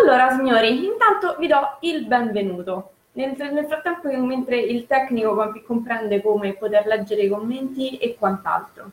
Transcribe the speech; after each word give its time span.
Allora, 0.00 0.30
signori, 0.30 0.84
intanto 0.84 1.34
vi 1.40 1.48
do 1.48 1.76
il 1.80 2.06
benvenuto. 2.06 2.90
Nel, 3.12 3.34
nel 3.36 3.66
frattempo, 3.66 4.08
mentre 4.24 4.56
il 4.60 4.86
tecnico 4.86 5.52
comprende 5.66 6.22
come 6.22 6.54
poter 6.54 6.86
leggere 6.86 7.22
i 7.22 7.28
commenti 7.28 7.96
e 7.98 8.14
quant'altro. 8.16 8.90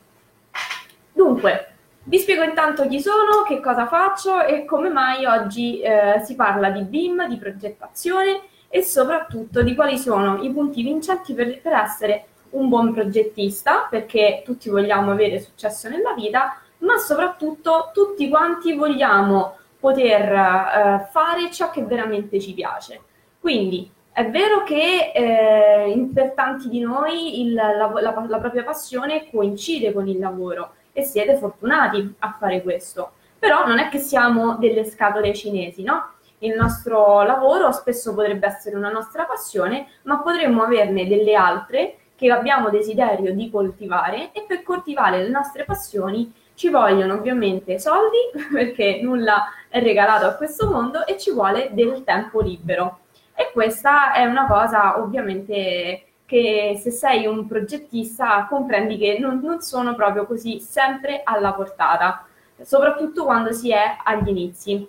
Dunque, 1.12 1.74
vi 2.02 2.18
spiego 2.18 2.42
intanto 2.42 2.88
chi 2.88 3.00
sono, 3.00 3.44
che 3.46 3.60
cosa 3.60 3.86
faccio 3.86 4.42
e 4.42 4.64
come 4.64 4.88
mai 4.88 5.24
oggi 5.26 5.80
eh, 5.80 6.22
si 6.24 6.34
parla 6.34 6.70
di 6.70 6.82
BIM, 6.82 7.28
di 7.28 7.36
progettazione 7.36 8.40
e 8.68 8.82
soprattutto 8.82 9.62
di 9.62 9.76
quali 9.76 9.98
sono 9.98 10.42
i 10.42 10.50
punti 10.50 10.82
vincenti 10.82 11.34
per, 11.34 11.60
per 11.60 11.72
essere 11.72 12.26
un 12.50 12.68
buon 12.68 12.92
progettista, 12.92 13.86
perché 13.88 14.42
tutti 14.44 14.68
vogliamo 14.68 15.12
avere 15.12 15.38
successo 15.38 15.88
nella 15.88 16.14
vita, 16.14 16.60
ma 16.78 16.96
soprattutto 16.98 17.90
tutti 17.92 18.28
quanti 18.28 18.74
vogliamo 18.74 19.56
poter 19.86 20.32
eh, 20.32 21.06
fare 21.12 21.48
ciò 21.52 21.70
che 21.70 21.84
veramente 21.84 22.40
ci 22.40 22.52
piace. 22.54 23.00
Quindi 23.38 23.88
è 24.10 24.28
vero 24.28 24.64
che 24.64 25.12
eh, 25.14 26.10
per 26.12 26.32
tanti 26.32 26.68
di 26.68 26.80
noi 26.80 27.42
il, 27.42 27.54
la, 27.54 27.76
la, 27.76 28.26
la 28.26 28.38
propria 28.38 28.64
passione 28.64 29.30
coincide 29.30 29.92
con 29.92 30.08
il 30.08 30.18
lavoro 30.18 30.72
e 30.92 31.04
siete 31.04 31.36
fortunati 31.36 32.16
a 32.18 32.34
fare 32.36 32.62
questo, 32.62 33.12
però 33.38 33.64
non 33.64 33.78
è 33.78 33.88
che 33.88 33.98
siamo 33.98 34.56
delle 34.56 34.84
scatole 34.84 35.32
cinesi, 35.32 35.84
no? 35.84 36.14
Il 36.38 36.56
nostro 36.56 37.22
lavoro 37.22 37.70
spesso 37.70 38.12
potrebbe 38.12 38.46
essere 38.48 38.74
una 38.74 38.90
nostra 38.90 39.24
passione, 39.24 39.86
ma 40.02 40.18
potremmo 40.18 40.62
averne 40.62 41.06
delle 41.06 41.34
altre 41.34 41.98
che 42.16 42.32
abbiamo 42.32 42.70
desiderio 42.70 43.32
di 43.32 43.50
coltivare 43.50 44.32
e 44.32 44.44
per 44.48 44.62
coltivare 44.64 45.22
le 45.22 45.28
nostre 45.28 45.64
passioni 45.64 46.32
ci 46.56 46.70
vogliono 46.70 47.14
ovviamente 47.14 47.78
soldi 47.78 48.16
perché 48.50 49.00
nulla 49.02 49.44
è 49.68 49.80
regalato 49.80 50.26
a 50.26 50.34
questo 50.34 50.68
mondo 50.68 51.06
e 51.06 51.16
ci 51.18 51.30
vuole 51.30 51.68
del 51.72 52.02
tempo 52.02 52.40
libero. 52.40 53.00
E 53.34 53.50
questa 53.52 54.12
è 54.12 54.24
una 54.24 54.46
cosa 54.46 54.98
ovviamente 54.98 56.02
che 56.24 56.80
se 56.82 56.90
sei 56.90 57.26
un 57.26 57.46
progettista 57.46 58.46
comprendi 58.48 58.96
che 58.96 59.18
non, 59.20 59.40
non 59.40 59.60
sono 59.60 59.94
proprio 59.94 60.26
così 60.26 60.58
sempre 60.58 61.20
alla 61.22 61.52
portata, 61.52 62.26
soprattutto 62.62 63.24
quando 63.24 63.52
si 63.52 63.70
è 63.70 63.96
agli 64.02 64.28
inizi. 64.28 64.88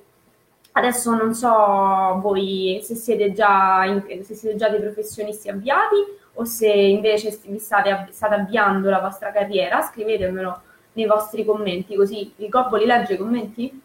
Adesso 0.72 1.14
non 1.16 1.34
so 1.34 2.20
voi 2.22 2.80
se 2.82 2.96
siete 2.96 3.34
già, 3.34 3.84
in, 3.86 4.24
se 4.24 4.36
siete 4.36 4.56
già 4.56 4.70
dei 4.70 4.80
professionisti 4.80 5.50
avviati 5.50 5.96
o 6.36 6.46
se 6.46 6.70
invece 6.70 7.38
vi 7.46 7.58
state, 7.58 8.08
state 8.12 8.36
avviando 8.36 8.90
la 8.90 9.00
vostra 9.00 9.32
carriera, 9.32 9.82
scrivetemelo 9.82 10.62
nei 10.98 11.06
vostri 11.06 11.46
commenti, 11.46 11.96
così 11.96 12.34
il 12.38 12.50
Gobbo 12.50 12.76
li 12.76 12.86
legge 12.86 13.14
i 13.14 13.18
commenti? 13.18 13.82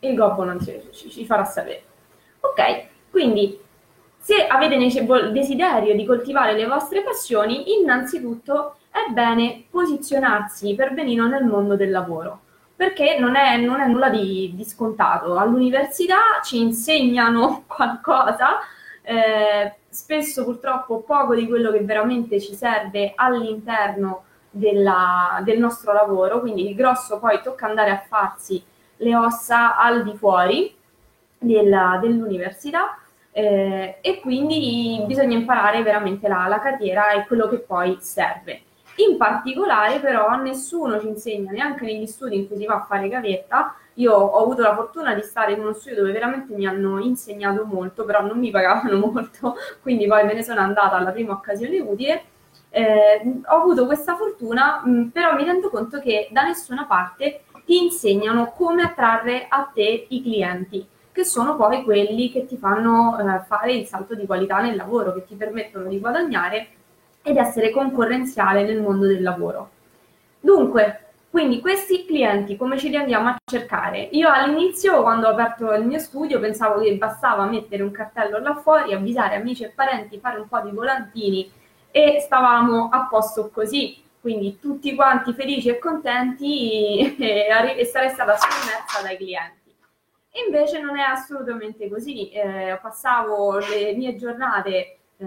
Il 0.00 0.14
Gobbo 0.16 0.42
non 0.42 0.58
ci, 0.58 0.80
ci, 0.90 1.10
ci 1.10 1.26
farà 1.26 1.44
sapere. 1.44 1.82
Ok, 2.40 2.86
quindi 3.10 3.60
se 4.18 4.46
avete 4.46 4.78
desiderio 5.30 5.94
di 5.94 6.06
coltivare 6.06 6.54
le 6.54 6.66
vostre 6.66 7.02
passioni, 7.02 7.78
innanzitutto 7.78 8.76
è 8.90 9.12
bene 9.12 9.64
posizionarsi 9.68 10.74
per 10.74 10.94
benino 10.94 11.28
nel 11.28 11.44
mondo 11.44 11.76
del 11.76 11.90
lavoro, 11.90 12.40
perché 12.74 13.18
non 13.18 13.36
è, 13.36 13.58
non 13.58 13.80
è 13.80 13.86
nulla 13.86 14.08
di, 14.08 14.52
di, 14.54 14.64
scontato. 14.64 15.36
All'università 15.36 16.40
ci 16.42 16.58
insegnano 16.58 17.64
qualcosa, 17.68 18.60
eh, 19.02 19.74
spesso 19.90 20.44
purtroppo 20.44 21.00
poco 21.00 21.34
di 21.34 21.46
quello 21.46 21.70
che 21.70 21.80
veramente 21.80 22.40
ci 22.40 22.54
serve 22.54 23.12
all'interno 23.14 24.24
della, 24.52 25.40
del 25.42 25.58
nostro 25.58 25.92
lavoro, 25.92 26.40
quindi 26.40 26.68
il 26.68 26.76
grosso 26.76 27.18
poi 27.18 27.40
tocca 27.42 27.66
andare 27.66 27.90
a 27.90 28.04
farsi 28.06 28.62
le 28.96 29.16
ossa 29.16 29.76
al 29.76 30.04
di 30.04 30.14
fuori 30.14 30.76
della, 31.38 31.98
dell'università 32.00 32.98
eh, 33.32 33.96
e 34.00 34.20
quindi 34.20 35.02
bisogna 35.06 35.36
imparare 35.36 35.82
veramente 35.82 36.28
la, 36.28 36.46
la 36.46 36.60
carriera 36.60 37.12
e 37.12 37.26
quello 37.26 37.48
che 37.48 37.58
poi 37.58 37.96
serve. 38.00 38.60
In 38.96 39.16
particolare 39.16 40.00
però 40.00 40.36
nessuno 40.36 41.00
ci 41.00 41.08
insegna, 41.08 41.50
neanche 41.50 41.86
negli 41.86 42.06
studi 42.06 42.36
in 42.36 42.46
cui 42.46 42.58
si 42.58 42.66
va 42.66 42.74
a 42.74 42.84
fare 42.84 43.08
gavetta, 43.08 43.74
io 43.94 44.12
ho 44.12 44.42
avuto 44.42 44.60
la 44.60 44.74
fortuna 44.74 45.14
di 45.14 45.22
stare 45.22 45.52
in 45.52 45.60
uno 45.60 45.72
studio 45.72 46.00
dove 46.00 46.12
veramente 46.12 46.54
mi 46.54 46.66
hanno 46.66 46.98
insegnato 46.98 47.64
molto, 47.64 48.04
però 48.04 48.20
non 48.22 48.38
mi 48.38 48.50
pagavano 48.50 48.98
molto, 49.10 49.56
quindi 49.80 50.06
poi 50.06 50.24
me 50.26 50.34
ne 50.34 50.42
sono 50.42 50.60
andata 50.60 50.96
alla 50.96 51.10
prima 51.10 51.32
occasione 51.32 51.80
utile 51.80 52.24
eh, 52.72 53.22
ho 53.44 53.54
avuto 53.54 53.84
questa 53.84 54.16
fortuna, 54.16 54.82
mh, 54.84 54.90
mm, 54.90 55.08
però 55.08 55.34
mi 55.34 55.44
rendo 55.44 55.68
conto 55.68 56.00
che 56.00 56.28
da 56.30 56.42
nessuna 56.42 56.86
parte 56.86 57.42
ti 57.64 57.82
insegnano 57.84 58.52
come 58.56 58.82
attrarre 58.82 59.46
a 59.48 59.70
te 59.72 60.06
i 60.08 60.22
clienti, 60.22 60.84
che 61.12 61.24
sono 61.24 61.54
poi 61.56 61.84
quelli 61.84 62.32
che 62.32 62.46
ti 62.46 62.56
fanno 62.56 63.18
eh, 63.18 63.44
fare 63.46 63.74
il 63.74 63.86
salto 63.86 64.14
di 64.14 64.24
qualità 64.24 64.60
nel 64.60 64.76
lavoro, 64.76 65.12
che 65.12 65.26
ti 65.26 65.34
permettono 65.34 65.86
di 65.88 66.00
guadagnare 66.00 66.68
ed 67.22 67.36
essere 67.36 67.70
concorrenziale 67.70 68.64
nel 68.64 68.80
mondo 68.80 69.06
del 69.06 69.22
lavoro. 69.22 69.70
Dunque, 70.40 70.98
quindi 71.30 71.60
questi 71.60 72.04
clienti 72.06 72.56
come 72.56 72.78
ce 72.78 72.88
li 72.88 72.96
andiamo 72.96 73.28
a 73.28 73.36
cercare? 73.44 74.08
Io 74.12 74.30
all'inizio, 74.30 75.02
quando 75.02 75.28
ho 75.28 75.30
aperto 75.30 75.72
il 75.74 75.84
mio 75.84 75.98
studio, 75.98 76.40
pensavo 76.40 76.80
che 76.80 76.96
bastava 76.96 77.44
mettere 77.44 77.82
un 77.82 77.90
cartello 77.90 78.38
là 78.38 78.54
fuori, 78.56 78.92
avvisare 78.92 79.36
amici 79.36 79.62
e 79.62 79.68
parenti, 79.68 80.18
fare 80.18 80.40
un 80.40 80.48
po' 80.48 80.60
di 80.60 80.70
volantini 80.70 81.50
e 81.92 82.20
stavamo 82.20 82.88
a 82.88 83.06
posto 83.06 83.50
così, 83.50 84.02
quindi 84.20 84.58
tutti 84.58 84.94
quanti 84.94 85.34
felici 85.34 85.68
e 85.68 85.78
contenti 85.78 87.14
e, 87.20 87.84
sarei 87.84 88.10
stata 88.10 88.36
sommersa 88.36 89.02
dai 89.02 89.16
clienti. 89.16 89.60
Invece 90.46 90.80
non 90.80 90.98
è 90.98 91.02
assolutamente 91.02 91.90
così, 91.90 92.30
eh, 92.30 92.78
passavo 92.80 93.58
le 93.58 93.92
mie 93.94 94.16
giornate 94.16 94.96
eh, 95.18 95.26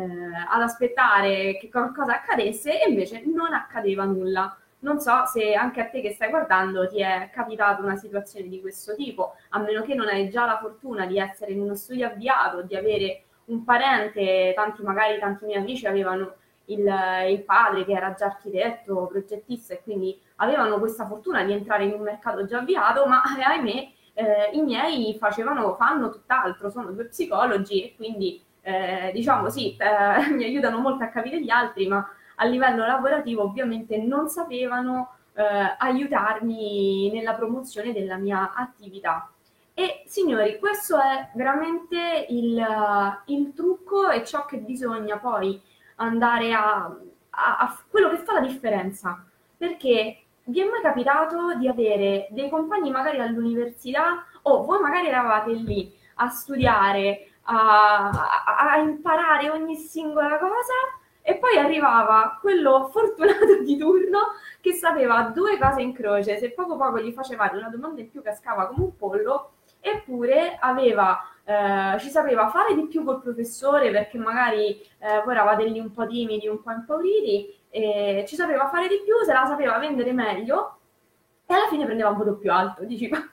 ad 0.49 0.61
aspettare 0.61 1.57
che 1.57 1.69
qualcosa 1.69 2.15
accadesse 2.15 2.81
e 2.83 2.89
invece 2.89 3.23
non 3.25 3.53
accadeva 3.53 4.03
nulla. 4.03 4.57
Non 4.79 4.99
so 4.99 5.25
se 5.25 5.53
anche 5.53 5.81
a 5.81 5.85
te 5.89 6.01
che 6.01 6.13
stai 6.13 6.29
guardando 6.29 6.87
ti 6.87 7.01
è 7.01 7.29
capitata 7.31 7.81
una 7.81 7.95
situazione 7.95 8.47
di 8.47 8.61
questo 8.61 8.95
tipo, 8.95 9.35
a 9.49 9.59
meno 9.59 9.83
che 9.83 9.93
non 9.93 10.07
hai 10.07 10.29
già 10.29 10.45
la 10.45 10.57
fortuna 10.57 11.05
di 11.05 11.19
essere 11.19 11.51
in 11.51 11.61
uno 11.61 11.75
studio 11.75 12.07
avviato, 12.07 12.63
di 12.63 12.75
avere 12.75 13.23
un 13.45 13.63
parente, 13.63 14.53
tanti 14.55 14.81
magari 14.81 15.19
tanti 15.19 15.45
miei 15.45 15.59
amici 15.59 15.85
avevano 15.85 16.35
il, 16.65 16.93
il, 17.29 17.43
padre 17.43 17.85
che 17.85 17.93
era 17.93 18.13
già 18.13 18.25
architetto, 18.25 19.07
progettista 19.07 19.73
e 19.73 19.81
quindi 19.83 20.19
avevano 20.37 20.79
questa 20.79 21.05
fortuna 21.05 21.43
di 21.43 21.53
entrare 21.53 21.85
in 21.85 21.93
un 21.93 22.01
mercato 22.01 22.45
già 22.45 22.59
avviato, 22.59 23.05
ma 23.05 23.21
eh, 23.37 23.41
ahimè 23.41 23.89
eh, 24.13 24.49
i 24.53 24.61
miei 24.61 25.15
facevano, 25.19 25.75
fanno 25.75 26.09
tutt'altro, 26.09 26.69
sono 26.69 26.91
due 26.91 27.05
psicologi 27.05 27.83
e 27.83 27.95
quindi 27.95 28.41
eh, 28.61 29.11
diciamo 29.13 29.49
sì, 29.49 29.75
eh, 29.77 30.29
mi 30.33 30.43
aiutano 30.43 30.79
molto 30.79 31.03
a 31.03 31.07
capire 31.07 31.41
gli 31.41 31.49
altri, 31.49 31.87
ma 31.87 32.07
a 32.35 32.45
livello 32.45 32.85
lavorativo 32.85 33.43
ovviamente 33.43 33.97
non 33.97 34.27
sapevano 34.27 35.15
eh, 35.33 35.43
aiutarmi 35.77 37.11
nella 37.11 37.33
promozione 37.33 37.93
della 37.93 38.17
mia 38.17 38.53
attività. 38.53 39.29
E 39.77 40.03
signori, 40.05 40.57
questo 40.57 40.97
è 40.97 41.31
veramente 41.35 42.27
il, 42.29 42.65
il 43.25 43.53
trucco 43.53 44.09
e 44.09 44.23
ciò 44.23 44.45
che 44.45 44.57
bisogna 44.57 45.17
poi 45.17 45.61
andare 45.95 46.53
a, 46.53 46.95
a, 47.29 47.57
a 47.57 47.77
quello 47.89 48.09
che 48.09 48.17
fa 48.17 48.33
la 48.33 48.39
differenza. 48.41 49.23
Perché 49.57 50.25
vi 50.45 50.61
è 50.61 50.65
mai 50.65 50.81
capitato 50.81 51.55
di 51.55 51.67
avere 51.67 52.27
dei 52.29 52.49
compagni 52.49 52.91
magari 52.91 53.19
all'università 53.19 54.25
o 54.43 54.63
voi 54.63 54.79
magari 54.79 55.07
eravate 55.07 55.53
lì 55.53 55.91
a 56.15 56.29
studiare, 56.29 57.29
a, 57.43 58.09
a, 58.09 58.71
a, 58.71 58.77
imparare 58.77 59.49
ogni 59.49 59.75
singola 59.75 60.37
cosa 60.37 60.73
e 61.21 61.37
poi 61.37 61.57
arrivava 61.57 62.37
quello 62.39 62.89
fortunato 62.93 63.61
di 63.63 63.77
turno 63.77 64.19
che 64.61 64.73
sapeva 64.73 65.31
due 65.33 65.57
cose 65.57 65.81
in 65.81 65.93
croce, 65.93 66.37
se 66.37 66.51
poco 66.51 66.77
poco 66.77 66.99
gli 66.99 67.11
facevate 67.11 67.57
una 67.57 67.69
domanda 67.69 68.01
in 68.01 68.09
più 68.09 68.21
cascava 68.21 68.67
come 68.67 68.83
un 68.83 68.95
pollo, 68.95 69.53
eppure 69.79 70.57
aveva 70.59 71.19
eh, 71.45 71.99
ci 71.99 72.09
sapeva 72.09 72.49
fare 72.49 72.73
di 72.73 72.87
più 72.87 73.03
col 73.03 73.21
professore 73.21 73.91
perché 73.91 74.17
magari 74.17 74.81
eh, 74.99 75.21
voi 75.23 75.33
eravate 75.33 75.65
lì 75.65 75.79
un 75.79 75.91
po' 75.91 76.07
timidi, 76.07 76.47
un 76.47 76.61
po' 76.61 76.71
impauriti, 76.71 77.53
e 77.69 78.25
ci 78.27 78.35
sapeva 78.35 78.67
fare 78.69 78.87
di 78.87 79.01
più, 79.03 79.15
se 79.23 79.33
la 79.33 79.45
sapeva 79.45 79.77
vendere 79.77 80.11
meglio 80.11 80.79
e 81.45 81.53
alla 81.53 81.67
fine 81.67 81.85
prendeva 81.85 82.09
un 82.09 82.17
voto 82.17 82.37
più 82.37 82.51
alto. 82.51 82.83
Dici, 82.83 83.07
ma 83.07 83.19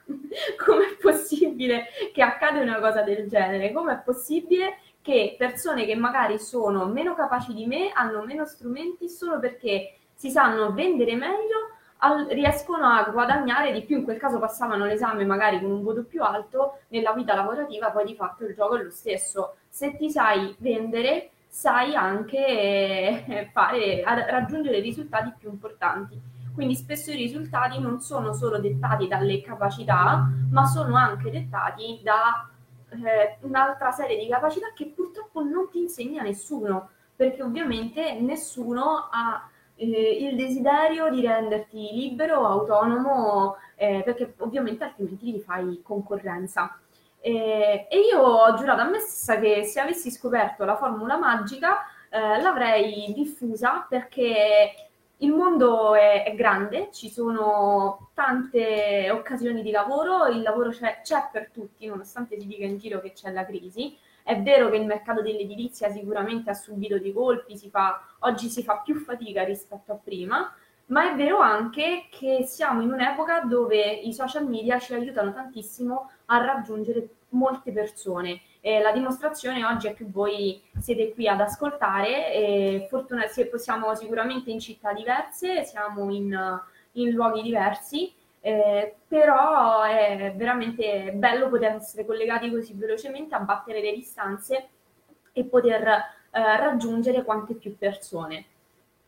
com'è 0.62 0.96
possibile 1.00 1.86
che 2.12 2.22
accade 2.22 2.60
una 2.60 2.78
cosa 2.78 3.02
del 3.02 3.28
genere? 3.28 3.72
Com'è 3.72 4.02
possibile 4.04 4.78
che 5.00 5.34
persone 5.38 5.84
che 5.86 5.94
magari 5.94 6.38
sono 6.38 6.86
meno 6.86 7.14
capaci 7.14 7.54
di 7.54 7.66
me, 7.66 7.90
hanno 7.92 8.24
meno 8.24 8.44
strumenti 8.44 9.08
solo 9.08 9.38
perché 9.38 9.96
si 10.14 10.30
sanno 10.30 10.72
vendere 10.72 11.16
meglio, 11.16 11.71
al, 12.04 12.26
riescono 12.30 12.86
a 12.86 13.08
guadagnare 13.10 13.72
di 13.72 13.82
più, 13.82 13.98
in 13.98 14.04
quel 14.04 14.18
caso 14.18 14.38
passavano 14.38 14.84
l'esame 14.84 15.24
magari 15.24 15.60
con 15.60 15.70
un 15.70 15.82
voto 15.82 16.04
più 16.04 16.22
alto, 16.22 16.80
nella 16.88 17.12
vita 17.12 17.34
lavorativa 17.34 17.90
poi 17.90 18.04
di 18.06 18.14
fatto 18.14 18.44
il 18.44 18.54
gioco 18.54 18.76
è 18.76 18.82
lo 18.82 18.90
stesso. 18.90 19.56
Se 19.68 19.96
ti 19.96 20.10
sai 20.10 20.54
vendere, 20.58 21.30
sai 21.48 21.94
anche 21.94 22.46
eh, 23.26 23.50
fare, 23.52 24.02
raggiungere 24.04 24.80
risultati 24.80 25.32
più 25.38 25.50
importanti. 25.50 26.20
Quindi 26.54 26.74
spesso 26.74 27.10
i 27.10 27.16
risultati 27.16 27.80
non 27.80 28.00
sono 28.00 28.34
solo 28.34 28.58
dettati 28.58 29.08
dalle 29.08 29.40
capacità, 29.40 30.28
ma 30.50 30.66
sono 30.66 30.96
anche 30.96 31.30
dettati 31.30 32.00
da 32.02 32.46
eh, 32.90 33.38
un'altra 33.40 33.90
serie 33.90 34.18
di 34.18 34.28
capacità 34.28 34.66
che 34.74 34.92
purtroppo 34.94 35.42
non 35.42 35.70
ti 35.70 35.78
insegna 35.78 36.22
nessuno, 36.22 36.90
perché 37.16 37.42
ovviamente 37.42 38.20
nessuno 38.20 39.08
ha 39.10 39.48
eh, 39.76 40.28
il 40.28 40.36
desiderio 40.36 41.10
di 41.10 41.20
renderti 41.20 41.90
libero, 41.92 42.46
autonomo, 42.46 43.56
eh, 43.76 44.02
perché 44.04 44.34
ovviamente 44.38 44.84
altrimenti 44.84 45.32
gli 45.32 45.40
fai 45.40 45.80
concorrenza. 45.82 46.78
Eh, 47.20 47.86
e 47.88 47.98
io 48.00 48.20
ho 48.20 48.54
giurato 48.54 48.80
a 48.80 48.88
me 48.88 48.98
stessa 48.98 49.38
che 49.38 49.64
se 49.64 49.80
avessi 49.80 50.10
scoperto 50.10 50.64
la 50.64 50.76
formula 50.76 51.16
magica 51.16 51.86
eh, 52.08 52.40
l'avrei 52.42 53.12
diffusa 53.14 53.86
perché 53.88 54.90
il 55.18 55.30
mondo 55.30 55.94
è, 55.94 56.24
è, 56.24 56.34
grande, 56.34 56.88
ci 56.92 57.08
sono 57.08 58.10
tante 58.12 59.08
occasioni 59.10 59.62
di 59.62 59.70
lavoro, 59.70 60.26
il 60.26 60.42
lavoro 60.42 60.70
c'è, 60.70 61.00
c'è, 61.02 61.28
per 61.30 61.50
tutti, 61.50 61.86
nonostante 61.86 62.38
si 62.40 62.46
dica 62.46 62.64
in 62.64 62.78
giro 62.78 63.00
che 63.00 63.12
c'è 63.12 63.30
la 63.30 63.46
crisi. 63.46 63.96
È 64.22 64.40
vero 64.40 64.70
che 64.70 64.76
il 64.76 64.86
mercato 64.86 65.22
dell'edilizia 65.22 65.90
sicuramente 65.90 66.50
ha 66.50 66.54
subito 66.54 66.98
dei 66.98 67.12
colpi, 67.12 67.56
si 67.56 67.68
fa, 67.68 68.00
oggi 68.20 68.48
si 68.48 68.62
fa 68.62 68.78
più 68.78 68.94
fatica 68.96 69.44
rispetto 69.44 69.92
a 69.92 69.98
prima, 70.02 70.52
ma 70.86 71.10
è 71.10 71.14
vero 71.16 71.38
anche 71.38 72.06
che 72.10 72.44
siamo 72.46 72.82
in 72.82 72.92
un'epoca 72.92 73.40
dove 73.40 73.82
i 73.82 74.12
social 74.12 74.46
media 74.46 74.78
ci 74.78 74.94
aiutano 74.94 75.32
tantissimo 75.32 76.10
a 76.26 76.44
raggiungere 76.44 77.08
molte 77.30 77.72
persone. 77.72 78.40
Eh, 78.60 78.80
la 78.80 78.92
dimostrazione 78.92 79.64
oggi 79.64 79.88
è 79.88 79.94
che 79.94 80.04
voi 80.06 80.62
siete 80.78 81.12
qui 81.12 81.26
ad 81.26 81.40
ascoltare 81.40 82.32
e 82.32 82.86
fortuna, 82.88 83.24
siamo 83.26 83.94
sicuramente 83.94 84.50
in 84.50 84.60
città 84.60 84.92
diverse, 84.92 85.64
siamo 85.64 86.10
in, 86.12 86.60
in 86.92 87.10
luoghi 87.10 87.42
diversi, 87.42 88.12
eh, 88.44 88.96
però 89.06 89.82
è 89.82 90.34
veramente 90.36 91.12
bello 91.14 91.48
poter 91.48 91.76
essere 91.76 92.04
collegati 92.04 92.50
così 92.50 92.74
velocemente, 92.74 93.36
abbattere 93.36 93.80
le 93.80 93.92
distanze 93.92 94.68
e 95.32 95.44
poter 95.44 95.86
eh, 95.86 96.02
raggiungere 96.30 97.22
quante 97.22 97.54
più 97.54 97.78
persone. 97.78 98.46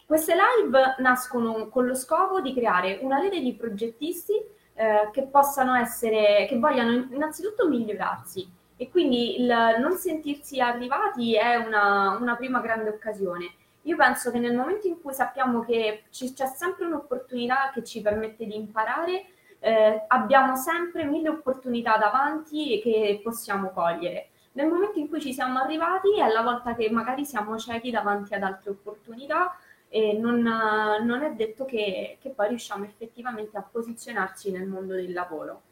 Queste 0.07 0.35
live 0.35 0.97
nascono 0.99 1.69
con 1.69 1.85
lo 1.85 1.95
scopo 1.95 2.41
di 2.41 2.55
creare 2.55 2.99
una 3.03 3.19
rete 3.19 3.41
di 3.41 3.55
progettisti 3.55 4.35
eh, 4.75 5.11
che 5.13 5.23
possano 5.25 5.75
essere, 5.75 6.47
che 6.49 6.59
vogliano 6.59 6.93
innanzitutto 6.93 7.69
migliorarsi 7.69 8.49
e 8.77 8.91
quindi 8.91 9.41
il 9.41 9.77
non 9.81 9.97
sentirsi 9.97 10.61
arrivati 10.61 11.35
è 11.35 11.57
una, 11.57 12.17
una 12.21 12.37
prima 12.37 12.61
grande 12.61 12.91
occasione. 12.91 13.53
Io 13.85 13.97
penso 13.97 14.31
che 14.31 14.39
nel 14.39 14.55
momento 14.55 14.87
in 14.87 15.01
cui 15.01 15.13
sappiamo 15.13 15.61
che 15.61 16.05
ci, 16.11 16.33
c'è 16.33 16.47
sempre 16.47 16.87
un'opportunità 16.87 17.71
che 17.73 17.85
ci 17.85 18.01
permette 18.01 18.47
di 18.47 18.57
imparare, 18.57 19.27
eh, 19.59 20.05
abbiamo 20.09 20.57
sempre 20.57 21.05
mille 21.05 21.31
opportunità 21.31 21.97
davanti 21.97 22.81
che 22.83 23.21
possiamo 23.23 23.71
cogliere. 23.71 24.29
Nel 24.53 24.69
momento 24.69 24.99
in 24.99 25.09
cui 25.09 25.21
ci 25.21 25.33
siamo 25.33 25.59
arrivati 25.59 26.19
è 26.19 26.29
la 26.29 26.43
volta 26.43 26.75
che 26.75 26.89
magari 26.91 27.25
siamo 27.25 27.59
ciechi 27.59 27.91
davanti 27.91 28.35
ad 28.35 28.43
altre 28.43 28.71
opportunità 28.71 29.59
e 29.89 30.13
non, 30.13 30.41
non 30.41 31.23
è 31.23 31.33
detto 31.33 31.65
che, 31.65 32.19
che, 32.21 32.31
poi 32.31 32.49
riusciamo 32.49 32.85
effettivamente 32.85 33.57
a 33.57 33.63
posizionarci 33.63 34.51
nel 34.51 34.67
mondo 34.67 34.95
del 34.95 35.13
lavoro. 35.13 35.63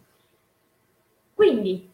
Quindi, 1.34 1.91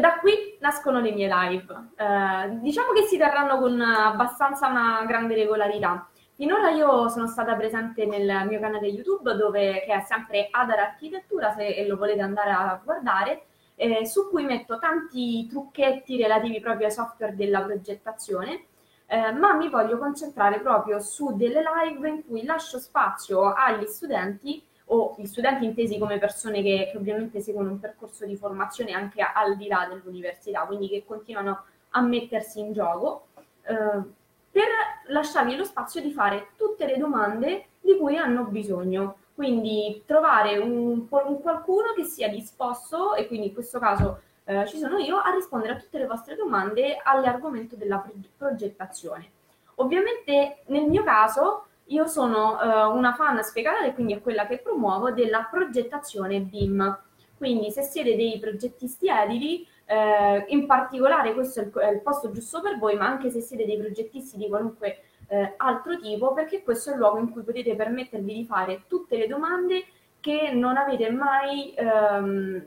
da 0.00 0.18
qui 0.18 0.56
nascono 0.60 1.00
le 1.00 1.12
mie 1.12 1.28
live. 1.28 1.88
Eh, 1.96 2.58
diciamo 2.60 2.92
che 2.92 3.02
si 3.02 3.16
terranno 3.16 3.58
con 3.58 3.80
abbastanza 3.80 4.68
una 4.68 5.04
grande 5.06 5.34
regolarità. 5.34 6.08
Finora 6.34 6.70
io 6.70 7.08
sono 7.08 7.26
stata 7.26 7.54
presente 7.54 8.06
nel 8.06 8.46
mio 8.48 8.58
canale 8.58 8.88
YouTube, 8.88 9.34
dove, 9.34 9.84
che 9.84 9.92
è 9.92 10.00
sempre 10.00 10.48
Adar 10.50 10.78
Architettura, 10.80 11.52
se 11.52 11.86
lo 11.86 11.96
volete 11.96 12.20
andare 12.20 12.50
a 12.50 12.80
guardare, 12.82 13.44
eh, 13.76 14.04
su 14.04 14.28
cui 14.30 14.44
metto 14.44 14.78
tanti 14.78 15.46
trucchetti 15.48 16.16
relativi 16.16 16.60
proprio 16.60 16.86
ai 16.86 16.92
software 16.92 17.36
della 17.36 17.62
progettazione 17.62 18.66
eh, 19.06 19.32
ma 19.32 19.54
mi 19.54 19.68
voglio 19.68 19.98
concentrare 19.98 20.60
proprio 20.60 20.98
su 20.98 21.36
delle 21.36 21.62
live 21.62 22.08
in 22.08 22.26
cui 22.26 22.44
lascio 22.44 22.78
spazio 22.78 23.52
agli 23.52 23.86
studenti 23.86 24.62
o 24.86 25.14
gli 25.16 25.26
studenti 25.26 25.64
intesi 25.64 25.98
come 25.98 26.18
persone 26.18 26.62
che, 26.62 26.88
che 26.90 26.96
ovviamente 26.96 27.40
seguono 27.40 27.70
un 27.70 27.80
percorso 27.80 28.26
di 28.26 28.36
formazione 28.36 28.92
anche 28.92 29.22
al 29.22 29.56
di 29.56 29.66
là 29.66 29.86
dell'università, 29.88 30.64
quindi 30.66 30.88
che 30.88 31.04
continuano 31.06 31.64
a 31.90 32.00
mettersi 32.00 32.60
in 32.60 32.72
gioco, 32.72 33.28
eh, 33.62 34.02
per 34.50 34.68
lasciargli 35.08 35.56
lo 35.56 35.64
spazio 35.64 36.00
di 36.00 36.12
fare 36.12 36.48
tutte 36.56 36.86
le 36.86 36.96
domande 36.96 37.66
di 37.80 37.96
cui 37.96 38.16
hanno 38.16 38.44
bisogno. 38.44 39.16
Quindi 39.34 40.04
trovare 40.06 40.58
un, 40.58 41.06
un 41.08 41.40
qualcuno 41.40 41.92
che 41.96 42.04
sia 42.04 42.28
disposto, 42.28 43.16
e 43.16 43.26
quindi 43.26 43.48
in 43.48 43.52
questo 43.52 43.80
caso 43.80 44.20
eh, 44.44 44.64
ci 44.68 44.78
sono 44.78 44.98
io 44.98 45.16
a 45.16 45.32
rispondere 45.32 45.72
a 45.72 45.76
tutte 45.76 45.98
le 45.98 46.06
vostre 46.06 46.36
domande 46.36 47.00
all'argomento 47.02 47.74
della 47.74 48.04
progettazione. 48.36 49.30
Ovviamente 49.76 50.58
nel 50.66 50.84
mio 50.84 51.02
caso 51.02 51.66
io 51.86 52.06
sono 52.06 52.60
eh, 52.60 52.84
una 52.86 53.14
fan 53.14 53.42
spiegata 53.42 53.84
e 53.84 53.94
quindi 53.94 54.14
è 54.14 54.22
quella 54.22 54.46
che 54.46 54.58
promuovo 54.58 55.10
della 55.10 55.46
progettazione 55.50 56.40
BIM. 56.40 56.98
Quindi 57.36 57.70
se 57.70 57.82
siete 57.82 58.16
dei 58.16 58.38
progettisti 58.38 59.08
edili, 59.08 59.66
eh, 59.86 60.44
in 60.48 60.66
particolare 60.66 61.34
questo 61.34 61.60
è 61.60 61.64
il, 61.64 61.72
è 61.72 61.90
il, 61.90 62.00
posto 62.00 62.30
giusto 62.30 62.62
per 62.62 62.78
voi, 62.78 62.96
ma 62.96 63.06
anche 63.06 63.30
se 63.30 63.40
siete 63.40 63.66
dei 63.66 63.76
progettisti 63.76 64.36
di 64.38 64.48
qualunque 64.48 65.00
eh, 65.28 65.54
altro 65.56 65.98
tipo, 65.98 66.32
perché 66.32 66.62
questo 66.62 66.90
è 66.90 66.92
il 66.94 67.00
luogo 67.00 67.18
in 67.18 67.30
cui 67.30 67.42
potete 67.42 67.74
permettervi 67.74 68.34
di 68.34 68.44
fare 68.44 68.82
tutte 68.86 69.16
le 69.16 69.26
domande 69.26 69.84
che 70.20 70.52
non 70.52 70.78
avete 70.78 71.10
mai 71.10 71.74
ehm, 71.74 72.64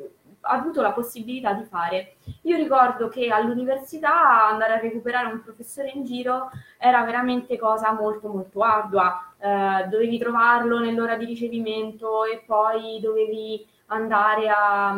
avuto 0.47 0.81
la 0.81 0.91
possibilità 0.91 1.53
di 1.53 1.63
fare. 1.63 2.15
Io 2.43 2.57
ricordo 2.57 3.07
che 3.07 3.29
all'università 3.29 4.47
andare 4.47 4.73
a 4.73 4.79
recuperare 4.79 5.31
un 5.31 5.41
professore 5.41 5.91
in 5.93 6.03
giro 6.03 6.49
era 6.77 7.03
veramente 7.03 7.57
cosa 7.57 7.91
molto 7.91 8.27
molto 8.27 8.61
ardua, 8.61 9.33
eh, 9.39 9.87
dovevi 9.87 10.17
trovarlo 10.17 10.79
nell'ora 10.79 11.15
di 11.15 11.25
ricevimento 11.25 12.25
e 12.25 12.43
poi 12.45 12.99
dovevi 12.99 13.65
andare 13.87 14.49
a, 14.49 14.89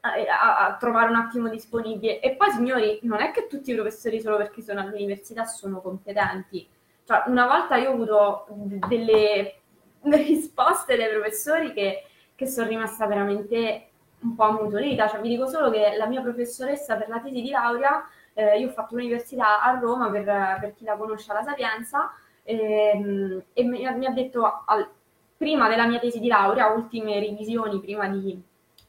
a, 0.00 0.66
a, 0.66 0.76
trovare 0.78 1.10
un 1.10 1.16
attimo 1.16 1.48
disponibile. 1.48 2.20
E 2.20 2.36
poi, 2.36 2.50
signori, 2.50 2.98
non 3.02 3.20
è 3.20 3.30
che 3.30 3.46
tutti 3.46 3.70
i 3.70 3.74
professori, 3.74 4.20
solo 4.20 4.36
perché 4.36 4.62
sono 4.62 4.80
all'università, 4.80 5.44
sono 5.44 5.80
competenti. 5.80 6.66
Cioè, 7.04 7.24
una 7.26 7.46
volta 7.46 7.76
io 7.76 7.90
ho 7.90 7.94
avuto 7.94 8.46
delle 8.86 9.60
risposte 10.02 10.96
dai 10.96 11.10
professori 11.10 11.72
che, 11.72 12.04
che 12.34 12.46
sono 12.46 12.68
rimasta 12.68 13.06
veramente 13.06 13.89
un 14.22 14.34
po' 14.34 14.44
ammutolita, 14.44 15.08
cioè 15.08 15.20
vi 15.20 15.28
dico 15.28 15.46
solo 15.46 15.70
che 15.70 15.94
la 15.96 16.06
mia 16.06 16.20
professoressa 16.20 16.96
per 16.96 17.08
la 17.08 17.20
tesi 17.20 17.40
di 17.40 17.50
laurea, 17.50 18.06
eh, 18.34 18.58
io 18.58 18.68
ho 18.68 18.72
fatto 18.72 18.94
l'università 18.94 19.62
a 19.62 19.78
Roma 19.78 20.10
per, 20.10 20.24
per 20.24 20.74
chi 20.74 20.84
la 20.84 20.96
conosce 20.96 21.30
alla 21.30 21.42
Sapienza, 21.42 22.12
ehm, 22.42 23.42
e 23.52 23.64
mi, 23.64 23.78
mi, 23.94 24.06
ha 24.06 24.10
detto 24.10 24.62
al, 24.66 24.88
prima 25.36 25.68
della 25.68 25.86
mia 25.86 25.98
tesi 25.98 26.20
di 26.20 26.28
laurea, 26.28 26.72
ultime 26.72 27.18
revisioni 27.18 27.80
prima 27.80 28.08
di 28.08 28.40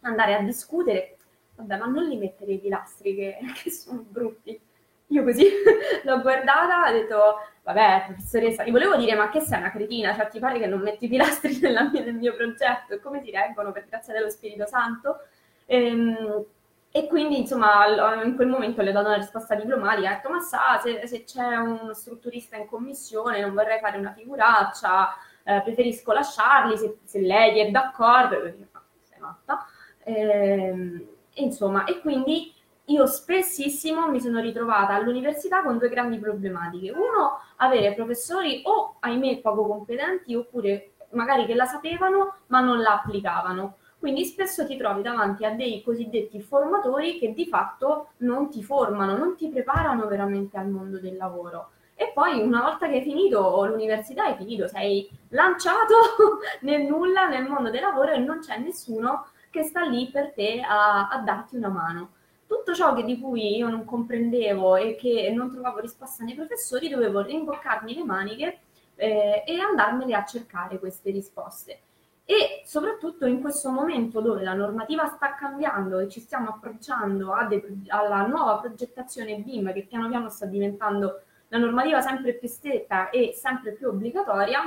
andare 0.01 0.36
a 0.36 0.41
discutere, 0.41 1.17
vabbè 1.55 1.77
ma 1.77 1.86
non 1.86 2.03
li 2.03 2.17
mettere 2.17 2.53
i 2.53 2.60
pilastri 2.60 3.15
che, 3.15 3.38
che 3.62 3.72
sono 3.72 4.03
brutti. 4.08 4.60
Io 5.08 5.24
così 5.24 5.46
l'ho 6.03 6.22
guardata 6.22 6.89
ho 6.89 6.91
detto, 6.91 7.36
vabbè, 7.63 8.03
professoressa, 8.08 8.63
gli 8.63 8.72
volevo 8.72 8.96
dire, 8.96 9.15
ma 9.15 9.30
che 9.30 9.41
sei 9.41 9.60
una 9.60 9.72
cretina? 9.72 10.15
Cioè, 10.15 10.27
ti 10.27 10.39
pare 10.39 10.60
che 10.60 10.68
non 10.68 10.82
metti 10.82 11.06
i 11.06 11.08
pilastri 11.08 11.60
nella, 11.62 11.89
nel 11.89 12.13
mio 12.13 12.36
progetto? 12.36 13.00
Come 13.01 13.22
si 13.22 13.32
reggono 13.32 13.72
per 13.72 13.86
grazia 13.88 14.13
dello 14.13 14.30
Spirito 14.30 14.65
Santo? 14.65 15.20
Ehm, 15.65 16.46
e 16.94 17.08
quindi, 17.08 17.39
insomma, 17.39 17.86
in 18.24 18.36
quel 18.36 18.50
momento 18.50 18.82
le 18.82 18.89
ho 18.89 18.94
dato 18.94 19.08
una 19.08 19.18
risposta 19.18 19.56
diplomatica, 19.56 20.10
ho 20.10 20.13
detto, 20.15 20.30
ma 20.30 20.39
sa, 20.39 20.80
se, 20.84 21.08
se 21.08 21.24
c'è 21.24 21.56
uno 21.56 21.94
strutturista 21.94 22.58
in 22.58 22.68
commissione, 22.68 23.39
non 23.39 23.53
vorrei 23.53 23.80
fare 23.80 23.98
una 23.98 24.12
figuraccia, 24.12 25.15
eh, 25.44 25.62
preferisco 25.62 26.12
lasciarli, 26.12 26.77
se, 26.77 26.98
se, 27.06 27.22
lei 27.22 27.60
è 27.60 27.72
d'accordo, 27.72 28.41
perché, 28.41 28.68
ma 28.72 28.84
sei 29.03 29.20
matta. 29.20 29.65
Ehm, 30.03 31.06
insomma, 31.36 31.86
e 31.86 32.00
quindi 32.01 32.53
io 32.91 33.05
spessissimo 33.05 34.10
mi 34.10 34.19
sono 34.19 34.39
ritrovata 34.39 34.93
all'università 34.93 35.63
con 35.63 35.77
due 35.77 35.89
grandi 35.89 36.17
problematiche. 36.19 36.91
Uno, 36.91 37.39
avere 37.57 37.93
professori 37.93 38.62
o, 38.65 38.98
ahimè, 39.00 39.39
poco 39.39 39.65
competenti, 39.65 40.36
oppure 40.36 40.91
magari 41.12 41.45
che 41.45 41.55
la 41.55 41.65
sapevano 41.65 42.36
ma 42.48 42.60
non 42.60 42.81
la 42.81 43.01
applicavano. 43.01 43.77
Quindi 44.00 44.25
spesso 44.25 44.65
ti 44.65 44.77
trovi 44.77 45.03
davanti 45.03 45.45
a 45.45 45.51
dei 45.51 45.83
cosiddetti 45.83 46.41
formatori 46.41 47.19
che 47.19 47.33
di 47.33 47.45
fatto 47.45 48.10
non 48.17 48.50
ti 48.50 48.63
formano, 48.63 49.15
non 49.15 49.36
ti 49.36 49.48
preparano 49.50 50.07
veramente 50.07 50.57
al 50.57 50.69
mondo 50.69 51.00
del 51.00 51.15
lavoro. 51.15 51.69
E 51.93 52.12
poi 52.13 52.41
una 52.41 52.62
volta 52.62 52.88
che 52.88 52.95
hai 52.95 53.03
finito 53.03 53.63
l'università, 53.65 54.25
hai 54.25 54.36
finito, 54.36 54.67
sei 54.67 55.07
lanciato 55.29 55.95
nel 56.62 56.81
nulla, 56.81 57.27
nel 57.27 57.48
mondo 57.48 57.69
del 57.69 57.81
lavoro 57.81 58.12
e 58.12 58.17
non 58.17 58.39
c'è 58.39 58.57
nessuno 58.57 59.27
che 59.51 59.63
sta 59.63 59.81
lì 59.81 60.10
per 60.10 60.33
te 60.33 60.62
a, 60.62 61.10
a 61.10 61.19
darti 61.19 61.57
una 61.57 61.69
mano 61.69 62.10
tutto 62.51 62.74
ciò 62.74 62.93
che, 62.93 63.05
di 63.05 63.17
cui 63.17 63.55
io 63.55 63.70
non 63.70 63.86
comprendevo 63.86 64.75
e 64.75 64.96
che 64.96 65.31
non 65.34 65.50
trovavo 65.50 65.79
risposta 65.79 66.25
nei 66.25 66.36
professori, 66.36 66.89
dovevo 66.89 67.22
rimboccarmi 67.22 67.96
le 67.96 68.03
maniche 68.03 68.60
eh, 68.96 69.43
e 69.48 69.58
andarmele 69.58 70.13
a 70.13 70.25
cercare 70.25 70.77
queste 70.77 71.12
risposte. 71.12 71.79
E 72.25 72.62
soprattutto 72.65 73.25
in 73.25 73.39
questo 73.39 73.70
momento 73.70 74.20
dove 74.20 74.43
la 74.43 74.53
normativa 74.53 75.08
sta 75.08 75.34
cambiando 75.34 76.00
e 76.00 76.10
ci 76.10 76.20
stiamo 76.20 76.50
approcciando 76.50 77.34
de- 77.48 77.63
alla 77.88 78.27
nuova 78.27 78.58
progettazione 78.58 79.38
BIM 79.38 79.72
che 79.72 79.86
piano 79.86 80.10
piano 80.10 80.29
sta 80.29 80.46
diventando 80.46 81.22
la 81.48 81.58
normativa 81.58 82.01
sempre 82.01 82.34
più 82.34 82.50
stretta 82.50 83.10
e 83.12 83.31
sempre 83.34 83.72
più 83.72 83.88
obbligatoria, 83.88 84.60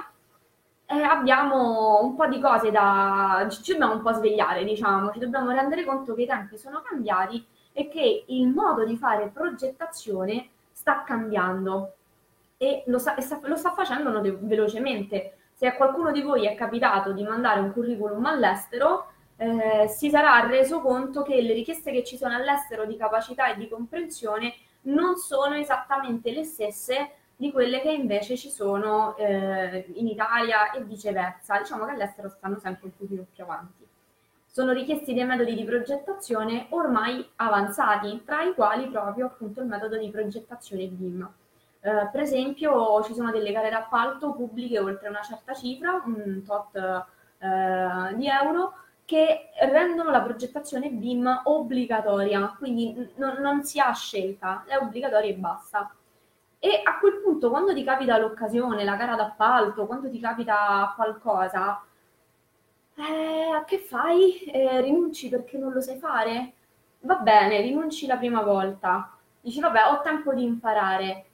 eh, 0.87 1.03
abbiamo 1.03 2.03
un 2.03 2.14
po' 2.14 2.26
di 2.29 2.41
cose 2.41 2.71
da... 2.71 3.47
ci 3.50 3.73
dobbiamo 3.73 3.95
un 3.95 4.03
po' 4.03 4.12
svegliare, 4.12 4.64
diciamo, 4.64 5.12
ci 5.12 5.19
dobbiamo 5.19 5.50
rendere 5.50 5.85
conto 5.85 6.14
che 6.14 6.23
i 6.23 6.26
tempi 6.26 6.57
sono 6.57 6.83
cambiati 6.83 7.47
e 7.76 7.88
che 7.88 8.25
il 8.28 8.49
modo 8.49 8.85
di 8.85 8.97
fare 8.97 9.28
progettazione 9.28 10.49
sta 10.71 11.02
cambiando 11.02 11.95
e 12.57 12.85
lo 12.87 12.99
sta, 12.99 13.21
sta, 13.21 13.40
lo 13.43 13.57
sta 13.57 13.73
facendo 13.73 14.23
velocemente. 14.40 15.38
Se 15.52 15.66
a 15.66 15.75
qualcuno 15.75 16.12
di 16.12 16.23
voi 16.23 16.47
è 16.47 16.54
capitato 16.54 17.12
di 17.12 17.25
mandare 17.25 17.61
un 17.61 17.73
curriculum 17.73 18.25
all'estero, 18.25 19.09
eh, 19.37 19.88
si 19.88 20.09
sarà 20.09 20.47
reso 20.47 20.81
conto 20.81 21.23
che 21.23 21.43
le 21.43 21.52
richieste 21.52 21.90
che 21.90 22.04
ci 22.04 22.16
sono 22.16 22.35
all'estero 22.35 22.87
di 22.87 22.97
capacità 22.97 23.52
e 23.52 23.57
di 23.57 23.69
comprensione 23.69 24.54
non 24.83 25.16
sono 25.16 25.57
esattamente 25.57 26.31
le 26.31 26.45
stesse 26.45 27.11
di 27.37 27.50
quelle 27.50 27.81
che 27.81 27.90
invece 27.90 28.37
ci 28.37 28.49
sono 28.49 29.16
eh, 29.16 29.87
in 29.95 30.07
Italia 30.07 30.71
e 30.71 30.83
viceversa. 30.85 31.59
Diciamo 31.59 31.85
che 31.85 31.93
all'estero 31.93 32.28
stanno 32.28 32.59
sempre 32.59 32.87
un 32.87 32.97
pochino 32.97 33.26
più 33.33 33.43
avanti. 33.43 33.84
Sono 34.55 34.71
richiesti 34.71 35.15
dei 35.15 35.25
metodi 35.25 35.53
di 35.57 35.65
progettazione 35.65 36.67
ormai 36.69 37.29
avanzati, 37.35 38.23
tra 38.25 38.45
i 38.45 38.55
quali 38.55 38.87
proprio 38.87 39.27
appunto 39.27 39.61
il 39.61 39.67
metodo 39.67 39.97
di 39.97 40.09
progettazione 40.11 40.87
BIM. 40.87 41.29
Eh, 41.81 42.09
per 42.13 42.21
esempio 42.21 43.03
ci 43.03 43.15
sono 43.15 43.33
delle 43.33 43.51
gare 43.51 43.69
d'appalto 43.69 44.33
pubbliche 44.33 44.79
oltre 44.79 45.09
una 45.09 45.23
certa 45.23 45.55
cifra, 45.55 46.01
un 46.07 46.45
tot 46.47 46.77
eh, 46.77 48.15
di 48.15 48.29
euro, 48.29 48.75
che 49.05 49.51
rendono 49.59 50.13
la 50.13 50.23
progettazione 50.23 50.89
BIM 50.89 51.41
obbligatoria, 51.47 52.55
quindi 52.57 52.93
n- 52.93 53.37
non 53.41 53.65
si 53.65 53.81
ha 53.81 53.93
scelta, 53.93 54.63
è 54.69 54.77
obbligatoria 54.77 55.31
e 55.31 55.35
basta. 55.35 55.93
E 56.61 56.81
a 56.81 57.01
quel 57.01 57.21
punto, 57.25 57.51
quando 57.51 57.75
ti 57.75 57.83
capita 57.83 58.19
l'occasione, 58.19 58.85
la 58.85 58.95
gara 58.95 59.17
d'appalto, 59.17 59.87
quando 59.87 60.09
ti 60.09 60.21
capita 60.21 60.93
qualcosa, 60.95 61.83
eh, 62.97 63.65
che 63.67 63.79
fai? 63.79 64.45
Eh, 64.45 64.81
rinunci 64.81 65.29
perché 65.29 65.59
non 65.59 65.73
lo 65.73 65.81
sai 65.81 65.99
fare? 65.99 66.53
Va 67.01 67.17
bene, 67.17 67.61
rinunci 67.61 68.07
la 68.07 68.17
prima 68.17 68.43
volta. 68.43 69.17
Dici, 69.41 69.61
vabbè, 69.61 69.91
ho 69.91 70.01
tempo 70.03 70.33
di 70.33 70.43
imparare. 70.45 71.27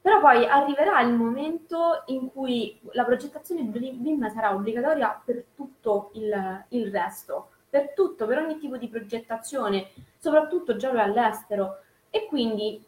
Però 0.00 0.20
poi 0.20 0.46
arriverà 0.46 1.00
il 1.00 1.12
momento 1.12 2.02
in 2.06 2.30
cui 2.32 2.78
la 2.92 3.04
progettazione 3.04 3.62
BIM 3.62 4.30
sarà 4.30 4.54
obbligatoria 4.54 5.20
per 5.24 5.44
tutto 5.54 6.10
il, 6.14 6.64
il 6.68 6.90
resto, 6.90 7.50
per 7.68 7.92
tutto, 7.94 8.26
per 8.26 8.38
ogni 8.38 8.58
tipo 8.58 8.76
di 8.76 8.88
progettazione, 8.88 9.90
soprattutto 10.18 10.76
già 10.76 10.90
all'estero. 10.90 11.80
E 12.10 12.26
quindi 12.26 12.82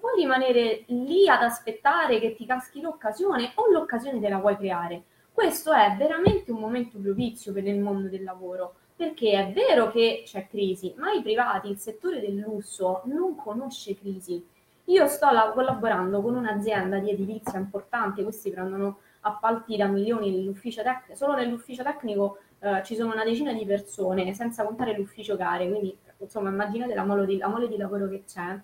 vuoi 0.00 0.16
rimanere 0.16 0.84
lì 0.88 1.28
ad 1.28 1.42
aspettare 1.42 2.18
che 2.20 2.34
ti 2.34 2.44
caschi 2.46 2.80
l'occasione 2.80 3.52
o 3.54 3.70
l'occasione 3.70 4.20
te 4.20 4.28
la 4.28 4.38
vuoi 4.38 4.56
creare? 4.56 5.02
Questo 5.36 5.70
è 5.70 5.94
veramente 5.98 6.50
un 6.50 6.60
momento 6.60 6.98
propizio 6.98 7.52
per 7.52 7.66
il 7.66 7.78
mondo 7.78 8.08
del 8.08 8.24
lavoro, 8.24 8.74
perché 8.96 9.32
è 9.32 9.52
vero 9.52 9.90
che 9.90 10.22
c'è 10.24 10.48
crisi, 10.48 10.94
ma 10.96 11.12
i 11.12 11.20
privati, 11.20 11.68
il 11.68 11.76
settore 11.76 12.22
del 12.22 12.36
lusso 12.36 13.02
non 13.04 13.36
conosce 13.36 13.94
crisi. 13.98 14.42
Io 14.86 15.06
sto 15.06 15.26
collaborando 15.52 16.22
con 16.22 16.36
un'azienda 16.36 16.98
di 17.00 17.10
edilizia 17.10 17.58
importante, 17.58 18.22
questi 18.22 18.50
prendono 18.50 19.00
appalti 19.20 19.76
da 19.76 19.88
milioni 19.88 20.30
nell'ufficio 20.30 20.82
tecnico, 20.82 21.14
solo 21.14 21.34
nell'ufficio 21.34 21.82
tecnico 21.82 22.38
eh, 22.60 22.82
ci 22.82 22.96
sono 22.96 23.12
una 23.12 23.22
decina 23.22 23.52
di 23.52 23.66
persone, 23.66 24.32
senza 24.32 24.64
contare 24.64 24.96
l'ufficio 24.96 25.36
gare, 25.36 25.68
quindi 25.68 25.94
insomma 26.16 26.48
immaginate 26.48 26.94
la 26.94 27.04
mole 27.04 27.26
di, 27.26 27.36
la 27.36 27.48
mole 27.48 27.68
di 27.68 27.76
lavoro 27.76 28.08
che 28.08 28.24
c'è 28.24 28.58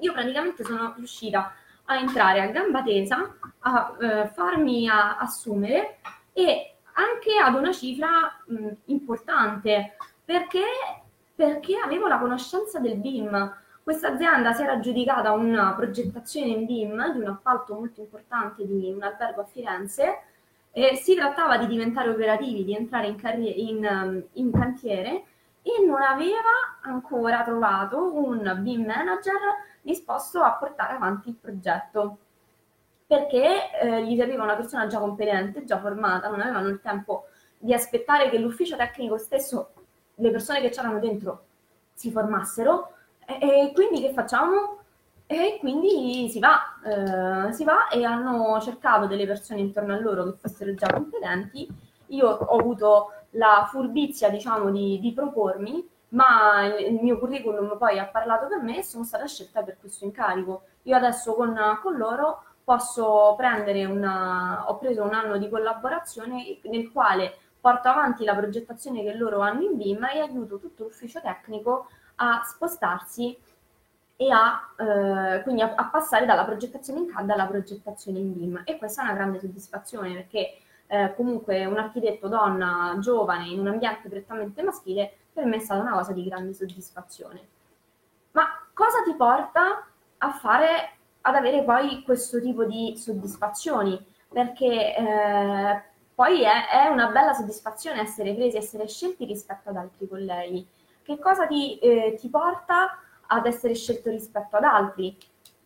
io 0.00 0.12
praticamente 0.12 0.64
sono 0.64 0.94
riuscita 0.96 1.52
a 1.90 1.96
entrare 1.96 2.40
a 2.42 2.46
gamba 2.48 2.82
tesa, 2.82 3.34
a 3.60 3.96
eh, 4.00 4.28
farmi 4.28 4.88
a, 4.88 5.16
assumere 5.16 5.98
e 6.32 6.74
anche 6.92 7.38
ad 7.42 7.54
una 7.54 7.72
cifra 7.72 8.08
mh, 8.46 8.68
importante 8.86 9.96
perché, 10.24 10.64
perché 11.34 11.78
avevo 11.78 12.06
la 12.06 12.18
conoscenza 12.18 12.78
del 12.78 12.96
BIM. 12.96 13.56
Questa 13.82 14.08
azienda 14.08 14.52
si 14.52 14.62
era 14.62 14.72
aggiudicata 14.72 15.32
una 15.32 15.72
progettazione 15.72 16.48
in 16.48 16.66
BIM 16.66 17.12
di 17.12 17.20
un 17.20 17.28
appalto 17.28 17.74
molto 17.74 18.00
importante 18.00 18.66
di 18.66 18.92
un 18.94 19.02
albergo 19.02 19.40
a 19.40 19.46
Firenze 19.46 20.22
e 20.70 20.96
si 20.96 21.14
trattava 21.14 21.56
di 21.56 21.66
diventare 21.66 22.10
operativi, 22.10 22.64
di 22.64 22.74
entrare 22.74 23.06
in, 23.06 23.16
carri- 23.16 23.66
in, 23.66 24.22
in 24.34 24.52
cantiere 24.52 25.24
e 25.62 25.84
non 25.86 26.02
aveva 26.02 26.78
ancora 26.82 27.42
trovato 27.44 28.14
un 28.14 28.58
BIM 28.60 28.84
manager 28.84 29.40
disposto 29.88 30.40
a 30.42 30.52
portare 30.52 30.94
avanti 30.94 31.30
il 31.30 31.34
progetto 31.34 32.18
perché 33.06 33.70
eh, 33.80 34.04
gli 34.04 34.16
serviva 34.16 34.42
una 34.42 34.54
persona 34.54 34.86
già 34.86 34.98
competente, 34.98 35.64
già 35.64 35.80
formata, 35.80 36.28
non 36.28 36.42
avevano 36.42 36.68
il 36.68 36.80
tempo 36.82 37.24
di 37.56 37.72
aspettare 37.72 38.28
che 38.28 38.36
l'ufficio 38.38 38.76
tecnico 38.76 39.16
stesso, 39.16 39.70
le 40.16 40.30
persone 40.30 40.60
che 40.60 40.68
c'erano 40.68 40.98
dentro, 40.98 41.44
si 41.94 42.10
formassero 42.10 42.92
e, 43.24 43.38
e 43.40 43.72
quindi 43.72 44.02
che 44.02 44.12
facciamo? 44.12 44.76
E 45.26 45.56
quindi 45.58 46.28
si 46.28 46.38
va, 46.38 46.60
eh, 46.84 47.52
si 47.52 47.64
va 47.64 47.88
e 47.88 48.04
hanno 48.04 48.60
cercato 48.60 49.06
delle 49.06 49.26
persone 49.26 49.60
intorno 49.60 49.94
a 49.94 50.00
loro 50.00 50.24
che 50.24 50.36
fossero 50.38 50.74
già 50.74 50.92
competenti. 50.92 51.66
Io 52.08 52.28
ho 52.28 52.58
avuto 52.58 53.12
la 53.32 53.66
furbizia, 53.70 54.28
diciamo, 54.28 54.70
di, 54.70 54.98
di 55.00 55.12
propormi 55.12 55.86
ma 56.10 56.64
il 56.64 57.00
mio 57.00 57.18
curriculum 57.18 57.76
poi 57.76 57.98
ha 57.98 58.06
parlato 58.06 58.46
per 58.46 58.62
me 58.62 58.78
e 58.78 58.82
sono 58.82 59.04
stata 59.04 59.26
scelta 59.26 59.62
per 59.62 59.76
questo 59.78 60.04
incarico. 60.04 60.62
Io 60.84 60.96
adesso 60.96 61.34
con, 61.34 61.58
con 61.82 61.96
loro 61.96 62.42
posso 62.64 63.34
prendere 63.36 63.84
una, 63.84 64.64
ho 64.68 64.78
preso 64.78 65.02
un 65.02 65.14
anno 65.14 65.38
di 65.38 65.48
collaborazione 65.48 66.58
nel 66.64 66.90
quale 66.92 67.34
porto 67.60 67.88
avanti 67.88 68.24
la 68.24 68.36
progettazione 68.36 69.02
che 69.02 69.14
loro 69.14 69.40
hanno 69.40 69.62
in 69.62 69.76
BIM 69.76 70.04
e 70.04 70.20
aiuto 70.20 70.58
tutto 70.58 70.84
l'ufficio 70.84 71.20
tecnico 71.20 71.88
a 72.16 72.42
spostarsi 72.44 73.36
e 74.16 74.30
a, 74.30 74.74
eh, 74.76 75.42
quindi 75.42 75.62
a, 75.62 75.74
a, 75.74 75.84
passare 75.86 76.26
dalla 76.26 76.44
progettazione 76.44 77.00
in 77.00 77.12
CAD 77.12 77.30
alla 77.30 77.46
progettazione 77.46 78.18
in 78.18 78.32
BIM. 78.32 78.62
E 78.64 78.76
questa 78.76 79.02
è 79.02 79.04
una 79.04 79.14
grande 79.14 79.38
soddisfazione 79.38 80.12
perché 80.12 80.58
eh, 80.88 81.14
comunque 81.14 81.64
un 81.66 81.78
architetto 81.78 82.28
donna 82.28 82.96
giovane 83.00 83.46
in 83.48 83.60
un 83.60 83.68
ambiente 83.68 84.08
prettamente 84.08 84.62
maschile 84.62 85.12
per 85.38 85.46
me 85.46 85.56
è 85.56 85.60
stata 85.60 85.80
una 85.80 85.92
cosa 85.92 86.12
di 86.12 86.24
grande 86.24 86.52
soddisfazione. 86.52 87.48
Ma 88.32 88.44
cosa 88.72 89.02
ti 89.04 89.14
porta 89.14 89.86
a 90.18 90.32
fare, 90.32 90.96
ad 91.20 91.34
avere 91.36 91.62
poi 91.62 92.02
questo 92.02 92.40
tipo 92.40 92.64
di 92.64 92.96
soddisfazioni? 92.96 94.04
Perché 94.28 94.96
eh, 94.96 95.82
poi 96.12 96.42
è, 96.42 96.68
è, 96.68 96.88
una 96.88 97.06
bella 97.06 97.32
soddisfazione 97.34 98.00
essere 98.00 98.34
presi, 98.34 98.56
essere 98.56 98.88
scelti 98.88 99.24
rispetto 99.26 99.68
ad 99.68 99.76
altri 99.76 100.08
colleghi. 100.08 100.66
Che 101.02 101.18
cosa 101.20 101.46
ti, 101.46 101.78
eh, 101.78 102.16
ti 102.18 102.28
porta 102.28 102.98
ad 103.28 103.46
essere 103.46 103.74
scelto 103.74 104.10
rispetto 104.10 104.56
ad 104.56 104.64
altri? 104.64 105.16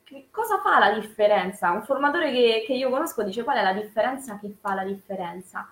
Che 0.04 0.28
cosa 0.30 0.60
fa 0.60 0.78
la 0.78 0.92
differenza? 0.92 1.70
Un 1.70 1.82
formatore 1.82 2.30
che, 2.30 2.64
che 2.66 2.74
io 2.74 2.90
conosco 2.90 3.22
dice 3.22 3.42
qual 3.42 3.56
è 3.56 3.62
la 3.62 3.72
differenza 3.72 4.38
che 4.38 4.54
fa 4.60 4.74
la 4.74 4.84
differenza 4.84 5.66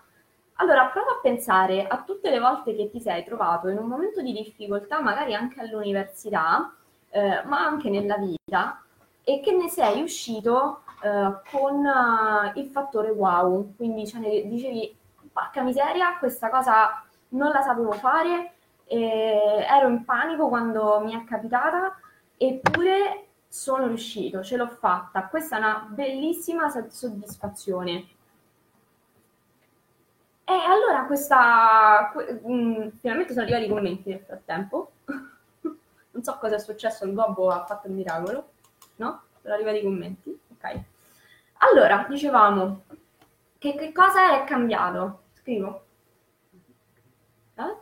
allora, 0.61 0.85
prova 0.87 1.13
a 1.13 1.19
pensare 1.21 1.87
a 1.87 2.03
tutte 2.03 2.29
le 2.29 2.39
volte 2.39 2.75
che 2.75 2.89
ti 2.91 2.99
sei 2.99 3.23
trovato 3.23 3.67
in 3.67 3.77
un 3.79 3.87
momento 3.87 4.21
di 4.21 4.31
difficoltà, 4.31 5.01
magari 5.01 5.33
anche 5.33 5.59
all'università, 5.59 6.71
eh, 7.09 7.41
ma 7.45 7.65
anche 7.65 7.89
nella 7.89 8.17
vita, 8.17 8.79
e 9.23 9.39
che 9.39 9.53
ne 9.53 9.69
sei 9.69 10.03
uscito 10.03 10.83
eh, 11.01 11.33
con 11.51 11.83
uh, 11.83 12.59
il 12.59 12.67
fattore 12.67 13.09
wow. 13.09 13.73
Quindi 13.75 14.05
cioè, 14.05 14.21
dicevi, 14.45 14.95
porca 15.33 15.63
miseria, 15.63 16.17
questa 16.19 16.49
cosa 16.49 17.03
non 17.29 17.51
la 17.51 17.61
sapevo 17.61 17.93
fare, 17.93 18.53
ero 18.85 19.87
in 19.87 20.03
panico 20.05 20.47
quando 20.47 20.99
mi 21.03 21.13
è 21.13 21.23
capitata, 21.23 21.97
eppure 22.37 23.27
sono 23.47 23.87
riuscito, 23.87 24.43
ce 24.43 24.57
l'ho 24.57 24.67
fatta. 24.67 25.27
Questa 25.27 25.55
è 25.55 25.59
una 25.59 25.87
bellissima 25.89 26.69
soddisfazione. 26.69 28.05
E 30.51 30.65
allora 30.65 31.05
questa... 31.05 32.11
Mm, 32.45 32.89
finalmente 32.99 33.31
sono 33.31 33.45
arrivati 33.45 33.65
i 33.65 33.69
commenti 33.69 34.09
nel 34.09 34.19
frattempo. 34.19 34.91
non 36.11 36.23
so 36.23 36.37
cosa 36.39 36.55
è 36.55 36.59
successo, 36.59 37.05
il 37.05 37.13
Gobbo 37.13 37.47
ha 37.47 37.63
fatto 37.63 37.87
il 37.87 37.93
miracolo. 37.93 38.49
No? 38.97 39.21
Sono 39.41 39.53
arrivati 39.53 39.77
i 39.77 39.83
commenti. 39.83 40.39
Ok. 40.51 40.79
Allora, 41.59 42.05
dicevamo, 42.09 42.83
che, 43.57 43.75
che 43.75 43.93
cosa 43.93 44.41
è 44.41 44.43
cambiato? 44.43 45.21
Scrivo. 45.35 45.85
Eh? 47.55 47.75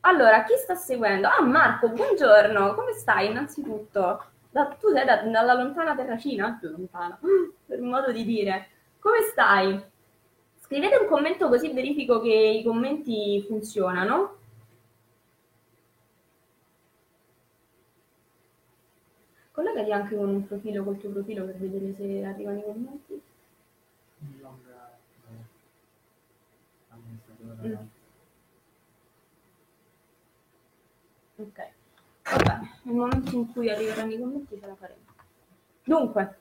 Allora, 0.00 0.44
chi 0.44 0.56
sta 0.58 0.74
seguendo? 0.74 1.26
Ah, 1.26 1.40
Marco, 1.40 1.88
buongiorno, 1.88 2.74
come 2.74 2.92
stai 2.92 3.30
innanzitutto? 3.30 4.24
Da, 4.50 4.66
tu 4.78 4.90
sei 4.90 5.06
da, 5.06 5.22
dalla 5.22 5.54
lontana 5.54 5.94
terracina? 5.94 6.58
Più 6.60 6.68
lontana, 6.68 7.18
per 7.64 7.80
modo 7.80 8.12
di 8.12 8.24
dire. 8.24 8.68
come 8.98 9.22
stai? 9.22 9.90
Scrivete 10.72 10.96
un 10.96 11.06
commento 11.06 11.50
così 11.50 11.70
verifico 11.70 12.22
che 12.22 12.32
i 12.32 12.64
commenti 12.64 13.44
funzionano. 13.46 14.38
Collegati 19.50 19.92
anche 19.92 20.16
con 20.16 20.30
un 20.30 20.46
profilo, 20.46 20.82
col 20.82 20.96
tuo 20.96 21.10
profilo 21.10 21.44
per 21.44 21.58
vedere 21.58 21.92
se 21.94 22.24
arrivano 22.24 22.58
i 22.58 22.62
commenti. 22.62 23.22
Mm. 27.66 27.74
Ok, 31.36 31.70
vabbè, 32.22 32.58
nel 32.84 32.94
momento 32.94 33.36
in 33.36 33.52
cui 33.52 33.68
arriveranno 33.68 34.12
i 34.12 34.18
commenti 34.18 34.58
ce 34.58 34.66
la 34.66 34.74
faremo. 34.74 35.04
Dunque, 35.84 36.38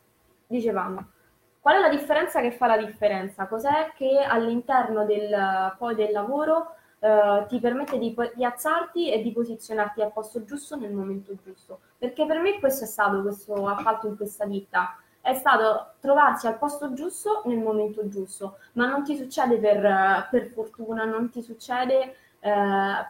dicevamo, 0.48 1.20
qual 1.62 1.76
è 1.76 1.80
la 1.80 1.90
differenza 1.90 2.42
che 2.42 2.52
fa 2.52 2.68
la 2.68 2.78
differenza? 2.78 3.48
Cos'è 3.48 3.92
che 3.96 4.20
all'interno 4.20 5.06
del, 5.06 5.76
poi 5.78 5.96
del 5.96 6.12
lavoro 6.12 6.76
eh, 7.00 7.46
ti 7.48 7.60
permette 7.60 7.98
di 7.98 8.14
piazzarti 8.14 9.12
e 9.12 9.22
di 9.22 9.32
posizionarti 9.32 10.02
al 10.02 10.12
posto 10.12 10.44
giusto 10.44 10.76
nel 10.76 10.92
momento 10.92 11.34
giusto? 11.44 11.80
Perché 11.98 12.26
per 12.26 12.40
me 12.40 12.60
questo 12.60 12.84
è 12.84 12.88
stato 12.88 13.22
questo 13.22 13.68
appalto 13.68 14.08
in 14.08 14.18
questa 14.18 14.46
ditta 14.46 14.98
è 15.22 15.36
stato 15.36 15.94
trovarsi 16.00 16.48
al 16.48 16.58
posto 16.58 16.94
giusto 16.94 17.44
nel 17.46 17.60
momento 17.60 18.08
giusto, 18.08 18.58
ma 18.74 18.88
non 18.88 19.04
ti 19.04 19.16
succede 19.16 19.58
per, 19.58 20.28
per 20.32 20.48
fortuna, 20.48 21.06
non 21.06 21.30
ti 21.30 21.44
succede 21.44 22.16
eh, 22.40 23.06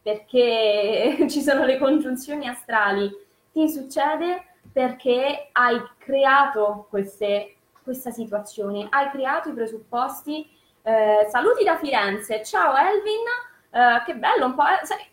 perché 0.00 1.26
ci 1.28 1.42
sono 1.42 1.64
le 1.64 1.78
congiunzioni 1.78 2.46
astrali, 2.46 3.10
ti 3.52 3.68
succede 3.68 4.44
perché 4.72 5.48
hai 5.52 5.82
creato 5.98 6.86
queste, 6.88 7.56
questa 7.82 8.10
situazione, 8.10 8.86
hai 8.90 9.10
creato 9.10 9.50
i 9.50 9.54
presupposti. 9.54 10.48
Eh, 10.82 11.26
saluti 11.30 11.64
da 11.64 11.76
Firenze, 11.76 12.42
ciao 12.44 12.74
Elvin, 12.76 13.24
eh, 13.70 14.02
che 14.04 14.14
bello, 14.14 14.46
un 14.46 14.54
po', 14.54 14.62
eh, 14.62 14.84
sai, 14.84 15.08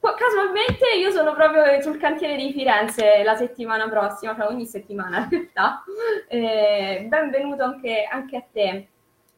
Casualmente 0.00 0.86
io 0.98 1.10
sono 1.10 1.34
proprio 1.34 1.78
sul 1.82 1.98
cantiere 1.98 2.34
di 2.36 2.52
Firenze 2.52 3.22
la 3.22 3.36
settimana 3.36 3.86
prossima, 3.86 4.34
cioè 4.34 4.46
ogni 4.46 4.64
settimana 4.64 5.18
in 5.18 5.28
realtà. 5.28 5.84
Eh, 6.32 7.06
benvenuto 7.08 7.64
anche, 7.64 8.04
anche, 8.10 8.36
a 8.36 8.44
te. 8.52 8.88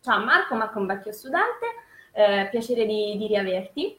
Ciao 0.01 0.23
Marco, 0.23 0.55
Marco 0.55 0.77
è 0.77 0.81
un 0.81 0.87
vecchio 0.87 1.11
studente, 1.11 1.67
eh, 2.13 2.49
piacere 2.51 2.85
di, 2.85 3.17
di 3.17 3.27
riaverti. 3.27 3.99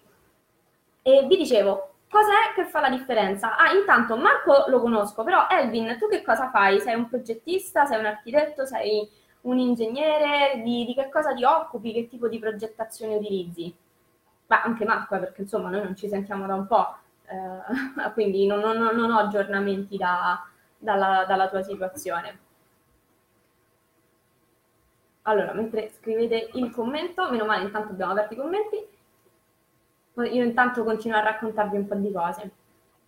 E 1.01 1.25
vi 1.27 1.37
dicevo, 1.37 1.92
cos'è 2.13 2.53
che 2.55 2.65
fa 2.65 2.79
la 2.79 2.89
differenza? 2.89 3.57
Ah, 3.57 3.73
intanto 3.73 4.15
Marco 4.15 4.65
lo 4.67 4.79
conosco, 4.79 5.23
però 5.23 5.47
Elvin, 5.49 5.97
tu 5.99 6.07
che 6.07 6.21
cosa 6.21 6.49
fai? 6.49 6.79
Sei 6.79 6.95
un 6.95 7.09
progettista, 7.09 7.85
sei 7.85 7.99
un 7.99 8.05
architetto, 8.05 8.65
sei 8.65 9.09
un 9.41 9.57
ingegnere? 9.57 10.61
Di, 10.63 10.85
di 10.85 10.93
che 10.93 11.09
cosa 11.09 11.33
ti 11.33 11.43
occupi? 11.43 11.91
Che 11.91 12.07
tipo 12.07 12.29
di 12.29 12.39
progettazione 12.39 13.15
utilizzi? 13.15 13.75
ma 14.53 14.61
anche 14.61 14.85
Marco, 14.85 15.17
perché 15.19 15.41
insomma 15.41 15.69
noi 15.69 15.83
non 15.83 15.95
ci 15.95 16.07
sentiamo 16.07 16.45
da 16.45 16.55
un 16.55 16.67
po', 16.67 16.95
eh, 17.25 18.11
quindi 18.13 18.45
non, 18.45 18.59
non, 18.59 18.77
non, 18.77 19.11
ho 19.11 19.17
aggiornamenti 19.17 19.97
da, 19.97 20.45
dalla, 20.77 21.25
dalla 21.27 21.49
tua 21.49 21.63
situazione. 21.63 22.39
Allora, 25.23 25.53
mentre 25.53 25.89
scrivete 25.97 26.49
il 26.53 26.69
commento, 26.71 27.29
meno 27.31 27.45
male 27.45 27.63
intanto 27.63 27.93
abbiamo 27.93 28.11
aperto 28.11 28.33
i 28.33 28.37
commenti, 28.37 28.87
io 30.15 30.43
intanto 30.43 30.83
continuo 30.83 31.17
a 31.17 31.23
raccontarvi 31.23 31.77
un 31.77 31.87
po' 31.87 31.95
di 31.95 32.11
cose. 32.11 32.51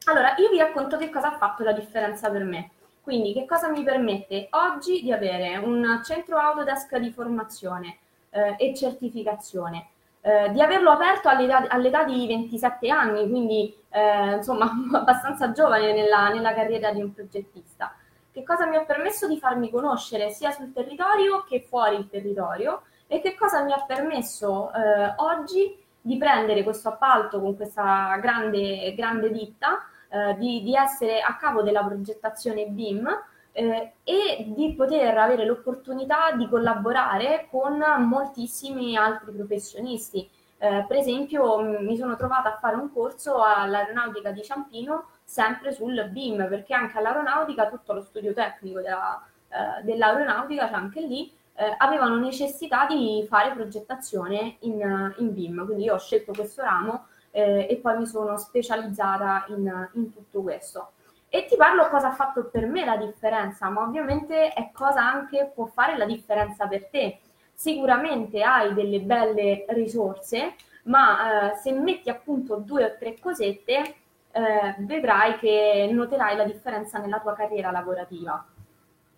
Allora, 0.05 0.35
io 0.37 0.49
vi 0.49 0.57
racconto 0.57 0.97
che 0.97 1.09
cosa 1.09 1.33
ha 1.33 1.37
fatto 1.37 1.63
la 1.63 1.71
differenza 1.71 2.29
per 2.29 2.43
me. 2.43 2.71
Quindi, 3.01 3.33
che 3.33 3.45
cosa 3.45 3.69
mi 3.69 3.83
permette 3.83 4.47
oggi 4.51 5.01
di 5.01 5.11
avere 5.11 5.57
un 5.57 6.01
centro 6.03 6.37
Autodesk 6.37 6.97
di 6.97 7.11
formazione 7.11 7.99
eh, 8.31 8.55
e 8.57 8.75
certificazione, 8.75 9.89
eh, 10.21 10.49
di 10.51 10.61
averlo 10.61 10.89
aperto 10.89 11.29
all'età, 11.29 11.67
all'età, 11.67 12.03
di 12.03 12.25
27 12.25 12.89
anni, 12.89 13.29
quindi 13.29 13.75
eh, 13.89 14.37
insomma 14.37 14.71
abbastanza 14.93 15.51
giovane 15.51 15.93
nella, 15.93 16.29
nella, 16.29 16.53
carriera 16.53 16.91
di 16.91 17.01
un 17.01 17.13
progettista. 17.13 17.95
Che 18.31 18.43
cosa 18.43 18.65
mi 18.65 18.75
ha 18.75 18.83
permesso 18.83 19.27
di 19.27 19.37
farmi 19.37 19.69
conoscere 19.69 20.31
sia 20.31 20.51
sul 20.51 20.73
territorio 20.73 21.45
che 21.47 21.61
fuori 21.61 21.95
il 21.95 22.09
territorio 22.09 22.81
e 23.07 23.21
che 23.21 23.35
cosa 23.35 23.61
mi 23.63 23.71
ha 23.71 23.83
permesso 23.85 24.71
eh, 24.73 25.13
oggi 25.17 25.84
di 26.05 26.17
prendere 26.17 26.61
questo 26.61 26.89
appalto 26.89 27.39
con 27.39 27.55
questa 27.55 28.15
grande, 28.21 28.93
grande 28.93 29.31
ditta, 29.31 29.83
eh, 30.07 30.35
di, 30.37 30.61
di 30.61 30.75
essere 30.75 31.19
a 31.19 31.35
capo 31.35 31.63
della 31.63 31.83
progettazione 31.83 32.67
BIM 32.67 33.09
eh, 33.51 33.93
e 34.03 34.45
di 34.55 34.75
poter 34.75 35.17
avere 35.17 35.45
l'opportunità 35.45 36.31
di 36.33 36.47
collaborare 36.47 37.47
con 37.49 37.83
moltissimi 38.07 38.95
altri 38.95 39.31
professionisti. 39.31 40.29
Eh, 40.59 40.85
per 40.87 40.97
esempio 40.97 41.59
mi 41.81 41.97
sono 41.97 42.15
trovata 42.15 42.53
a 42.53 42.59
fare 42.59 42.75
un 42.75 42.93
corso 42.93 43.41
all'aeronautica 43.41 44.29
di 44.29 44.43
Ciampino 44.43 45.07
sempre 45.23 45.71
sul 45.71 46.07
BIM, 46.11 46.47
perché 46.47 46.75
anche 46.75 46.99
all'aeronautica 46.99 47.67
tutto 47.67 47.93
lo 47.93 48.01
studio 48.03 48.31
tecnico 48.31 48.79
della, 48.79 49.25
eh, 49.49 49.81
dell'aeronautica, 49.81 50.67
cioè 50.67 50.77
anche 50.77 51.01
lì, 51.01 51.33
eh, 51.55 51.73
avevano 51.77 52.17
necessità 52.17 52.85
di 52.85 53.25
fare 53.27 53.53
progettazione 53.53 54.57
in, 54.59 55.13
in, 55.17 55.33
BIM, 55.33 55.65
quindi 55.65 55.83
io 55.83 55.95
ho 55.95 55.99
scelto 55.99 56.33
questo 56.33 56.61
ramo 56.61 57.07
eh, 57.31 57.67
e 57.69 57.77
poi 57.77 57.97
mi 57.97 58.05
sono 58.05 58.37
specializzata 58.37 59.45
in, 59.49 59.89
in 59.93 60.11
tutto 60.11 60.41
questo 60.41 60.91
e 61.35 61.45
ti 61.45 61.57
parlo 61.57 61.89
cosa 61.89 62.07
ha 62.07 62.13
fatto 62.13 62.45
per 62.45 62.65
me 62.65 62.85
la 62.85 62.95
differenza, 62.95 63.69
ma 63.69 63.81
ovviamente 63.81 64.53
è 64.53 64.69
cosa 64.71 65.01
anche 65.01 65.51
può 65.53 65.65
fare 65.65 65.97
la 65.97 66.05
differenza 66.05 66.65
per 66.65 66.87
te. 66.87 67.19
Sicuramente 67.53 68.41
hai 68.41 68.73
delle 68.73 69.01
belle 69.01 69.65
risorse, 69.69 70.55
ma 70.83 71.51
eh, 71.51 71.55
se 71.57 71.73
metti 71.73 72.09
appunto 72.09 72.55
due 72.55 72.85
o 72.85 72.95
tre 72.97 73.19
cosette, 73.19 73.95
eh, 74.31 74.75
vedrai 74.79 75.37
che 75.37 75.89
noterai 75.91 76.37
la 76.37 76.45
differenza 76.45 76.99
nella 76.99 77.19
tua 77.19 77.35
carriera 77.35 77.69
lavorativa. 77.69 78.45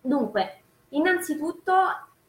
Dunque, 0.00 0.62
innanzitutto, 0.88 1.72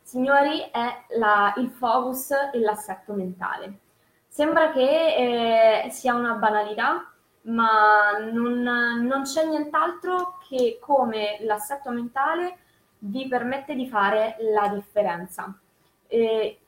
signori, 0.09 0.59
è 0.71 1.03
la, 1.17 1.53
il 1.57 1.69
focus 1.69 2.31
e 2.51 2.59
l'assetto 2.59 3.13
mentale. 3.13 3.79
Sembra 4.27 4.71
che 4.71 5.83
eh, 5.85 5.89
sia 5.91 6.15
una 6.15 6.33
banalità, 6.33 7.11
ma 7.41 8.17
non, 8.31 8.61
non 8.61 9.21
c'è 9.21 9.45
nient'altro 9.45 10.39
che 10.47 10.79
come 10.81 11.37
l'assetto 11.41 11.91
mentale 11.91 12.57
vi 12.99 13.27
permette 13.27 13.75
di 13.75 13.87
fare 13.87 14.35
la 14.53 14.67
differenza. 14.69 15.55
E 16.07 16.59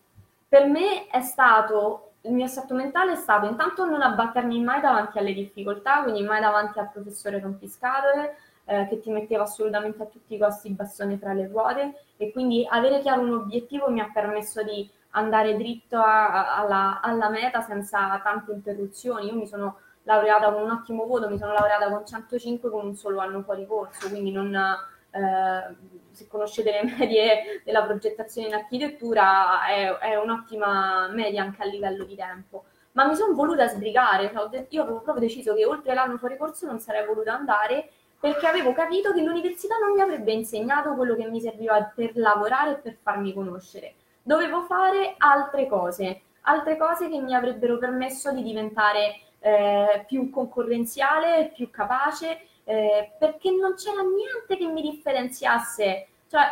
per 0.48 0.68
me 0.68 1.08
è 1.08 1.22
stato, 1.22 2.12
il 2.22 2.34
mio 2.34 2.46
assetto 2.46 2.76
mentale 2.76 3.14
è 3.14 3.16
stato 3.16 3.48
intanto 3.48 3.86
non 3.86 4.04
abbattermi 4.04 4.62
mai 4.62 4.82
davanti 4.82 5.18
alle 5.18 5.34
difficoltà, 5.34 6.04
quindi 6.04 6.22
mai 6.22 6.42
davanti 6.42 6.78
al 6.78 6.92
professore 6.92 7.40
rompiscatole, 7.40 8.38
eh, 8.72 8.88
che 8.88 9.00
ti 9.02 9.10
metteva 9.10 9.44
assolutamente 9.44 10.02
a 10.02 10.06
tutti 10.06 10.34
i 10.34 10.38
costi 10.38 10.70
il 10.70 10.76
bastone 10.76 11.20
tra 11.20 11.34
le 11.34 11.48
ruote 11.48 12.04
e 12.16 12.32
quindi 12.32 12.66
avere 12.70 13.02
chiaro 13.02 13.22
un 13.22 13.34
obiettivo 13.34 13.90
mi 13.90 14.00
ha 14.00 14.10
permesso 14.14 14.64
di 14.64 14.90
andare 15.10 15.58
dritto 15.58 15.98
a, 15.98 16.56
a, 16.56 16.58
alla, 16.58 17.02
alla 17.02 17.30
meta 17.30 17.60
senza 17.60 18.20
tante 18.24 18.54
interruzioni. 18.54 19.28
Io 19.28 19.36
mi 19.36 19.46
sono 19.46 19.80
laureata 20.04 20.54
con 20.54 20.64
un 20.64 20.72
ottimo 20.72 21.06
voto, 21.06 21.30
mi 21.30 21.38
sono 21.38 21.52
laureata 21.52 21.90
con 21.90 22.06
105 22.06 22.70
con 22.70 22.86
un 22.86 22.96
solo 22.96 23.20
anno 23.20 23.42
fuori 23.42 23.68
corso, 23.68 24.08
quindi 24.08 24.32
non, 24.32 24.56
eh, 24.56 25.76
se 26.12 26.28
conoscete 26.30 26.72
le 26.72 26.84
medie 26.98 27.62
della 27.66 27.84
progettazione 27.84 28.48
in 28.48 28.54
architettura 28.54 29.66
è, 29.68 29.98
è, 29.98 30.16
un'ottima 30.16 31.10
media 31.10 31.44
anche 31.44 31.62
a 31.62 31.66
livello 31.66 32.06
di 32.06 32.16
tempo. 32.16 32.64
Ma 32.94 33.06
mi 33.06 33.16
sono 33.16 33.34
voluta 33.34 33.68
sbrigare, 33.68 34.32
cioè, 34.34 34.66
io 34.70 34.82
avevo 34.82 35.02
proprio 35.02 35.26
deciso 35.26 35.54
che 35.54 35.66
oltre 35.66 35.94
l'anno 35.94 36.18
fuori 36.18 36.38
corso 36.38 36.66
non 36.66 36.80
sarei 36.80 37.06
voluta 37.06 37.34
andare 37.34 37.90
perché 38.22 38.46
avevo 38.46 38.72
capito 38.72 39.12
che 39.12 39.22
l'università 39.22 39.76
non 39.78 39.94
mi 39.94 40.02
avrebbe 40.02 40.32
insegnato 40.32 40.94
quello 40.94 41.16
che 41.16 41.26
mi 41.26 41.42
serviva 41.42 41.92
per 41.94 42.12
lavorare 42.14 42.74
e 42.74 42.76
per 42.76 42.98
farmi 43.02 43.34
conoscere. 43.34 43.96
Dovevo 44.22 44.62
fare 44.62 45.16
altre 45.18 45.68
cose, 45.68 46.22
altre 46.42 46.78
cose 46.78 47.10
che 47.10 47.20
mi 47.20 47.34
avrebbero 47.34 47.80
permesso 47.80 48.32
di 48.32 48.44
diventare 48.44 49.22
eh, 49.40 50.06
più 50.08 50.30
concorrenziale, 50.30 51.52
più 51.56 51.72
capace, 51.72 52.46
eh, 52.64 53.12
perché 53.18 53.50
non 53.50 53.74
c'era 53.74 54.02
niente 54.04 54.56
che 54.56 54.72
mi 54.72 54.84
differenziasse. 54.84 56.08
Cioè, 56.30 56.44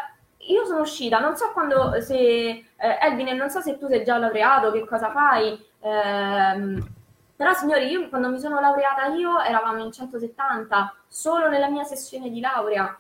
io 0.48 0.66
sono 0.66 0.82
uscita, 0.82 1.20
non 1.20 1.36
so 1.36 1.52
quando, 1.52 2.02
se, 2.02 2.16
eh, 2.16 2.66
Elvin, 2.78 3.36
non 3.36 3.52
so 3.52 3.62
se 3.62 3.78
tu 3.78 3.88
sei 3.88 4.04
già 4.04 4.18
laureato, 4.18 4.72
che 4.72 4.86
cosa 4.86 5.12
fai, 5.12 5.64
ehm, 5.82 6.98
però 7.40 7.54
signori, 7.54 7.90
io 7.90 8.10
quando 8.10 8.28
mi 8.28 8.38
sono 8.38 8.60
laureata 8.60 9.06
io 9.06 9.40
eravamo 9.40 9.82
in 9.82 9.94
170, 9.94 10.94
solo 11.08 11.48
nella 11.48 11.70
mia 11.70 11.86
sessione 11.86 12.30
di 12.30 12.42
laurea, 12.42 13.00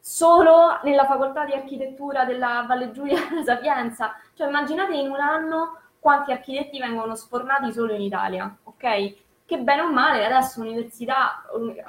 solo 0.00 0.80
nella 0.82 1.04
facoltà 1.04 1.44
di 1.44 1.52
architettura 1.52 2.24
della 2.24 2.64
Valle 2.66 2.90
Giulia 2.90 3.20
Sapienza. 3.46 4.16
Cioè 4.34 4.48
immaginate 4.48 4.96
in 4.96 5.08
un 5.08 5.20
anno 5.20 5.78
quanti 6.00 6.32
architetti 6.32 6.80
vengono 6.80 7.14
sfornati 7.14 7.72
solo 7.72 7.92
in 7.92 8.00
Italia, 8.00 8.56
ok? 8.64 9.14
che 9.44 9.58
bene 9.58 9.82
o 9.82 9.92
male 9.92 10.26
adesso 10.26 10.60
università, 10.60 11.44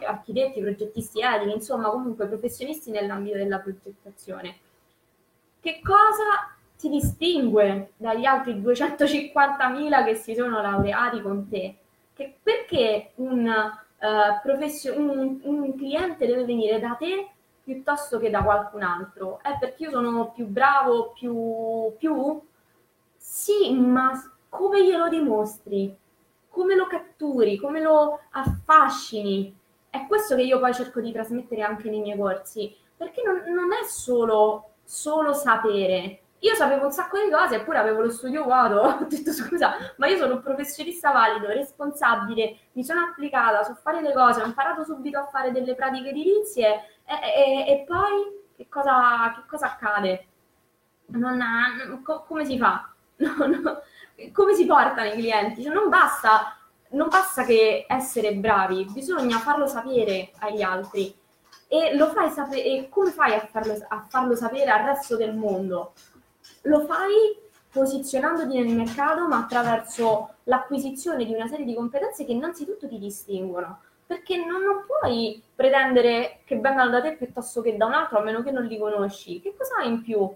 architetti, 0.06 0.62
progettisti 0.62 1.22
edili, 1.22 1.54
insomma 1.54 1.90
comunque 1.90 2.28
professionisti 2.28 2.92
nell'ambito 2.92 3.38
della 3.38 3.58
progettazione. 3.58 4.56
Che 5.60 5.82
cosa 5.82 6.56
ti 6.78 6.90
distingue 6.90 7.94
dagli 7.98 8.26
altri 8.26 8.54
250.000 8.62 10.06
che 10.06 10.14
si 10.14 10.36
sono 10.36 10.62
laureati 10.62 11.22
con 11.24 11.50
te? 11.50 11.78
Che 12.18 12.40
perché 12.42 13.12
un, 13.18 13.46
uh, 13.48 14.42
professio- 14.42 14.98
un, 14.98 15.40
un 15.44 15.76
cliente 15.76 16.26
deve 16.26 16.46
venire 16.46 16.80
da 16.80 16.96
te 16.98 17.30
piuttosto 17.64 18.18
che 18.18 18.32
da 18.32 18.42
qualcun 18.42 18.82
altro? 18.82 19.40
È 19.40 19.56
perché 19.60 19.84
io 19.84 19.92
sono 19.92 20.32
più 20.32 20.48
bravo, 20.48 21.12
più, 21.12 21.96
più? 21.96 22.42
Sì, 23.16 23.72
ma 23.72 24.12
come 24.50 24.84
glielo 24.84 25.10
dimostri? 25.10 25.96
Come 26.50 26.76
lo 26.76 26.88
catturi? 26.88 27.58
Come 27.58 27.82
lo 27.82 28.20
affascini? 28.32 29.56
È 29.88 30.08
questo 30.08 30.36
che 30.36 30.42
io 30.42 30.60
poi 30.60 30.74
cerco 30.74 31.00
di 31.02 31.12
trasmettere 31.12 31.62
anche 31.62 31.88
nei 31.88 32.00
miei 32.00 32.18
corsi, 32.18 32.76
perché 32.96 33.22
non, 33.24 33.44
non 33.54 33.74
è 33.74 33.86
solo, 33.86 34.72
solo 34.84 35.34
sapere, 35.34 36.22
io 36.40 36.54
sapevo 36.54 36.86
un 36.86 36.92
sacco 36.92 37.18
di 37.18 37.32
cose, 37.32 37.56
eppure 37.56 37.80
avevo 37.80 38.02
lo 38.02 38.12
studio 38.12 38.44
vuoto. 38.44 38.82
Ho 39.02 39.06
detto 39.08 39.32
scusa, 39.32 39.74
ma 39.98 40.08
io 40.08 40.18
sono 40.18 40.36
un 40.36 40.42
professionista 40.42 41.12
valido, 41.12 41.48
responsabile, 41.48 42.58
mi 42.74 42.84
sono 42.84 43.02
applicata, 43.02 43.64
so 43.64 43.76
fare 43.76 44.02
le 44.02 44.14
cose, 44.14 44.42
ho 44.42 44.46
imparato 44.46 44.84
subito 44.84 45.20
a 45.20 45.26
fare 45.26 45.52
delle 45.52 45.74
pratiche 45.76 46.10
edilizie 46.10 47.00
e, 47.06 47.66
e, 47.66 47.72
e 47.72 47.84
poi 47.88 48.46
che 48.56 48.68
cosa, 48.70 49.34
che 49.36 49.42
cosa 49.48 49.66
accade? 49.68 50.28
Non 51.08 51.42
ha, 51.42 52.00
co, 52.04 52.24
come 52.24 52.46
si 52.46 52.58
fa? 52.58 52.92
No, 53.18 53.48
no, 53.48 53.82
come 54.32 54.54
si 54.54 54.68
portano 54.68 55.10
i 55.10 55.14
clienti? 55.14 55.64
Cioè, 55.64 55.74
non 55.74 55.90
basta, 55.90 56.56
non 56.90 57.08
basta 57.08 57.44
che 57.44 57.86
essere 57.88 58.36
bravi, 58.36 58.86
bisogna 58.92 59.40
farlo 59.40 59.66
sapere 59.66 60.32
agli 60.40 60.62
altri. 60.62 61.16
E 61.68 61.96
lo 61.96 62.10
fai 62.12 62.30
sapere, 62.30 62.64
e 62.64 62.90
come 62.90 63.10
fai 63.10 63.34
a 63.34 63.40
farlo, 63.40 63.76
a 63.88 64.06
farlo 64.08 64.36
sapere 64.36 64.70
al 64.70 64.86
resto 64.86 65.18
del 65.18 65.36
mondo? 65.36 65.94
Lo 66.68 66.82
fai 66.82 67.46
posizionandoti 67.72 68.60
nel 68.60 68.76
mercato, 68.76 69.28
ma 69.28 69.40
attraverso 69.40 70.36
l'acquisizione 70.44 71.26
di 71.26 71.34
una 71.34 71.48
serie 71.48 71.66
di 71.66 71.74
competenze 71.74 72.26
che 72.26 72.32
innanzitutto 72.32 72.88
ti 72.88 72.98
distinguono. 72.98 73.82
Perché 74.06 74.38
non, 74.38 74.62
non 74.62 74.86
puoi 74.86 75.42
pretendere 75.54 76.40
che 76.46 76.58
vengano 76.60 76.92
da 76.92 77.02
te 77.02 77.16
piuttosto 77.16 77.62
che 77.62 77.76
da 77.76 77.86
un 77.86 77.94
altro, 77.94 78.20
a 78.20 78.24
meno 78.24 78.42
che 78.42 78.52
non 78.52 78.64
li 78.66 78.78
conosci. 78.78 79.42
Che 79.42 79.54
cosa 79.58 79.76
hai 79.78 79.90
in 79.90 80.02
più? 80.02 80.34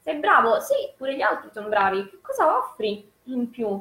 Sei 0.00 0.16
bravo? 0.16 0.58
Sì, 0.58 0.74
pure 0.96 1.14
gli 1.14 1.22
altri 1.22 1.50
sono 1.52 1.68
bravi. 1.68 2.08
Che 2.08 2.18
cosa 2.20 2.58
offri 2.58 3.08
in 3.24 3.48
più? 3.48 3.80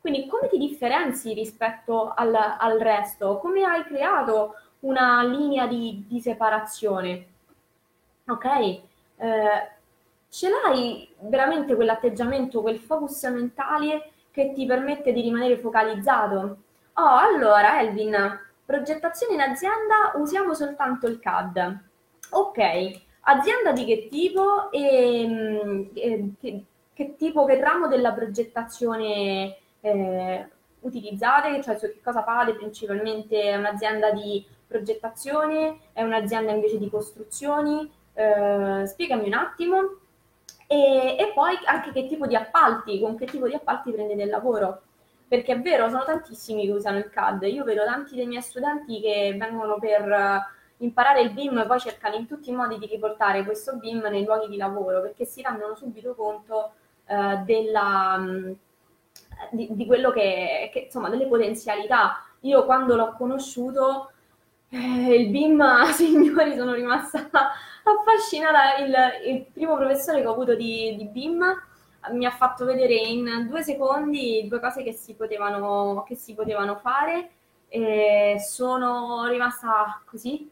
Quindi 0.00 0.26
come 0.26 0.48
ti 0.48 0.58
differenzi 0.58 1.32
rispetto 1.32 2.12
al, 2.14 2.34
al 2.34 2.78
resto? 2.78 3.38
Come 3.38 3.62
hai 3.62 3.84
creato 3.84 4.56
una 4.80 5.22
linea 5.22 5.66
di, 5.66 6.04
di 6.08 6.20
separazione? 6.20 7.26
Ok? 8.26 8.44
Eh, 8.44 8.82
ce 10.34 10.48
l'hai 10.48 11.08
veramente 11.20 11.76
quell'atteggiamento, 11.76 12.60
quel 12.60 12.80
focus 12.80 13.22
mentale 13.26 14.10
che 14.32 14.52
ti 14.52 14.66
permette 14.66 15.12
di 15.12 15.20
rimanere 15.20 15.58
focalizzato? 15.58 16.56
Oh, 16.94 17.16
allora, 17.16 17.80
Elvin, 17.80 18.16
progettazione 18.64 19.34
in 19.34 19.40
azienda 19.40 20.12
usiamo 20.16 20.52
soltanto 20.52 21.06
il 21.06 21.20
CAD. 21.20 21.78
Ok, 22.30 22.58
azienda 23.20 23.70
di 23.70 23.84
che 23.84 24.08
tipo 24.10 24.72
e, 24.72 25.24
mm, 25.24 25.82
e 25.94 26.32
che, 26.40 26.64
che, 26.92 27.14
tipo, 27.14 27.44
che 27.44 27.60
ramo 27.60 27.86
della 27.86 28.12
progettazione 28.12 29.56
eh, 29.80 30.48
utilizzate? 30.80 31.62
Cioè, 31.62 31.78
che 31.78 32.00
cosa 32.02 32.24
fate 32.24 32.54
principalmente? 32.54 33.40
È 33.40 33.54
un'azienda 33.54 34.10
di 34.10 34.44
progettazione? 34.66 35.78
È 35.92 36.02
un'azienda 36.02 36.50
invece 36.50 36.78
di 36.78 36.90
costruzioni? 36.90 37.88
Eh, 38.14 38.82
spiegami 38.84 39.26
un 39.26 39.34
attimo. 39.34 39.98
E, 40.74 41.16
e, 41.16 41.32
poi 41.32 41.56
anche 41.66 41.92
che 41.92 42.08
tipo 42.08 42.26
di 42.26 42.34
appalti, 42.34 42.98
con 42.98 43.16
che 43.16 43.26
tipo 43.26 43.46
di 43.46 43.54
appalti 43.54 43.92
prendete 43.92 44.22
il 44.22 44.28
lavoro. 44.28 44.82
Perché 45.28 45.52
è 45.52 45.60
vero, 45.60 45.88
sono 45.88 46.02
tantissimi 46.02 46.66
che 46.66 46.72
usano 46.72 46.98
il 46.98 47.10
CAD. 47.10 47.42
Io 47.44 47.62
vedo 47.62 47.84
tanti 47.84 48.16
dei 48.16 48.26
miei 48.26 48.42
studenti 48.42 49.00
che 49.00 49.36
vengono 49.38 49.78
per 49.78 50.10
eh, 50.10 50.40
imparare 50.78 51.20
il 51.22 51.32
BIM 51.32 51.58
e 51.58 51.66
poi 51.66 51.78
cercano 51.78 52.16
in 52.16 52.26
tutti 52.26 52.50
i 52.50 52.54
modi 52.54 52.78
di 52.78 52.86
riportare 52.86 53.44
questo 53.44 53.76
BIM 53.76 54.00
nei 54.10 54.24
luoghi 54.24 54.48
di 54.48 54.56
lavoro 54.56 55.00
perché 55.00 55.24
si 55.24 55.42
rendono 55.42 55.76
subito 55.76 56.14
conto 56.16 56.72
eh, 57.06 57.42
della, 57.44 58.16
mm, 58.18 58.52
di, 59.52 59.68
di, 59.70 59.86
quello 59.86 60.10
che, 60.10 60.70
che, 60.72 60.80
insomma, 60.80 61.08
delle 61.08 61.28
potenzialità. 61.28 62.16
Io 62.40 62.64
quando 62.64 62.96
l'ho 62.96 63.14
conosciuto, 63.16 64.10
eh, 64.74 65.14
il 65.14 65.30
BIM, 65.30 65.62
signori, 65.92 66.56
sono 66.56 66.72
rimasta 66.72 67.28
affascinata. 67.84 68.76
Il, 68.78 68.94
il, 69.32 69.46
primo 69.52 69.76
professore 69.76 70.20
che 70.20 70.26
ho 70.26 70.32
avuto 70.32 70.54
di, 70.54 70.96
di, 70.96 71.06
BIM 71.06 71.42
mi 72.10 72.26
ha 72.26 72.30
fatto 72.30 72.64
vedere 72.64 72.94
in 72.94 73.46
due 73.48 73.62
secondi 73.62 74.46
due 74.48 74.60
cose 74.60 74.82
che 74.82 74.92
si 74.92 75.14
potevano, 75.14 76.04
che 76.06 76.16
si 76.16 76.34
potevano 76.34 76.76
fare 76.76 77.30
e 77.68 78.36
sono 78.38 79.26
rimasta 79.26 80.02
così 80.04 80.50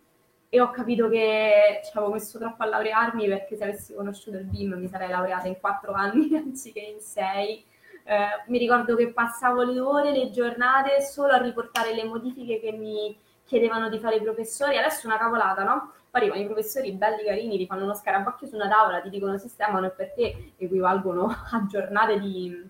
e 0.49 0.61
ho 0.61 0.71
capito 0.71 1.09
che 1.09 1.81
ci 1.85 1.91
avevo 1.95 2.13
messo 2.13 2.39
troppo 2.39 2.63
a 2.63 2.67
laurearmi 2.67 3.27
perché 3.27 3.57
se 3.57 3.65
avessi 3.65 3.95
conosciuto 3.95 4.39
il 4.39 4.45
BIM 4.45 4.75
mi 4.75 4.89
sarei 4.89 5.09
laureata 5.09 5.49
in 5.49 5.59
quattro 5.61 5.93
anni 5.93 6.35
anziché 6.37 6.81
in 6.81 7.01
sei. 7.01 7.65
Eh, 8.05 8.45
mi 8.47 8.59
ricordo 8.59 8.97
che 8.97 9.13
passavo 9.13 9.63
le 9.63 9.81
ore, 9.81 10.11
le 10.11 10.31
giornate 10.31 11.03
solo 11.03 11.33
a 11.33 11.39
riportare 11.39 11.95
le 11.95 12.05
modifiche 12.05 12.61
che 12.61 12.73
mi 12.73 13.17
chiedevano 13.53 13.91
di 13.91 13.99
fare 13.99 14.17
i 14.17 14.23
professori. 14.23 14.79
Adesso 14.79 15.07
una 15.07 15.19
cavolata, 15.19 15.63
no? 15.63 15.93
arrivano 16.13 16.41
i 16.41 16.47
professori 16.47 16.93
belli 16.93 17.25
carini, 17.25 17.59
ti 17.59 17.67
fanno 17.67 17.85
uno 17.85 17.95
scarabocchio 17.95 18.47
su 18.47 18.55
una 18.55 18.69
tavola, 18.69 19.01
ti 19.01 19.11
dicono 19.11 19.37
sistemano 19.37 19.87
e 19.87 19.91
per 19.91 20.13
te 20.13 20.53
equivalgono 20.57 21.27
a 21.53 21.67
giornate 21.67 22.19
di, 22.19 22.67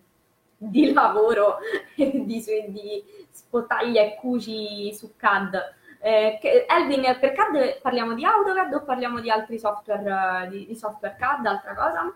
di 0.57 0.93
lavoro, 0.93 1.59
di, 1.95 2.25
di 2.25 3.05
spotaglia 3.31 4.03
e 4.03 4.17
cuci 4.17 4.93
su 4.93 5.13
CAD. 5.17 5.75
Eh, 6.01 6.67
Elvin, 6.69 7.17
per 7.21 7.33
CAD 7.33 7.81
parliamo 7.81 8.15
di 8.15 8.25
AutoCAD 8.25 8.75
o 8.75 8.83
parliamo 8.83 9.21
di 9.21 9.31
altri 9.31 9.59
software, 9.59 10.49
di, 10.51 10.67
di 10.67 10.75
software 10.75 11.17
CAD, 11.17 11.47
altra 11.47 11.75
cosa? 11.75 12.13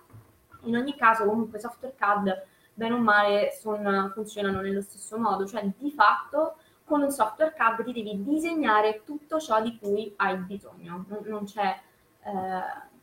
In 0.63 0.77
ogni 0.77 0.97
caso, 0.97 1.25
comunque, 1.25 1.61
software 1.61 1.95
CAD, 1.97 2.45
bene 2.75 2.95
o 2.95 2.99
male, 2.99 3.53
son, 3.61 4.11
funzionano 4.13 4.61
nello 4.61 4.81
stesso 4.81 5.17
modo, 5.19 5.47
cioè 5.47 5.65
di 5.77 5.91
fatto 5.93 6.57
con 6.87 7.03
un 7.03 7.11
software 7.11 7.53
CAD 7.53 7.85
ti 7.85 7.93
devi 7.93 8.23
disegnare 8.23 9.03
tutto 9.05 9.41
ciò 9.41 9.61
di 9.61 9.77
cui 9.77 10.13
hai 10.17 10.37
bisogno, 10.37 11.05
non, 11.09 11.21
non 11.25 11.45
c'è 11.45 11.77
eh, 12.25 12.31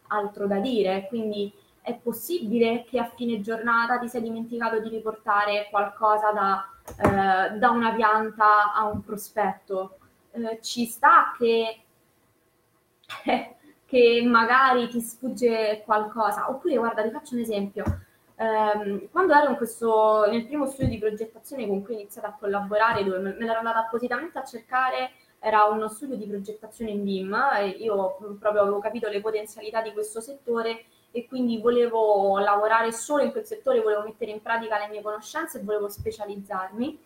altro 0.08 0.48
da 0.48 0.60
dire, 0.60 1.06
quindi 1.10 1.54
è 1.82 1.94
possibile 1.96 2.86
che 2.86 2.98
a 2.98 3.12
fine 3.14 3.42
giornata 3.42 4.00
ti 4.00 4.08
sei 4.08 4.22
dimenticato 4.22 4.80
di 4.80 4.88
riportare 4.88 5.68
qualcosa 5.70 6.32
da, 6.32 6.66
eh, 6.98 7.58
da 7.58 7.70
una 7.72 7.94
pianta 7.94 8.74
a 8.74 8.86
un 8.86 9.04
prospetto. 9.04 9.98
Eh, 10.32 10.60
ci 10.62 10.86
sta 10.86 11.34
che, 11.38 11.82
che 13.86 14.24
magari 14.26 14.88
ti 14.88 15.02
sfugge 15.02 15.82
qualcosa, 15.84 16.50
oppure 16.50 16.78
guarda, 16.78 17.04
ti 17.04 17.12
faccio 17.12 17.36
un 17.36 17.42
esempio 17.42 17.84
ehm, 18.36 19.10
quando 19.12 19.34
ero 19.34 19.50
in 19.50 19.56
questo, 19.58 20.26
nel 20.30 20.46
primo 20.46 20.66
studio 20.66 20.90
di 20.90 20.98
progettazione 20.98 21.68
con 21.68 21.84
cui 21.84 21.96
ho 21.96 22.00
iniziato 22.00 22.28
a 22.28 22.36
collaborare, 22.40 23.04
dove 23.04 23.20
me, 23.20 23.36
l'ero 23.38 23.60
andata 23.60 23.80
appositamente 23.80 24.38
a 24.40 24.44
cercare, 24.44 25.12
era 25.40 25.66
uno 25.66 25.90
studio 25.90 26.16
di 26.16 26.26
progettazione 26.26 26.92
in 26.92 27.04
BIM 27.04 27.34
e 27.58 27.68
io 27.68 28.18
proprio 28.40 28.62
avevo 28.62 28.80
capito 28.80 29.10
le 29.10 29.20
potenzialità 29.20 29.82
di 29.82 29.92
questo 29.92 30.22
settore 30.22 30.86
e 31.12 31.28
quindi 31.28 31.60
volevo 31.60 32.40
lavorare 32.40 32.92
solo 32.92 33.24
in 33.24 33.32
quel 33.32 33.46
settore, 33.46 33.82
volevo 33.82 34.04
mettere 34.04 34.32
in 34.32 34.42
pratica 34.42 34.80
le 34.80 34.88
mie 34.88 35.02
conoscenze 35.02 35.60
e 35.60 35.64
volevo 35.64 35.90
specializzarmi. 35.90 37.00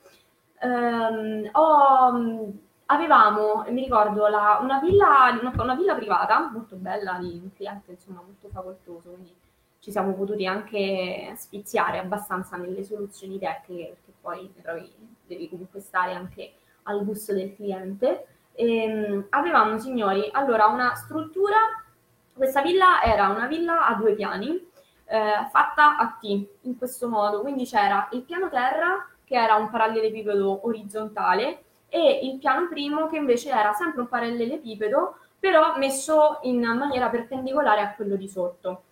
Um, 0.61 1.49
ho, 1.51 2.53
avevamo, 2.85 3.65
mi 3.69 3.83
ricordo, 3.83 4.27
la, 4.27 4.59
una, 4.61 4.79
villa, 4.79 5.37
una, 5.41 5.53
una, 5.61 5.75
villa 5.75 5.95
privata 5.95 6.49
molto 6.51 6.75
bella 6.75 7.17
di 7.19 7.39
un 7.41 7.53
cliente 7.53 7.91
insomma 7.91 8.21
molto 8.23 8.47
facoltoso, 8.49 9.09
quindi 9.09 9.35
ci 9.79 9.91
siamo 9.91 10.13
potuti 10.13 10.45
anche 10.45 11.33
spiziare 11.35 11.99
abbastanza 11.99 12.57
nelle 12.57 12.83
soluzioni 12.83 13.39
tecniche, 13.39 13.95
perché 13.95 14.13
poi 14.19 14.53
trovi, 14.61 14.93
devi 15.25 15.49
comunque 15.49 15.79
stare 15.79 16.13
anche 16.13 16.53
al 16.83 17.03
gusto 17.03 17.33
del 17.33 17.55
cliente. 17.55 18.27
E, 18.53 18.83
ehm, 18.83 19.27
avevamo, 19.29 19.77
signori, 19.77 20.29
allora 20.31 20.67
una 20.67 20.95
struttura, 20.95 21.57
questa 22.33 22.61
villa 22.61 23.01
era 23.03 23.29
una 23.29 23.47
villa 23.47 23.85
a 23.85 23.95
due 23.95 24.13
piani, 24.13 24.67
eh, 25.05 25.47
fatta 25.51 25.97
a 25.97 26.17
T, 26.19 26.47
in 26.61 26.77
questo 26.77 27.07
modo, 27.07 27.41
quindi 27.41 27.65
c'era 27.65 28.09
il 28.11 28.23
piano 28.23 28.49
terra, 28.49 29.07
che 29.23 29.35
era 29.35 29.55
un 29.55 29.69
parallelepipedo 29.69 30.65
orizzontale, 30.65 31.63
e 31.89 32.19
il 32.23 32.37
piano 32.39 32.67
primo, 32.67 33.07
che 33.07 33.17
invece 33.17 33.49
era 33.49 33.73
sempre 33.73 34.01
un 34.01 34.07
parallelepipedo, 34.07 35.15
però 35.39 35.77
messo 35.77 36.39
in 36.43 36.59
maniera 36.59 37.09
perpendicolare 37.09 37.81
a 37.81 37.93
quello 37.93 38.15
di 38.15 38.27
sotto. 38.27 38.83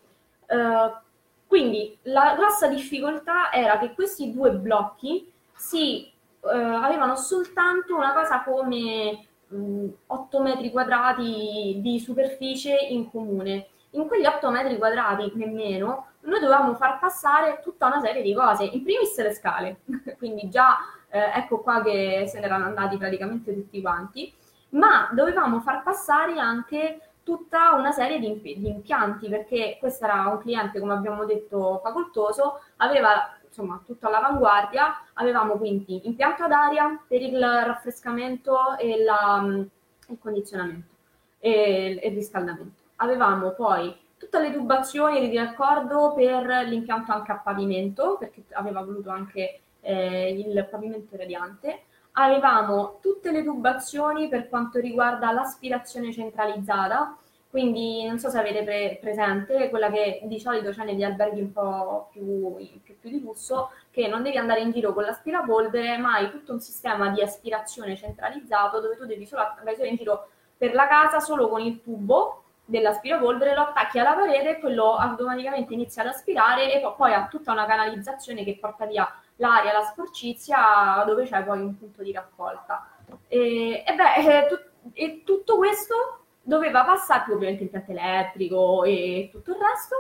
Uh, 0.47 1.03
quindi 1.47 1.97
la 2.03 2.35
grossa 2.35 2.67
difficoltà 2.67 3.51
era 3.51 3.77
che 3.77 3.93
questi 3.93 4.33
due 4.33 4.51
blocchi 4.51 5.31
si 5.55 6.11
uh, 6.41 6.47
avevano 6.47 7.15
soltanto 7.15 7.95
una 7.95 8.13
cosa 8.13 8.43
come 8.43 9.25
um, 9.49 9.91
8 10.07 10.41
metri 10.41 10.71
quadrati 10.71 11.77
di 11.81 11.99
superficie 11.99 12.75
in 12.75 13.09
comune. 13.09 13.67
In 13.91 14.07
quegli 14.07 14.25
8 14.25 14.49
metri 14.49 14.77
quadrati 14.77 15.31
nemmeno 15.35 16.07
noi 16.21 16.39
dovevamo 16.39 16.73
far 16.75 16.99
passare 16.99 17.61
tutta 17.63 17.85
una 17.87 18.01
serie 18.01 18.21
di 18.21 18.33
cose, 18.33 18.63
in 18.65 18.83
primis 18.83 19.15
le 19.17 19.33
scale, 19.33 19.81
quindi 20.17 20.49
già 20.49 20.77
eh, 21.09 21.31
ecco 21.35 21.59
qua 21.59 21.81
che 21.81 22.25
se 22.27 22.39
ne 22.39 22.45
erano 22.45 22.65
andati 22.65 22.97
praticamente 22.97 23.53
tutti 23.53 23.81
quanti, 23.81 24.33
ma 24.69 25.09
dovevamo 25.13 25.61
far 25.61 25.83
passare 25.83 26.37
anche 26.39 26.99
tutta 27.25 27.73
una 27.73 27.91
serie 27.91 28.19
di, 28.19 28.39
di, 28.39 28.69
impianti, 28.69 29.27
perché 29.27 29.77
questo 29.79 30.05
era 30.05 30.27
un 30.27 30.37
cliente, 30.37 30.79
come 30.79 30.93
abbiamo 30.93 31.25
detto, 31.25 31.79
facoltoso, 31.83 32.61
aveva 32.77 33.35
insomma 33.47 33.81
tutto 33.83 34.07
all'avanguardia, 34.07 35.05
avevamo 35.13 35.55
quindi 35.55 36.05
impianto 36.05 36.43
ad 36.43 36.51
aria 36.51 37.03
per 37.07 37.21
il 37.23 37.39
raffrescamento 37.39 38.77
e 38.77 39.03
la, 39.03 39.43
il 39.43 40.17
condizionamento 40.19 40.93
e, 41.39 41.99
e 41.99 42.09
il 42.09 42.13
riscaldamento. 42.13 42.83
Avevamo 42.97 43.51
poi 43.51 43.97
tutte 44.17 44.39
le 44.39 44.53
tubazioni 44.53 45.27
di 45.27 45.35
raccordo 45.35 46.13
per 46.13 46.45
l'impianto 46.67 47.11
anche 47.11 47.31
a 47.31 47.37
pavimento, 47.37 48.17
perché 48.19 48.43
aveva 48.51 48.83
voluto 48.83 49.09
anche 49.09 49.61
eh, 49.81 50.29
il 50.29 50.67
pavimento 50.69 51.17
radiante. 51.17 51.85
Avevamo 52.17 52.99
tutte 53.01 53.31
le 53.31 53.43
tubazioni 53.43 54.29
per 54.29 54.47
quanto 54.47 54.79
riguarda 54.79 55.31
l'aspirazione 55.31 56.13
centralizzata, 56.13 57.17
quindi 57.49 58.05
non 58.05 58.19
so 58.19 58.29
se 58.29 58.37
avete 58.37 58.63
pre- 58.63 58.97
presente 59.01 59.69
quella 59.69 59.89
che 59.89 60.21
di 60.23 60.39
solito 60.39 60.71
c'è 60.71 60.85
negli 60.85 61.03
alberghi 61.03 61.41
un 61.41 61.51
po' 61.51 62.07
più, 62.11 62.55
più, 62.83 62.97
più, 62.99 63.09
di 63.09 63.21
lusso, 63.21 63.71
che 63.91 64.07
non 64.07 64.23
devi 64.23 64.37
andare 64.37 64.61
in 64.61 64.71
giro 64.71 64.93
con 64.93 65.03
l'aspirapolvere, 65.03 65.97
ma 65.97 66.13
hai 66.13 66.29
tutto 66.29 66.53
un 66.53 66.61
sistema 66.61 67.09
di 67.09 67.21
aspirazione 67.21 67.97
centralizzato 67.97 68.79
dove 68.79 68.95
tu 68.95 69.05
devi 69.05 69.25
solo 69.25 69.41
andare 69.57 69.87
in 69.87 69.95
giro 69.97 70.29
per 70.57 70.73
la 70.73 70.87
casa 70.87 71.19
solo 71.19 71.49
con 71.49 71.59
il 71.59 71.81
tubo 71.83 72.43
dell'aspirapolvere, 72.63 73.53
lo 73.53 73.61
attacchi 73.61 73.99
alla 73.99 74.13
parete 74.13 74.57
e 74.57 74.59
quello 74.59 74.95
automaticamente 74.95 75.73
inizia 75.73 76.01
ad 76.01 76.09
aspirare 76.09 76.73
e 76.73 76.93
poi 76.95 77.13
ha 77.13 77.27
tutta 77.27 77.51
una 77.51 77.65
canalizzazione 77.65 78.43
che 78.43 78.57
porta 78.59 78.85
via 78.85 79.07
l'aria, 79.37 79.73
la 79.73 79.83
sporcizia, 79.83 81.03
dove 81.05 81.25
c'è 81.25 81.43
poi 81.43 81.61
un 81.61 81.77
punto 81.77 82.03
di 82.03 82.11
raccolta. 82.11 82.87
E, 83.27 83.83
e 83.85 83.95
beh, 83.95 84.15
e, 84.15 84.47
tu, 84.47 84.55
e 84.93 85.23
tutto 85.23 85.57
questo 85.57 86.25
doveva 86.41 86.83
passare, 86.83 87.33
ovviamente 87.33 87.63
il 87.63 87.69
piatto 87.69 87.91
elettrico 87.91 88.83
e 88.83 89.29
tutto 89.31 89.51
il 89.51 89.57
resto, 89.57 89.95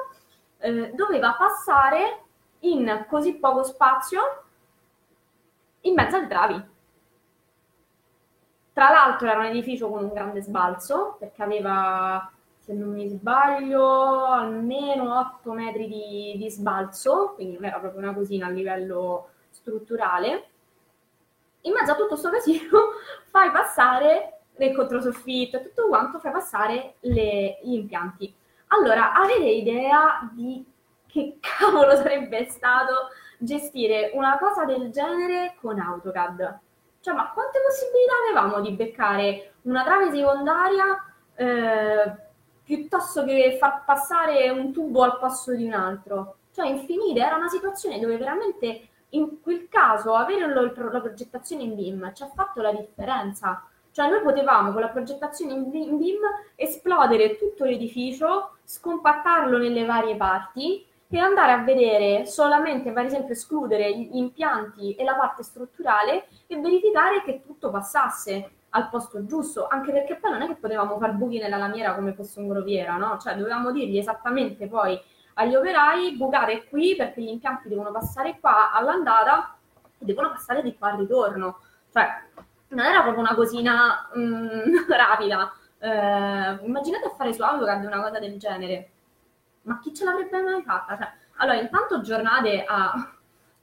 eh, 0.59 0.91
doveva 0.93 1.33
passare 1.33 2.23
in 2.59 3.05
così 3.09 3.35
poco 3.35 3.63
spazio 3.63 4.43
in 5.81 5.93
mezzo 5.93 6.15
ai 6.15 6.27
travi. 6.27 6.73
Tra 8.73 8.89
l'altro 8.89 9.29
era 9.29 9.39
un 9.39 9.45
edificio 9.45 9.89
con 9.89 10.03
un 10.03 10.13
grande 10.13 10.41
sbalzo, 10.41 11.15
perché 11.17 11.41
aveva, 11.41 12.29
se 12.65 12.73
non 12.73 12.93
mi 12.93 13.07
sbaglio, 13.07 14.25
almeno 14.25 15.19
8 15.19 15.51
metri 15.51 15.87
di, 15.87 16.33
di 16.35 16.49
sbalzo, 16.49 17.33
quindi 17.35 17.53
non 17.53 17.65
era 17.65 17.77
proprio 17.77 18.01
una 18.01 18.13
cosina 18.15 18.47
a 18.47 18.49
livello 18.49 19.29
strutturale. 19.51 20.49
In 21.61 21.73
mezzo 21.73 21.91
a 21.91 21.95
tutto 21.95 22.07
questo 22.07 22.31
casino 22.31 22.79
fai 23.29 23.51
passare 23.51 24.39
nel 24.55 24.75
controsoffitto 24.75 25.57
e 25.57 25.61
tutto 25.61 25.87
quanto, 25.87 26.17
fai 26.17 26.31
passare 26.31 26.95
le, 27.01 27.59
gli 27.61 27.73
impianti. 27.73 28.33
Allora, 28.69 29.13
avete 29.13 29.45
idea 29.45 30.27
di 30.33 30.65
che 31.05 31.37
cavolo 31.59 31.95
sarebbe 31.95 32.45
stato 32.45 33.09
gestire 33.37 34.09
una 34.15 34.39
cosa 34.39 34.65
del 34.65 34.89
genere 34.89 35.53
con 35.61 35.77
AutoCAD? 35.79 36.59
Cioè, 36.99 37.13
ma 37.13 37.29
quante 37.29 37.59
possibilità 37.63 38.13
avevamo 38.25 38.59
di 38.59 38.71
beccare 38.71 39.53
una 39.61 39.83
trave 39.83 40.09
secondaria 40.09 40.83
eh, 41.35 42.24
piuttosto 42.65 43.23
che 43.23 43.57
far 43.59 43.85
passare 43.85 44.49
un 44.49 44.73
tubo 44.73 45.03
al 45.03 45.19
posto 45.19 45.53
di 45.53 45.65
un 45.65 45.73
altro? 45.73 46.37
Cioè, 46.51 46.67
infinite, 46.67 47.19
era 47.21 47.35
una 47.35 47.47
situazione 47.47 47.99
dove 47.99 48.17
veramente 48.17 48.89
in 49.09 49.41
quel 49.41 49.67
caso 49.69 50.15
avere 50.15 50.47
la 50.51 50.99
progettazione 50.99 51.63
in 51.63 51.75
BIM 51.75 52.13
ci 52.13 52.23
ha 52.23 52.31
fatto 52.33 52.61
la 52.61 52.71
differenza. 52.71 53.63
Cioè 53.91 54.09
noi 54.09 54.21
potevamo 54.21 54.73
con 54.73 54.81
la 54.81 54.89
progettazione 54.89 55.53
in 55.53 55.97
BIM 55.97 56.19
esplodere 56.55 57.37
tutto 57.37 57.63
l'edificio, 57.63 58.57
scompattarlo 58.65 59.57
nelle 59.57 59.85
varie 59.85 60.17
parti 60.17 60.85
e 61.07 61.17
andare 61.17 61.53
a 61.53 61.63
vedere 61.63 62.25
solamente, 62.25 62.91
per 62.91 63.05
esempio, 63.05 63.33
escludere 63.33 63.97
gli 63.97 64.17
impianti 64.17 64.95
e 64.95 65.03
la 65.05 65.15
parte 65.15 65.43
strutturale 65.43 66.27
e 66.47 66.59
verificare 66.59 67.21
che 67.23 67.41
tutto 67.41 67.69
passasse 67.69 68.51
al 68.75 68.89
posto 68.89 69.25
giusto, 69.25 69.67
anche 69.67 69.91
perché 69.91 70.15
poi 70.15 70.31
non 70.31 70.41
è 70.41 70.47
che 70.47 70.55
potevamo 70.55 70.97
far 70.97 71.13
buchi 71.13 71.39
nella 71.39 71.57
lamiera 71.57 71.95
come 71.95 72.13
fosse 72.13 72.39
un 72.39 72.47
groviera, 72.47 72.97
no? 72.97 73.17
Cioè 73.17 73.35
dovevamo 73.35 73.71
dirgli 73.71 73.97
esattamente 73.97 74.67
poi 74.67 74.99
agli 75.35 75.55
operai 75.55 76.15
bucare 76.15 76.65
qui 76.67 76.95
perché 76.95 77.21
gli 77.21 77.29
impianti 77.29 77.69
devono 77.69 77.91
passare 77.91 78.37
qua 78.39 78.71
all'andata 78.71 79.55
e 79.97 80.05
devono 80.05 80.29
passare 80.29 80.61
di 80.61 80.75
qua 80.77 80.91
al 80.91 80.99
ritorno. 80.99 81.59
Cioè 81.91 82.07
non 82.69 82.85
era 82.85 83.01
proprio 83.01 83.23
una 83.23 83.33
cosina 83.33 84.09
mm, 84.17 84.87
rapida. 84.89 85.53
Eh, 85.77 86.59
immaginate 86.65 87.05
a 87.05 87.15
fare 87.15 87.33
su 87.33 87.41
AutoCAD 87.41 87.85
una 87.85 88.01
cosa 88.01 88.19
del 88.19 88.37
genere 88.37 88.89
ma 89.65 89.79
chi 89.79 89.93
ce 89.93 90.05
l'avrebbe 90.05 90.41
mai 90.41 90.61
fatta? 90.63 90.97
Cioè, 90.97 91.11
allora, 91.37 91.59
intanto 91.59 92.01
giornate 92.01 92.63
a 92.65 93.13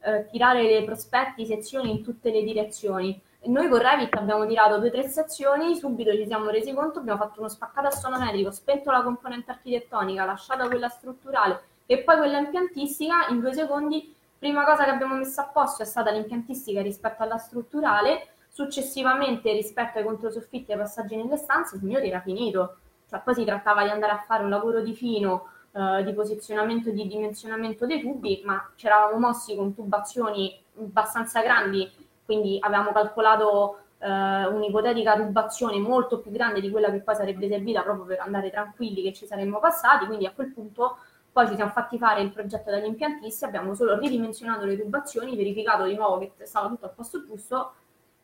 eh, 0.00 0.26
tirare 0.30 0.62
le 0.62 0.84
prospetti, 0.84 1.46
sezioni 1.46 1.90
in 1.90 2.02
tutte 2.02 2.30
le 2.30 2.42
direzioni. 2.42 3.20
Noi 3.44 3.68
con 3.68 3.80
Revit 3.80 4.14
abbiamo 4.14 4.46
tirato 4.46 4.78
due 4.78 4.86
o 4.86 4.90
tre 4.92 5.08
sezioni, 5.08 5.74
subito 5.74 6.12
ci 6.12 6.26
siamo 6.26 6.48
resi 6.48 6.72
conto, 6.72 7.00
abbiamo 7.00 7.18
fatto 7.18 7.40
uno 7.40 7.48
spaccato 7.48 7.88
assonometrico, 7.88 8.52
spento 8.52 8.92
la 8.92 9.02
componente 9.02 9.50
architettonica, 9.50 10.24
lasciata 10.24 10.68
quella 10.68 10.88
strutturale 10.88 11.60
e 11.86 12.04
poi 12.04 12.18
quella 12.18 12.38
impiantistica, 12.38 13.26
in 13.30 13.40
due 13.40 13.52
secondi, 13.52 14.14
prima 14.38 14.64
cosa 14.64 14.84
che 14.84 14.90
abbiamo 14.90 15.16
messo 15.16 15.40
a 15.40 15.48
posto 15.52 15.82
è 15.82 15.84
stata 15.84 16.12
l'impiantistica 16.12 16.82
rispetto 16.82 17.24
alla 17.24 17.36
strutturale, 17.36 18.28
successivamente 18.48 19.50
rispetto 19.52 19.98
ai 19.98 20.04
controsoffitti 20.04 20.70
e 20.70 20.74
ai 20.74 20.80
passaggi 20.80 21.16
nelle 21.16 21.36
stanze, 21.36 21.78
signori, 21.78 22.08
era 22.08 22.20
finito. 22.20 22.76
Cioè, 23.10 23.22
poi 23.24 23.34
si 23.34 23.44
trattava 23.44 23.82
di 23.82 23.90
andare 23.90 24.12
a 24.12 24.24
fare 24.24 24.44
un 24.44 24.50
lavoro 24.50 24.82
di 24.82 24.94
fino, 24.94 25.48
eh, 25.72 26.04
di 26.04 26.12
posizionamento 26.12 26.90
e 26.90 26.92
di 26.92 27.08
dimensionamento 27.08 27.86
dei 27.86 28.00
tubi, 28.00 28.40
ma 28.44 28.70
ci 28.76 28.86
eravamo 28.86 29.18
mossi 29.18 29.56
con 29.56 29.74
tubazioni 29.74 30.56
abbastanza 30.78 31.42
grandi, 31.42 31.90
quindi 32.32 32.56
avevamo 32.60 32.92
calcolato 32.92 33.78
eh, 33.98 34.46
un'ipotetica 34.46 35.16
tubazione 35.16 35.78
molto 35.78 36.18
più 36.20 36.30
grande 36.30 36.62
di 36.62 36.70
quella 36.70 36.90
che 36.90 37.00
poi 37.00 37.14
sarebbe 37.14 37.46
servita 37.46 37.82
proprio 37.82 38.06
per 38.06 38.20
andare 38.20 38.50
tranquilli 38.50 39.02
che 39.02 39.12
ci 39.12 39.26
saremmo 39.26 39.58
passati, 39.58 40.06
quindi 40.06 40.24
a 40.24 40.32
quel 40.32 40.48
punto 40.48 40.96
poi 41.30 41.46
ci 41.48 41.54
siamo 41.54 41.70
fatti 41.70 41.98
fare 41.98 42.22
il 42.22 42.30
progetto 42.30 42.70
dagli 42.70 42.86
impiantisti, 42.86 43.44
abbiamo 43.44 43.74
solo 43.74 43.98
ridimensionato 43.98 44.64
le 44.64 44.80
tubazioni, 44.80 45.36
verificato 45.36 45.84
di 45.84 45.94
nuovo 45.94 46.18
che 46.18 46.32
stava 46.46 46.68
tutto 46.68 46.86
al 46.86 46.92
posto 46.94 47.24
giusto 47.24 47.72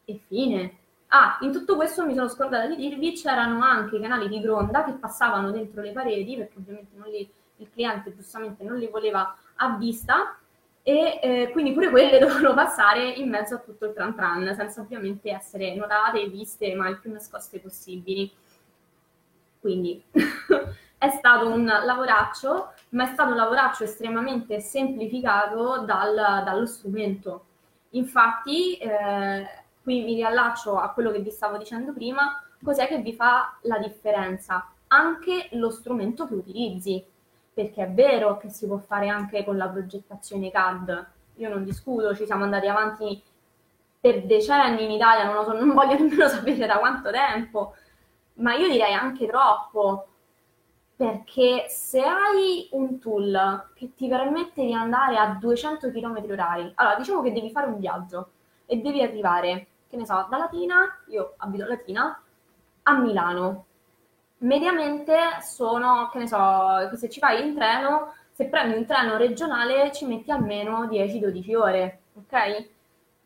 e 0.05 0.21
fine. 0.27 0.77
Ah, 1.09 1.39
in 1.41 1.53
tutto 1.53 1.77
questo 1.77 2.05
mi 2.05 2.15
sono 2.15 2.29
scordata 2.29 2.67
di 2.67 2.77
dirvi, 2.77 3.13
c'erano 3.13 3.63
anche 3.63 3.97
i 3.97 4.01
canali 4.01 4.29
di 4.29 4.41
gronda 4.41 4.85
che 4.85 4.93
passavano 4.93 5.51
dentro 5.51 5.81
le 5.83 5.93
pareti, 5.93 6.37
perché 6.37 6.59
ovviamente 6.59 6.97
li, 7.09 7.31
il 7.57 7.71
cliente 7.71 8.15
giustamente 8.15 8.63
non 8.65 8.77
li 8.79 8.89
voleva 8.89 9.35
a 9.57 9.77
vista, 9.77 10.37
e 10.83 11.21
eh, 11.23 11.51
quindi 11.53 11.73
pure 11.73 11.91
quelle 11.91 12.19
dovevano 12.21 12.55
passare 12.55 13.09
in 13.09 13.29
mezzo 13.29 13.57
a 13.57 13.59
tutto 13.59 13.87
il 13.87 13.93
tran 13.93 14.15
tran, 14.15 14.55
senza 14.55 14.81
ovviamente 14.81 15.31
essere 15.31 15.75
notate 15.75 16.23
e 16.23 16.29
viste, 16.29 16.75
ma 16.75 16.89
il 16.89 16.99
più 16.99 17.13
nascoste 17.13 17.59
possibili. 17.61 18.31
Quindi 19.61 20.03
è 20.99 21.09
stato 21.11 21.49
un 21.49 21.65
lavoraccio, 21.65 22.73
ma 22.91 23.05
è 23.05 23.13
stato 23.13 23.31
un 23.31 23.37
lavoraccio 23.37 23.85
estremamente 23.85 24.61
semplificato 24.61 25.81
dal, 25.85 26.15
dallo 26.45 26.67
strumento. 26.67 27.45
Infatti, 27.91 28.77
eh, 28.77 29.47
qui 29.83 30.03
mi 30.03 30.15
riallaccio 30.15 30.77
a 30.77 30.91
quello 30.93 31.11
che 31.11 31.21
vi 31.21 31.31
stavo 31.31 31.57
dicendo 31.57 31.93
prima, 31.93 32.43
cos'è 32.63 32.87
che 32.87 32.99
vi 32.99 33.15
fa 33.15 33.59
la 33.63 33.79
differenza? 33.79 34.71
Anche 34.89 35.49
lo 35.53 35.71
strumento 35.71 36.27
che 36.27 36.35
utilizzi, 36.35 37.05
perché 37.59 37.83
è 37.83 37.91
vero 37.91 38.37
che 38.37 38.51
si 38.51 38.69
può 38.69 38.77
fare 38.77 39.09
anche 39.09 39.43
con 39.43 39.57
la 39.57 39.69
progettazione 39.69 40.49
CAD, 40.49 41.07
io 41.39 41.49
non 41.49 41.65
discuto, 41.65 42.15
ci 42.15 42.25
siamo 42.25 42.45
andati 42.45 42.69
avanti 42.69 43.21
per 43.99 44.23
decenni 44.27 44.85
in 44.85 44.93
Italia, 44.93 45.25
non, 45.25 45.43
so, 45.43 45.53
non 45.55 45.75
voglio 45.75 45.99
nemmeno 45.99 46.29
sapere 46.31 46.67
da 46.67 46.79
quanto 46.79 47.11
tempo, 47.11 47.75
ma 48.35 48.55
io 48.55 48.69
direi 48.69 48.95
anche 48.95 49.27
troppo, 49.27 50.07
perché 50.95 51.67
se 51.69 52.01
hai 52.01 52.69
un 52.71 53.01
tool 53.01 53.71
che 53.75 53.93
ti 53.93 54.07
permette 54.07 54.65
di 54.65 54.73
andare 54.73 55.17
a 55.17 55.37
200 55.41 55.91
km 55.91 56.27
orari, 56.31 56.71
allora 56.77 56.95
diciamo 56.95 57.23
che 57.23 57.33
devi 57.33 57.51
fare 57.51 57.67
un 57.67 57.81
viaggio 57.81 58.31
e 58.67 58.77
devi 58.77 59.03
arrivare 59.03 59.67
che 59.89 59.97
ne 59.97 60.07
so, 60.07 60.29
da 60.31 60.37
Latina, 60.37 61.03
io 61.09 61.35
abito 61.39 61.65
a 61.65 61.67
Latina, 61.67 62.23
a 62.85 62.99
Milano. 62.99 63.65
Mediamente 64.39 65.17
sono, 65.41 66.09
che 66.13 66.19
ne 66.19 66.29
so, 66.29 66.97
se 66.97 67.09
ci 67.09 67.19
vai 67.19 67.45
in 67.47 67.55
treno, 67.55 68.15
se 68.31 68.47
prendi 68.47 68.77
un 68.77 68.87
treno 68.87 69.17
regionale 69.17 69.91
ci 69.93 70.07
metti 70.07 70.31
almeno 70.31 70.85
10-12 70.85 71.57
ore, 71.57 72.01
ok? 72.15 72.69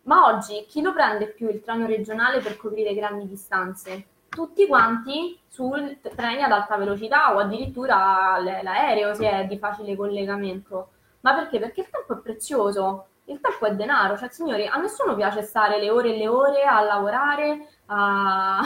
Ma 0.05 0.25
oggi 0.25 0.65
chi 0.67 0.81
lo 0.81 0.93
prende 0.93 1.27
più 1.29 1.51
il 1.51 1.61
treno 1.61 1.87
regionale 1.87 2.41
per 2.41 2.57
coprire 2.57 2.95
grandi 2.95 3.29
distanze? 3.29 4.07
Tutti 4.29 4.67
quanti 4.67 5.39
sul 5.47 5.99
treni 6.01 6.43
ad 6.43 6.51
alta 6.51 6.77
velocità 6.77 7.35
o 7.35 7.39
addirittura 7.39 8.39
l'aereo 8.41 9.13
se 9.13 9.31
è 9.31 9.45
di 9.47 9.59
facile 9.59 9.95
collegamento. 9.95 10.93
Ma 11.21 11.35
perché? 11.35 11.59
Perché 11.59 11.83
il 11.83 11.91
tempo 11.91 12.15
è 12.15 12.23
prezioso, 12.23 13.07
il 13.27 13.39
tempo 13.39 13.67
è 13.67 13.75
denaro, 13.75 14.17
cioè 14.17 14.31
signori, 14.31 14.67
a 14.67 14.77
nessuno 14.79 15.15
piace 15.15 15.43
stare 15.43 15.79
le 15.79 15.91
ore 15.91 16.15
e 16.15 16.17
le 16.17 16.27
ore 16.27 16.63
a 16.63 16.81
lavorare, 16.81 17.69
a, 17.87 18.61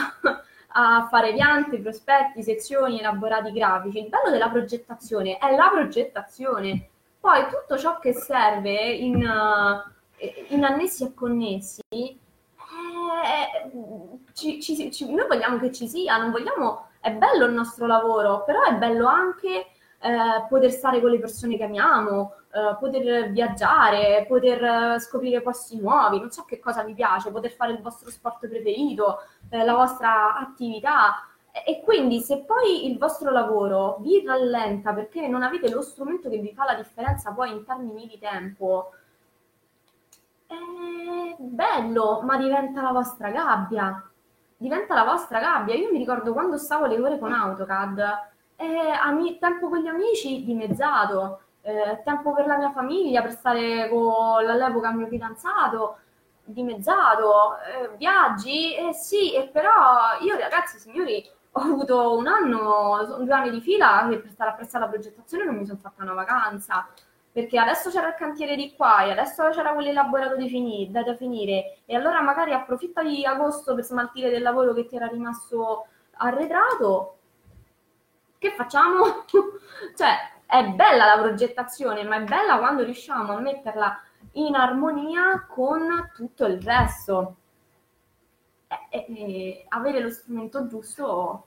a 0.79 1.07
fare 1.09 1.33
piante, 1.33 1.79
prospetti, 1.79 2.43
sezioni, 2.43 2.99
elaborati 2.99 3.51
grafici. 3.51 3.97
Il 3.97 4.09
bello 4.09 4.29
della 4.29 4.49
progettazione 4.49 5.37
è 5.39 5.55
la 5.55 5.69
progettazione. 5.73 6.89
Poi 7.19 7.47
tutto 7.49 7.79
ciò 7.79 7.97
che 7.97 8.13
serve 8.13 8.75
in, 8.91 9.15
in 10.49 10.63
annessi 10.63 11.03
e 11.03 11.13
connessi, 11.15 11.81
eh, 11.89 12.19
ci, 14.33 14.61
ci, 14.61 14.91
ci, 14.91 15.11
noi 15.11 15.27
vogliamo 15.27 15.57
che 15.57 15.71
ci 15.71 15.87
sia, 15.87 16.17
non 16.17 16.29
vogliamo, 16.29 16.89
è 16.99 17.11
bello 17.11 17.45
il 17.45 17.53
nostro 17.53 17.87
lavoro, 17.87 18.43
però 18.43 18.61
è 18.61 18.75
bello 18.75 19.07
anche 19.07 19.65
eh, 19.99 20.45
poter 20.47 20.71
stare 20.71 21.01
con 21.01 21.09
le 21.09 21.19
persone 21.19 21.57
che 21.57 21.63
amiamo, 21.63 22.33
eh, 22.53 22.75
poter 22.79 23.31
viaggiare, 23.31 24.25
poter 24.27 24.99
scoprire 24.99 25.41
posti 25.41 25.79
nuovi, 25.79 26.19
non 26.19 26.31
so 26.31 26.43
che 26.45 26.59
cosa 26.59 26.83
vi 26.83 26.93
piace, 26.93 27.31
poter 27.31 27.51
fare 27.51 27.73
il 27.73 27.81
vostro 27.81 28.09
sport 28.11 28.47
preferito, 28.47 29.19
eh, 29.49 29.63
la 29.63 29.73
vostra 29.73 30.35
attività. 30.37 31.27
E 31.65 31.81
quindi 31.83 32.19
se 32.19 32.43
poi 32.45 32.89
il 32.89 32.97
vostro 32.97 33.31
lavoro 33.31 33.97
vi 34.01 34.23
rallenta 34.23 34.93
perché 34.93 35.27
non 35.27 35.41
avete 35.41 35.69
lo 35.69 35.81
strumento 35.81 36.29
che 36.29 36.37
vi 36.37 36.53
fa 36.53 36.65
la 36.65 36.75
differenza 36.75 37.31
poi 37.31 37.51
in 37.51 37.65
termini 37.65 38.07
di 38.07 38.19
tempo, 38.19 38.91
è 40.45 41.35
bello, 41.37 42.21
ma 42.23 42.37
diventa 42.37 42.81
la 42.81 42.91
vostra 42.91 43.29
gabbia. 43.29 44.09
Diventa 44.55 44.93
la 44.95 45.03
vostra 45.03 45.39
gabbia. 45.39 45.75
Io 45.75 45.91
mi 45.91 45.97
ricordo 45.97 46.33
quando 46.33 46.57
stavo 46.57 46.85
le 46.85 46.99
ore 46.99 47.19
con 47.19 47.31
AutoCAD, 47.31 47.99
eh, 48.55 48.89
ami- 49.03 49.37
tempo 49.39 49.67
con 49.69 49.79
gli 49.79 49.87
amici 49.87 50.43
dimezzato, 50.43 51.41
eh, 51.61 52.01
tempo 52.03 52.33
per 52.33 52.47
la 52.47 52.57
mia 52.57 52.71
famiglia, 52.71 53.21
per 53.21 53.31
stare 53.31 53.89
con 53.89 54.47
all'epoca 54.47 54.91
mio 54.91 55.07
fidanzato 55.07 55.97
dimezzato, 56.47 57.57
eh, 57.59 57.95
viaggi, 57.97 58.75
eh 58.75 58.93
sì, 58.93 59.33
e 59.35 59.47
però 59.47 60.17
io 60.21 60.37
ragazzi, 60.37 60.79
signori, 60.79 61.23
ho 61.51 61.59
avuto 61.61 62.17
un 62.17 62.27
anno, 62.27 63.17
due 63.19 63.33
anni 63.33 63.49
di 63.49 63.61
fila 63.61 64.07
che 64.09 64.19
per 64.19 64.31
stare 64.31 64.51
appresso 64.51 64.77
alla 64.77 64.87
progettazione 64.87 65.45
non 65.45 65.55
mi 65.55 65.65
sono 65.65 65.79
fatta 65.81 66.03
una 66.03 66.13
vacanza, 66.13 66.87
perché 67.31 67.59
adesso 67.59 67.89
c'era 67.89 68.07
il 68.09 68.15
cantiere 68.15 68.55
di 68.55 68.73
qua 68.75 69.03
e 69.03 69.11
adesso 69.11 69.49
c'era 69.49 69.73
quell'elaborato 69.73 70.37
finire, 70.47 70.91
da, 70.91 71.03
da 71.03 71.15
finire, 71.15 71.79
e 71.85 71.95
allora 71.95 72.21
magari 72.21 72.53
approfitta 72.53 73.03
di 73.03 73.25
agosto 73.25 73.75
per 73.75 73.83
smaltire 73.83 74.29
del 74.29 74.41
lavoro 74.41 74.73
che 74.73 74.85
ti 74.85 74.95
era 74.95 75.07
rimasto 75.07 75.87
arretrato 76.19 77.17
che 78.39 78.51
facciamo? 78.51 79.25
cioè, 79.95 80.15
è 80.45 80.63
bella 80.69 81.15
la 81.15 81.21
progettazione, 81.21 82.03
ma 82.03 82.17
è 82.17 82.21
bella 82.21 82.57
quando 82.57 82.83
riusciamo 82.83 83.35
a 83.35 83.39
metterla 83.39 84.01
in 84.37 84.55
armonia 84.55 85.45
con 85.47 86.11
tutto 86.13 86.45
il 86.45 86.61
resto. 86.61 87.35
E, 88.89 89.05
e, 89.07 89.65
avere 89.69 89.99
lo 90.01 90.09
strumento 90.09 90.67
giusto 90.67 91.45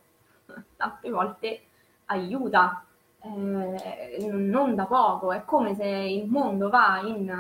tante 0.77 1.11
volte 1.11 1.63
aiuta, 2.07 2.85
eh, 3.23 4.19
non 4.31 4.75
da 4.75 4.87
poco. 4.87 5.33
È 5.33 5.45
come 5.45 5.75
se 5.75 5.87
il 5.87 6.27
mondo 6.27 6.69
va 6.69 7.01
in, 7.05 7.33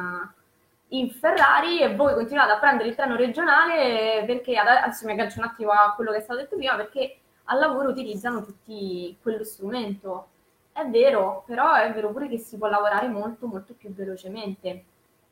in, 0.88 1.10
Ferrari 1.10 1.80
e 1.80 1.94
voi 1.96 2.14
continuate 2.14 2.52
a 2.52 2.58
prendere 2.58 2.88
il 2.88 2.94
treno 2.94 3.16
regionale 3.16 4.24
perché 4.26 4.56
adesso 4.56 5.06
mi 5.06 5.12
aggancio 5.12 5.40
un 5.40 5.46
attimo 5.46 5.72
a 5.72 5.94
quello 5.94 6.12
che 6.12 6.18
è 6.18 6.20
stato 6.20 6.40
detto 6.40 6.56
prima 6.56 6.76
perché 6.76 7.16
al 7.44 7.58
lavoro 7.58 7.88
utilizzano 7.88 8.44
tutti 8.44 9.16
quello 9.20 9.42
strumento. 9.44 10.28
È 10.72 10.86
vero, 10.86 11.42
però 11.46 11.74
è 11.74 11.92
vero 11.92 12.10
pure 12.12 12.28
che 12.28 12.38
si 12.38 12.56
può 12.56 12.68
lavorare 12.68 13.08
molto 13.08 13.46
molto 13.46 13.74
più 13.74 13.92
velocemente. 13.92 14.84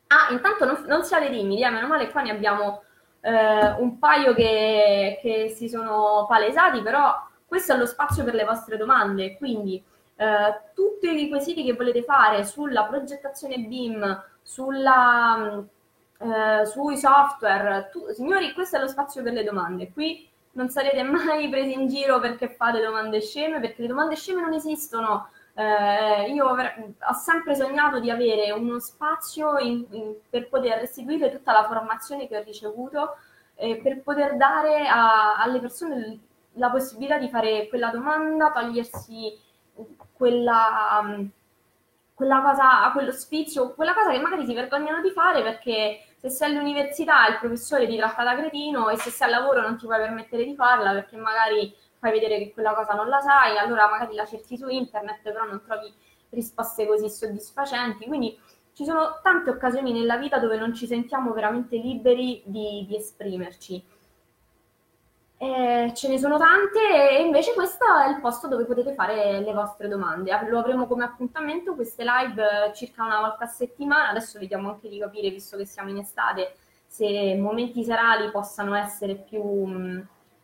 Ah, 0.08 0.28
intanto 0.32 0.64
non, 0.64 0.84
non 0.86 1.04
siate 1.04 1.30
timidi, 1.30 1.62
eh, 1.62 1.70
meno 1.70 1.86
male 1.86 2.10
qua 2.10 2.22
ne 2.22 2.30
abbiamo 2.30 2.82
eh, 3.20 3.70
un 3.78 3.98
paio 3.98 4.34
che, 4.34 5.18
che, 5.20 5.48
si 5.50 5.68
sono 5.68 6.24
palesati, 6.26 6.80
però 6.82 7.14
questo 7.46 7.74
è 7.74 7.76
lo 7.76 7.86
spazio 7.86 8.24
per 8.24 8.34
le 8.34 8.44
vostre 8.44 8.76
domande, 8.76 9.36
quindi 9.36 9.82
eh, 10.16 10.60
tutti 10.74 11.08
i 11.10 11.28
quesiti 11.28 11.62
che 11.64 11.74
volete 11.74 12.02
fare 12.02 12.44
sulla 12.44 12.84
progettazione 12.84 13.58
BIM, 13.58 14.24
sulla, 14.42 15.62
eh, 16.18 16.66
sui 16.66 16.96
software, 16.96 17.88
tu, 17.92 18.10
signori, 18.12 18.52
questo 18.52 18.76
è 18.76 18.80
lo 18.80 18.88
spazio 18.88 19.22
per 19.22 19.32
le 19.32 19.44
domande. 19.44 19.92
Qui 19.92 20.26
non 20.52 20.70
sarete 20.70 21.02
mai 21.04 21.48
presi 21.48 21.72
in 21.72 21.86
giro 21.86 22.18
perché 22.18 22.48
fate 22.48 22.82
domande 22.82 23.20
sceme, 23.20 23.60
perché 23.60 23.82
le 23.82 23.88
domande 23.88 24.16
sceme 24.16 24.40
non 24.40 24.54
esistono. 24.54 25.28
Eh, 25.58 26.30
io 26.30 26.46
ho 26.46 27.12
sempre 27.14 27.56
sognato 27.56 27.98
di 27.98 28.12
avere 28.12 28.52
uno 28.52 28.78
spazio 28.78 29.58
in, 29.58 29.84
in, 29.90 30.14
per 30.30 30.48
poter 30.48 30.78
restituire 30.78 31.32
tutta 31.32 31.50
la 31.50 31.64
formazione 31.64 32.28
che 32.28 32.36
ho 32.38 32.42
ricevuto 32.44 33.16
e 33.56 33.80
per 33.82 34.02
poter 34.02 34.36
dare 34.36 34.86
a, 34.86 35.34
alle 35.34 35.58
persone 35.58 36.20
la 36.52 36.70
possibilità 36.70 37.18
di 37.18 37.28
fare 37.28 37.66
quella 37.68 37.90
domanda, 37.90 38.52
togliersi 38.52 39.36
quella, 40.12 41.02
quella 42.14 42.40
cosa, 42.40 42.92
quello 42.92 43.10
sfizio, 43.10 43.74
quella 43.74 43.94
cosa 43.94 44.12
che 44.12 44.20
magari 44.20 44.46
si 44.46 44.54
vergognano 44.54 45.00
di 45.02 45.10
fare 45.10 45.42
perché 45.42 46.04
se 46.18 46.30
sei 46.30 46.52
all'università 46.52 47.26
il 47.26 47.38
professore 47.40 47.88
ti 47.88 47.96
tratta 47.96 48.22
da 48.22 48.36
cretino 48.36 48.90
e 48.90 48.96
se 48.96 49.10
sei 49.10 49.26
al 49.26 49.40
lavoro 49.40 49.60
non 49.62 49.76
ti 49.76 49.86
puoi 49.86 49.98
permettere 49.98 50.44
di 50.44 50.54
farla 50.54 50.92
perché 50.92 51.16
magari 51.16 51.74
fai 51.98 52.12
vedere 52.12 52.38
che 52.38 52.52
quella 52.52 52.74
cosa 52.74 52.94
non 52.94 53.08
la 53.08 53.20
sai, 53.20 53.58
allora 53.58 53.88
magari 53.88 54.14
la 54.14 54.26
cerchi 54.26 54.56
su 54.56 54.68
internet 54.68 55.22
però 55.22 55.44
non 55.44 55.62
trovi 55.64 55.92
risposte 56.30 56.86
così 56.86 57.08
soddisfacenti. 57.08 58.06
Quindi 58.06 58.38
ci 58.72 58.84
sono 58.84 59.18
tante 59.22 59.50
occasioni 59.50 59.92
nella 59.92 60.16
vita 60.16 60.38
dove 60.38 60.56
non 60.56 60.72
ci 60.74 60.86
sentiamo 60.86 61.32
veramente 61.32 61.76
liberi 61.76 62.42
di, 62.44 62.84
di 62.86 62.96
esprimerci. 62.96 63.84
Eh, 65.40 65.92
ce 65.94 66.08
ne 66.08 66.18
sono 66.18 66.36
tante 66.36 67.16
e 67.16 67.22
invece 67.22 67.54
questo 67.54 67.84
è 68.04 68.08
il 68.08 68.20
posto 68.20 68.48
dove 68.48 68.64
potete 68.64 68.94
fare 68.94 69.40
le 69.40 69.52
vostre 69.52 69.88
domande. 69.88 70.36
Lo 70.48 70.58
avremo 70.58 70.86
come 70.86 71.04
appuntamento 71.04 71.74
queste 71.74 72.04
live 72.04 72.72
circa 72.74 73.04
una 73.04 73.20
volta 73.20 73.44
a 73.44 73.48
settimana. 73.48 74.10
Adesso 74.10 74.38
vediamo 74.38 74.70
anche 74.70 74.88
di 74.88 74.98
capire, 74.98 75.30
visto 75.30 75.56
che 75.56 75.64
siamo 75.64 75.90
in 75.90 75.98
estate, 75.98 76.54
se 76.86 77.36
momenti 77.36 77.84
serali 77.84 78.30
possano 78.30 78.74
essere 78.74 79.14
più, 79.14 79.42
mm, 79.42 79.98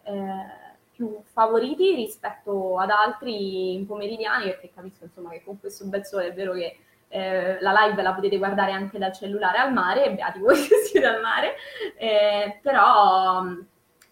eh, 0.04 0.63
più 0.94 1.20
favoriti 1.24 1.94
rispetto 1.94 2.78
ad 2.78 2.90
altri 2.90 3.84
pomeridiani, 3.86 4.46
perché 4.46 4.70
capisco 4.74 5.04
insomma 5.04 5.30
che 5.30 5.42
con 5.44 5.58
questo 5.58 5.84
bel 5.86 6.04
sole 6.04 6.28
è 6.28 6.34
vero 6.34 6.52
che 6.52 6.78
eh, 7.08 7.60
la 7.60 7.72
live 7.72 8.02
la 8.02 8.12
potete 8.12 8.38
guardare 8.38 8.72
anche 8.72 8.98
dal 8.98 9.12
cellulare 9.12 9.58
al 9.58 9.72
mare, 9.72 10.12
beati 10.12 10.38
voi 10.38 10.56
che 10.66 10.76
siete 10.84 11.06
al 11.06 11.20
mare, 11.20 11.54
eh, 11.96 12.58
però 12.62 13.44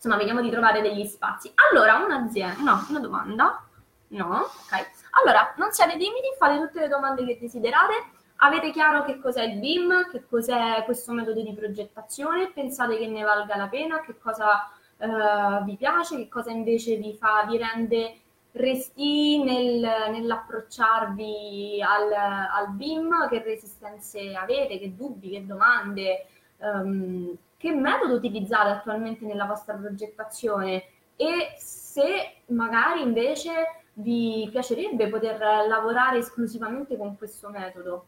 insomma, 0.02 0.16
vediamo 0.16 0.40
di 0.40 0.50
trovare 0.50 0.80
degli 0.80 1.04
spazi. 1.06 1.52
Allora, 1.70 1.96
un'azienda, 2.04 2.60
no, 2.62 2.86
una 2.88 2.98
domanda, 2.98 3.64
no, 4.08 4.36
ok. 4.40 4.90
Allora, 5.22 5.54
non 5.56 5.70
siate 5.72 5.92
timidi, 5.92 6.34
fate 6.36 6.58
tutte 6.58 6.80
le 6.80 6.88
domande 6.88 7.24
che 7.24 7.38
desiderate. 7.40 7.94
Avete 8.36 8.72
chiaro 8.72 9.04
che 9.04 9.20
cos'è 9.20 9.44
il 9.44 9.60
BIM, 9.60 10.10
che 10.10 10.26
cos'è 10.26 10.82
questo 10.84 11.12
metodo 11.12 11.40
di 11.40 11.54
progettazione, 11.54 12.50
pensate 12.50 12.98
che 12.98 13.06
ne 13.06 13.22
valga 13.22 13.56
la 13.56 13.68
pena, 13.68 14.00
che 14.00 14.18
cosa 14.18 14.68
uh, 15.06 15.64
vi 15.64 15.76
piace, 15.76 16.16
che 16.16 16.28
cosa 16.28 16.50
invece 16.50 16.96
vi 16.96 17.14
fa, 17.14 17.44
vi 17.48 17.58
rende 17.58 18.16
resti 18.52 19.42
nel, 19.42 20.10
nell'approcciarvi 20.10 21.82
al, 21.82 22.12
al, 22.12 22.70
BIM, 22.72 23.28
che 23.28 23.42
resistenze 23.42 24.34
avete, 24.34 24.78
che 24.78 24.94
dubbi, 24.94 25.30
che 25.30 25.46
domande. 25.46 26.26
Um, 26.58 27.36
che 27.56 27.72
metodo 27.72 28.14
utilizzate 28.14 28.70
attualmente 28.70 29.24
nella 29.24 29.44
vostra 29.44 29.74
progettazione? 29.74 30.84
E 31.16 31.54
se 31.58 32.36
magari 32.46 33.02
invece 33.02 33.82
vi 33.94 34.48
piacerebbe 34.50 35.08
poter 35.08 35.38
lavorare 35.68 36.18
esclusivamente 36.18 36.96
con 36.96 37.16
questo 37.16 37.50
metodo. 37.50 38.06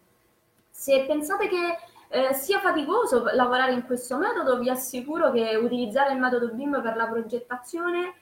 Se 0.70 1.04
pensate 1.06 1.48
che 1.48 1.78
eh, 2.14 2.32
sia 2.32 2.60
faticoso 2.60 3.24
lavorare 3.32 3.72
in 3.72 3.84
questo 3.84 4.16
metodo, 4.16 4.58
vi 4.58 4.70
assicuro 4.70 5.32
che 5.32 5.56
utilizzare 5.56 6.12
il 6.12 6.20
metodo 6.20 6.52
BIM 6.52 6.80
per 6.80 6.94
la 6.94 7.08
progettazione 7.08 8.14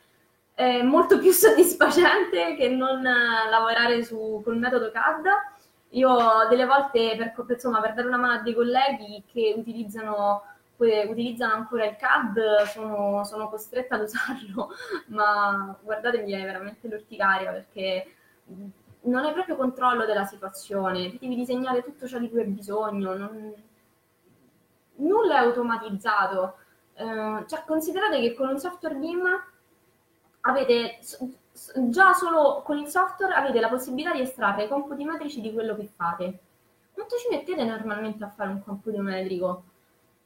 è 0.54 0.82
molto 0.82 1.18
più 1.18 1.30
soddisfacente 1.32 2.54
che 2.56 2.68
non 2.70 3.02
lavorare 3.02 4.02
su, 4.02 4.40
col 4.42 4.56
metodo 4.56 4.90
CAD. 4.90 5.26
Io 5.90 6.16
delle 6.48 6.64
volte, 6.64 7.16
per, 7.16 7.34
insomma, 7.50 7.82
per 7.82 7.92
dare 7.92 8.08
una 8.08 8.16
mano 8.16 8.32
a 8.40 8.42
dei 8.42 8.54
colleghi 8.54 9.22
che 9.30 9.54
utilizzano 9.56 10.44
utilizzano 10.82 11.54
ancora 11.54 11.84
il 11.84 11.94
CAD 11.96 12.62
sono, 12.64 13.22
sono 13.22 13.48
costretta 13.48 13.94
ad 13.94 14.02
usarlo, 14.02 14.70
ma 15.08 15.78
guardate 15.80 16.24
viene 16.24 16.44
veramente 16.44 16.88
l'orticaria 16.88 17.52
perché 17.52 18.14
non 19.02 19.24
hai 19.24 19.32
proprio 19.32 19.54
controllo 19.54 20.04
della 20.04 20.24
situazione, 20.24 21.16
devi 21.20 21.36
disegnare 21.36 21.84
tutto 21.84 22.08
ciò 22.08 22.18
di 22.18 22.28
cui 22.28 22.40
hai 22.40 22.46
bisogno, 22.46 23.14
non... 23.14 23.54
nulla 25.02 25.36
è 25.36 25.44
automatizzato. 25.44 26.56
Eh, 26.94 27.44
cioè, 27.46 27.64
considerate 27.66 28.20
che 28.20 28.34
con 28.34 28.48
un 28.48 28.58
software 28.58 28.96
BIM 28.96 29.24
avete 30.42 30.98
già 31.88 32.12
solo 32.12 32.62
con 32.64 32.78
il 32.78 32.88
software 32.88 33.34
avete 33.34 33.60
la 33.60 33.68
possibilità 33.68 34.12
di 34.12 34.20
estrarre 34.20 34.64
i 34.64 34.68
computi 34.68 35.04
metrici 35.04 35.40
di 35.40 35.52
quello 35.52 35.76
che 35.76 35.88
fate 35.94 36.40
quanto 36.92 37.16
ci 37.16 37.28
mettete 37.30 37.64
normalmente 37.64 38.24
a 38.24 38.28
fare 38.28 38.50
un 38.50 38.62
computo 38.62 39.00
metrico? 39.00 39.64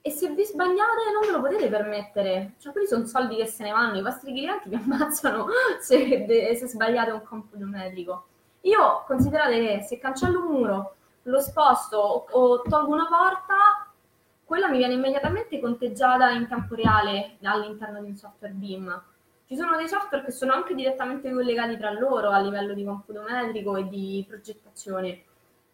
E 0.02 0.10
se 0.10 0.28
vi 0.28 0.44
sbagliate 0.44 1.10
non 1.12 1.26
ve 1.26 1.32
lo 1.32 1.40
potete 1.40 1.68
permettere, 1.68 2.54
cioè 2.58 2.72
quelli 2.72 2.86
sono 2.86 3.06
soldi 3.06 3.36
che 3.36 3.46
se 3.46 3.64
ne 3.64 3.72
vanno, 3.72 3.98
i 3.98 4.02
vostri 4.02 4.32
clienti 4.32 4.68
vi 4.70 4.76
ammazzano 4.76 5.46
se, 5.80 6.56
se 6.56 6.66
sbagliate 6.66 7.10
un 7.10 7.22
computo 7.24 7.64
metrico. 7.64 8.26
Io 8.62 9.04
considerate 9.06 9.58
che 9.58 9.82
se 9.82 9.98
cancello 9.98 10.40
un 10.40 10.52
muro, 10.52 10.94
lo 11.22 11.40
sposto 11.40 11.98
o, 11.98 12.26
o 12.30 12.62
tolgo 12.62 12.92
una 12.92 13.06
porta, 13.06 13.85
quella 14.46 14.68
mi 14.68 14.78
viene 14.78 14.94
immediatamente 14.94 15.58
conteggiata 15.58 16.30
in 16.30 16.46
tempo 16.46 16.76
reale 16.76 17.36
all'interno 17.42 18.00
di 18.00 18.10
un 18.10 18.16
software 18.16 18.54
BIM. 18.54 19.02
Ci 19.44 19.56
sono 19.56 19.76
dei 19.76 19.88
software 19.88 20.24
che 20.24 20.30
sono 20.30 20.52
anche 20.52 20.72
direttamente 20.72 21.32
collegati 21.32 21.76
tra 21.76 21.90
loro 21.90 22.30
a 22.30 22.38
livello 22.38 22.72
di 22.72 22.84
computo 22.84 23.22
metrico 23.28 23.76
e 23.76 23.88
di 23.88 24.24
progettazione. 24.26 25.24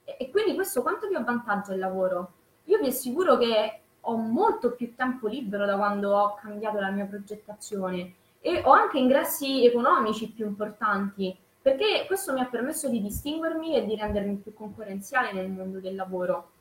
E, 0.04 0.16
e 0.20 0.30
quindi 0.30 0.54
questo 0.54 0.80
quanto 0.80 1.06
vi 1.06 1.14
avvantaggia 1.14 1.74
il 1.74 1.80
lavoro? 1.80 2.32
Io 2.64 2.78
vi 2.78 2.86
assicuro 2.86 3.36
che 3.36 3.80
ho 4.00 4.16
molto 4.16 4.72
più 4.72 4.94
tempo 4.94 5.28
libero 5.28 5.66
da 5.66 5.76
quando 5.76 6.16
ho 6.16 6.34
cambiato 6.40 6.80
la 6.80 6.90
mia 6.90 7.04
progettazione 7.04 8.14
e 8.40 8.62
ho 8.64 8.70
anche 8.70 8.98
ingressi 8.98 9.66
economici 9.66 10.30
più 10.30 10.46
importanti 10.46 11.36
perché 11.60 12.04
questo 12.06 12.32
mi 12.32 12.40
ha 12.40 12.46
permesso 12.46 12.88
di 12.88 13.02
distinguermi 13.02 13.76
e 13.76 13.84
di 13.84 13.96
rendermi 13.96 14.36
più 14.36 14.54
concorrenziale 14.54 15.32
nel 15.32 15.50
mondo 15.50 15.78
del 15.78 15.94
lavoro. 15.94 16.51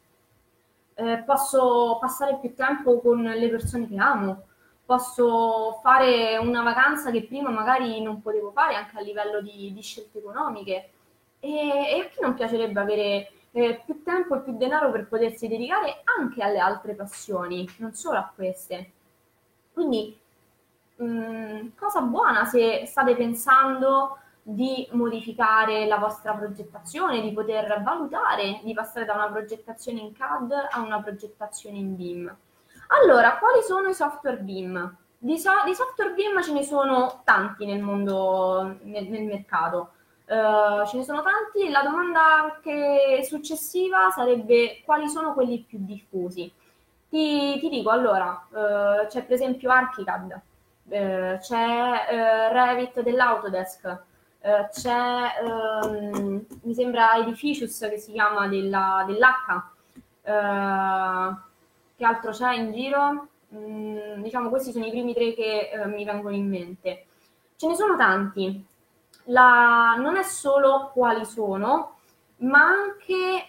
Eh, 1.02 1.24
posso 1.26 1.98
passare 2.00 2.38
più 2.40 2.54
tempo 2.54 3.00
con 3.00 3.24
le 3.24 3.50
persone 3.50 3.88
che 3.88 3.98
amo, 3.98 4.44
posso 4.86 5.80
fare 5.82 6.38
una 6.38 6.62
vacanza 6.62 7.10
che 7.10 7.24
prima 7.24 7.50
magari 7.50 8.00
non 8.04 8.22
potevo 8.22 8.52
fare 8.52 8.76
anche 8.76 9.00
a 9.00 9.02
livello 9.02 9.42
di, 9.42 9.74
di 9.74 9.82
scelte 9.82 10.20
economiche 10.20 10.92
e, 11.40 11.50
e 11.50 12.00
a 12.02 12.06
chi 12.08 12.22
non 12.22 12.36
piacerebbe 12.36 12.80
avere 12.80 13.32
eh, 13.52 13.82
più 13.84 14.04
tempo 14.04 14.36
e 14.36 14.42
più 14.42 14.56
denaro 14.56 14.92
per 14.92 15.08
potersi 15.08 15.48
dedicare 15.48 16.04
anche 16.20 16.44
alle 16.44 16.60
altre 16.60 16.94
passioni, 16.94 17.68
non 17.78 17.96
solo 17.96 18.20
a 18.20 18.32
queste. 18.36 18.92
Quindi, 19.74 20.16
mh, 20.98 21.04
mm, 21.04 21.68
cosa 21.80 22.02
buona 22.02 22.46
se 22.46 22.86
state 22.86 23.16
pensando 23.16 24.20
di 24.54 24.88
modificare 24.92 25.86
la 25.88 25.98
vostra 25.98 26.34
progettazione, 26.34 27.22
di 27.22 27.32
poter 27.32 27.82
valutare 27.84 28.60
di 28.64 28.74
passare 28.74 29.06
da 29.06 29.14
una 29.14 29.30
progettazione 29.30 30.00
in 30.00 30.14
CAD 30.14 30.52
a 30.72 30.80
una 30.82 31.02
progettazione 31.02 31.78
in 31.78 31.96
BIM. 31.96 32.36
Allora, 32.88 33.38
quali 33.38 33.62
sono 33.64 33.88
i 33.88 33.94
software 33.94 34.38
BIM? 34.38 34.98
Di, 35.18 35.38
so- 35.38 35.64
di 35.66 35.74
software 35.74 36.14
BIM 36.14 36.42
ce 36.42 36.52
ne 36.52 36.64
sono 36.64 37.22
tanti 37.24 37.66
nel 37.66 37.82
mondo, 37.82 38.78
nel, 38.82 39.08
nel 39.08 39.24
mercato. 39.24 39.92
Uh, 40.26 40.86
ce 40.88 40.98
ne 40.98 41.04
sono 41.04 41.22
tanti. 41.22 41.70
La 41.70 41.84
domanda 41.84 42.60
che 42.62 43.22
successiva 43.24 44.10
sarebbe 44.10 44.82
quali 44.84 45.10
sono 45.10 45.34
quelli 45.34 45.60
più 45.60 45.78
diffusi. 45.82 46.52
Ti, 47.10 47.60
ti 47.60 47.70
dico 47.70 47.90
allora, 47.90 48.48
uh, 48.50 49.08
c'è 49.08 49.24
per 49.24 49.34
esempio 49.34 49.70
Archicad, 49.70 50.42
uh, 50.86 51.38
c'è 51.38 52.50
Revit 52.52 53.02
dell'Autodesk, 53.02 54.04
c'è 54.42 55.44
um, 55.44 56.44
mi 56.64 56.74
sembra 56.74 57.16
Edificius 57.18 57.80
che 57.80 57.98
si 57.98 58.12
chiama 58.12 58.48
della, 58.48 59.04
dell'H. 59.06 59.64
che 61.96 62.06
altro 62.06 62.32
c'è 62.32 62.56
in 62.56 62.72
giro? 62.72 63.28
Mm, 63.54 64.22
diciamo 64.22 64.50
questi 64.50 64.72
sono 64.72 64.86
i 64.86 64.90
primi 64.90 65.14
tre 65.14 65.34
che 65.34 65.72
mi 65.86 66.04
vengono 66.04 66.36
in 66.36 66.48
mente. 66.48 67.06
Ce 67.56 67.68
ne 67.68 67.76
sono 67.76 67.96
tanti, 67.96 68.66
la, 69.26 69.96
non 69.98 70.16
è 70.16 70.24
solo 70.24 70.90
quali 70.94 71.26
sono, 71.26 71.98
ma 72.38 72.66
anche 72.66 73.46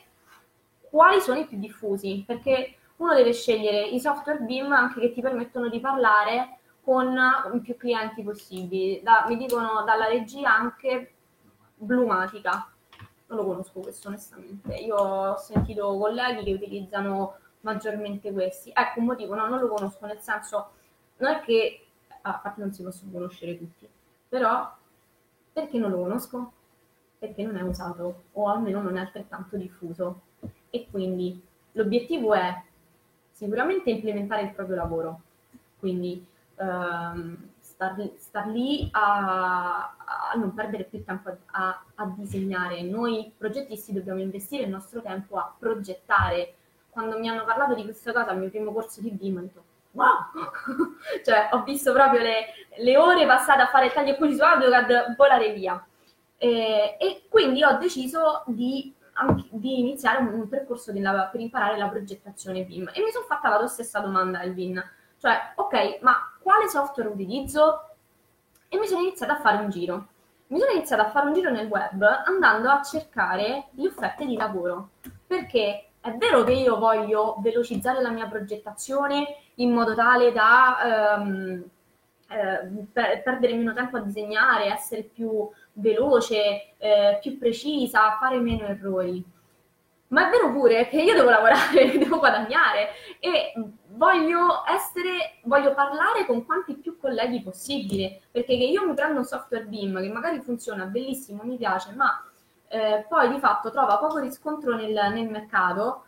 quali 0.80 1.20
sono 1.20 1.38
i 1.38 1.46
più 1.46 1.58
diffusi, 1.58 2.22
perché 2.26 2.76
uno 2.96 3.14
deve 3.14 3.32
scegliere 3.32 3.86
i 3.86 3.98
software 3.98 4.40
BIM 4.40 4.70
anche 4.72 5.00
che 5.00 5.12
ti 5.12 5.22
permettono 5.22 5.68
di 5.68 5.80
parlare 5.80 6.58
con 6.82 7.60
più 7.62 7.76
clienti 7.76 8.22
possibili. 8.22 9.00
Da, 9.02 9.24
mi 9.28 9.36
dicono 9.36 9.82
dalla 9.84 10.06
regia 10.06 10.54
anche 10.54 11.12
Blumatica. 11.76 12.68
Non 13.26 13.38
lo 13.38 13.44
conosco 13.46 13.80
questo 13.80 14.08
onestamente. 14.08 14.74
Io 14.74 14.96
ho 14.96 15.36
sentito 15.36 15.96
colleghi 15.96 16.44
che 16.44 16.52
utilizzano 16.52 17.36
maggiormente 17.60 18.32
questi. 18.32 18.70
Ecco 18.74 19.00
un 19.00 19.06
motivo, 19.06 19.34
no, 19.34 19.48
non 19.48 19.60
lo 19.60 19.68
conosco, 19.68 20.06
nel 20.06 20.20
senso, 20.20 20.70
non 21.18 21.32
è 21.32 21.40
che, 21.40 21.86
a 22.22 22.34
parte 22.34 22.60
non 22.60 22.72
si 22.72 22.82
possono 22.82 23.10
conoscere 23.10 23.56
tutti, 23.58 23.88
però 24.28 24.70
perché 25.52 25.78
non 25.78 25.90
lo 25.90 25.98
conosco? 25.98 26.52
Perché 27.18 27.42
non 27.42 27.56
è 27.56 27.62
usato 27.62 28.22
o 28.32 28.48
almeno 28.48 28.82
non 28.82 28.96
è 28.96 29.00
altrettanto 29.00 29.56
diffuso. 29.56 30.20
E 30.70 30.88
quindi 30.90 31.40
l'obiettivo 31.72 32.34
è 32.34 32.62
sicuramente 33.30 33.90
implementare 33.90 34.42
il 34.42 34.52
proprio 34.52 34.76
lavoro, 34.76 35.20
quindi 35.78 36.26
ehm, 36.62 37.50
star, 37.58 38.10
star, 38.16 38.46
lì 38.48 38.88
a, 38.92 39.94
a, 40.32 40.36
non 40.36 40.54
perdere 40.54 40.84
più 40.84 41.04
tempo 41.04 41.36
a, 41.46 41.84
a, 41.94 42.14
disegnare. 42.16 42.82
Noi 42.82 43.32
progettisti 43.36 43.92
dobbiamo 43.92 44.20
investire 44.20 44.64
il 44.64 44.70
nostro 44.70 45.00
tempo 45.02 45.36
a 45.36 45.54
progettare. 45.58 46.54
Quando 46.90 47.18
mi 47.18 47.28
hanno 47.28 47.44
parlato 47.44 47.74
di 47.74 47.84
questa 47.84 48.12
cosa 48.12 48.30
al 48.30 48.38
mio 48.38 48.50
primo 48.50 48.72
corso 48.72 49.00
di 49.00 49.10
BIM, 49.10 49.36
ho 49.36 49.40
detto 49.40 49.64
wow! 49.92 50.30
cioè, 51.24 51.48
ho 51.52 51.62
visto 51.62 51.92
proprio 51.92 52.20
le, 52.20 52.44
le, 52.78 52.96
ore 52.96 53.26
passate 53.26 53.62
a 53.62 53.68
fare 53.68 53.92
tagli 53.92 54.10
occuli 54.10 54.34
su 54.34 54.42
AutoCAD 54.42 55.16
volare 55.16 55.52
via. 55.52 55.84
E, 56.36 56.96
e 56.98 57.26
quindi 57.28 57.62
ho 57.62 57.78
deciso 57.78 58.42
di, 58.46 58.92
anche, 59.14 59.46
di 59.50 59.80
iniziare 59.80 60.18
un, 60.18 60.32
un 60.32 60.48
percorso 60.48 60.92
della, 60.92 61.28
per 61.30 61.40
imparare 61.40 61.76
la 61.78 61.88
progettazione 61.88 62.64
BIM 62.64 62.90
e 62.92 63.00
mi 63.00 63.10
sono 63.10 63.24
fatta 63.26 63.48
la 63.48 63.66
stessa 63.66 64.00
domanda, 64.00 64.42
Elvin. 64.42 64.82
Cioè, 65.22 65.52
ok, 65.54 66.00
ma 66.00 66.36
quale 66.42 66.66
software 66.66 67.08
utilizzo? 67.08 67.90
E 68.68 68.76
mi 68.76 68.88
sono 68.88 69.02
iniziata 69.02 69.34
a 69.34 69.40
fare 69.40 69.62
un 69.62 69.70
giro. 69.70 70.08
Mi 70.48 70.58
sono 70.58 70.72
iniziata 70.72 71.06
a 71.06 71.10
fare 71.10 71.28
un 71.28 71.34
giro 71.34 71.48
nel 71.52 71.68
web 71.68 72.02
andando 72.26 72.68
a 72.68 72.82
cercare 72.82 73.68
le 73.70 73.86
offerte 73.86 74.26
di 74.26 74.34
lavoro. 74.34 74.90
Perché 75.24 75.90
è 76.00 76.12
vero 76.16 76.42
che 76.42 76.54
io 76.54 76.76
voglio 76.76 77.36
velocizzare 77.38 78.02
la 78.02 78.10
mia 78.10 78.26
progettazione 78.26 79.36
in 79.56 79.70
modo 79.70 79.94
tale 79.94 80.32
da 80.32 81.14
ehm, 81.14 81.64
eh, 82.26 82.86
per, 82.92 83.22
perdere 83.22 83.54
meno 83.54 83.74
tempo 83.74 83.98
a 83.98 84.00
disegnare, 84.00 84.72
essere 84.72 85.02
più 85.02 85.48
veloce, 85.74 86.74
eh, 86.78 87.18
più 87.22 87.38
precisa, 87.38 88.16
fare 88.18 88.40
meno 88.40 88.66
errori. 88.66 89.24
Ma 90.12 90.28
è 90.28 90.30
vero 90.30 90.52
pure 90.52 90.88
che 90.88 91.00
io 91.00 91.14
devo 91.14 91.30
lavorare, 91.30 91.96
devo 91.98 92.18
guadagnare 92.18 92.88
e 93.18 93.52
voglio 93.88 94.62
essere, 94.68 95.38
voglio 95.44 95.72
parlare 95.74 96.26
con 96.26 96.44
quanti 96.44 96.74
più 96.74 96.98
colleghi 96.98 97.42
possibile, 97.42 98.20
perché 98.30 98.58
che 98.58 98.64
io 98.64 98.86
mi 98.86 98.94
prendo 98.94 99.18
un 99.18 99.24
software 99.24 99.64
BIM 99.64 100.00
che 100.00 100.08
magari 100.10 100.40
funziona 100.40 100.84
benissimo, 100.84 101.42
mi 101.44 101.56
piace, 101.56 101.92
ma 101.94 102.22
eh, 102.68 103.06
poi 103.08 103.30
di 103.30 103.38
fatto 103.38 103.70
trova 103.70 103.96
poco 103.96 104.18
riscontro 104.18 104.74
nel, 104.74 104.92
nel 104.92 105.30
mercato, 105.30 106.04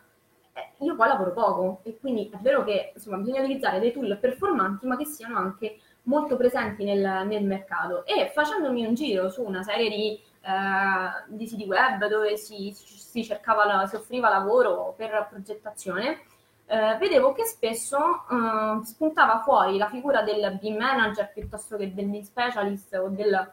eh, 0.53 0.83
io 0.85 0.95
poi 0.95 1.07
lavoro 1.07 1.31
poco 1.31 1.79
e 1.83 1.97
quindi 1.99 2.29
è 2.31 2.37
vero 2.41 2.63
che 2.63 2.91
insomma, 2.93 3.17
bisogna 3.17 3.41
utilizzare 3.41 3.79
dei 3.79 3.91
tool 3.91 4.17
performanti 4.19 4.85
ma 4.85 4.95
che 4.97 5.05
siano 5.05 5.37
anche 5.37 5.79
molto 6.03 6.37
presenti 6.37 6.83
nel, 6.83 7.25
nel 7.25 7.43
mercato. 7.43 8.05
E 8.05 8.31
facendomi 8.33 8.85
un 8.85 8.93
giro 8.93 9.29
su 9.29 9.43
una 9.43 9.63
serie 9.63 9.89
di, 9.89 10.21
eh, 10.45 11.23
di 11.27 11.47
siti 11.47 11.65
web 11.65 12.07
dove 12.07 12.37
si, 12.37 12.71
si, 12.73 13.23
cercava, 13.23 13.85
si 13.87 13.95
offriva 13.95 14.29
lavoro 14.29 14.93
per 14.95 15.27
progettazione, 15.29 16.21
eh, 16.67 16.97
vedevo 16.99 17.33
che 17.33 17.45
spesso 17.45 17.97
eh, 18.29 18.85
spuntava 18.85 19.41
fuori 19.41 19.77
la 19.77 19.89
figura 19.89 20.21
del 20.21 20.57
BIM 20.59 20.77
manager 20.77 21.31
piuttosto 21.33 21.77
che 21.77 21.93
del 21.93 22.05
BIM 22.05 22.21
specialist 22.21 22.93
o 22.95 23.09
del 23.09 23.51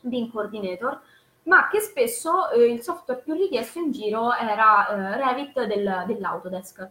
BIM 0.00 0.30
coordinator 0.30 1.00
ma 1.44 1.68
che 1.68 1.80
spesso 1.80 2.50
eh, 2.50 2.72
il 2.72 2.82
software 2.82 3.20
più 3.20 3.34
richiesto 3.34 3.78
in 3.78 3.90
giro 3.90 4.32
era 4.34 4.88
eh, 4.88 5.16
Revit 5.16 5.64
del, 5.64 6.04
dell'Autodesk. 6.06 6.88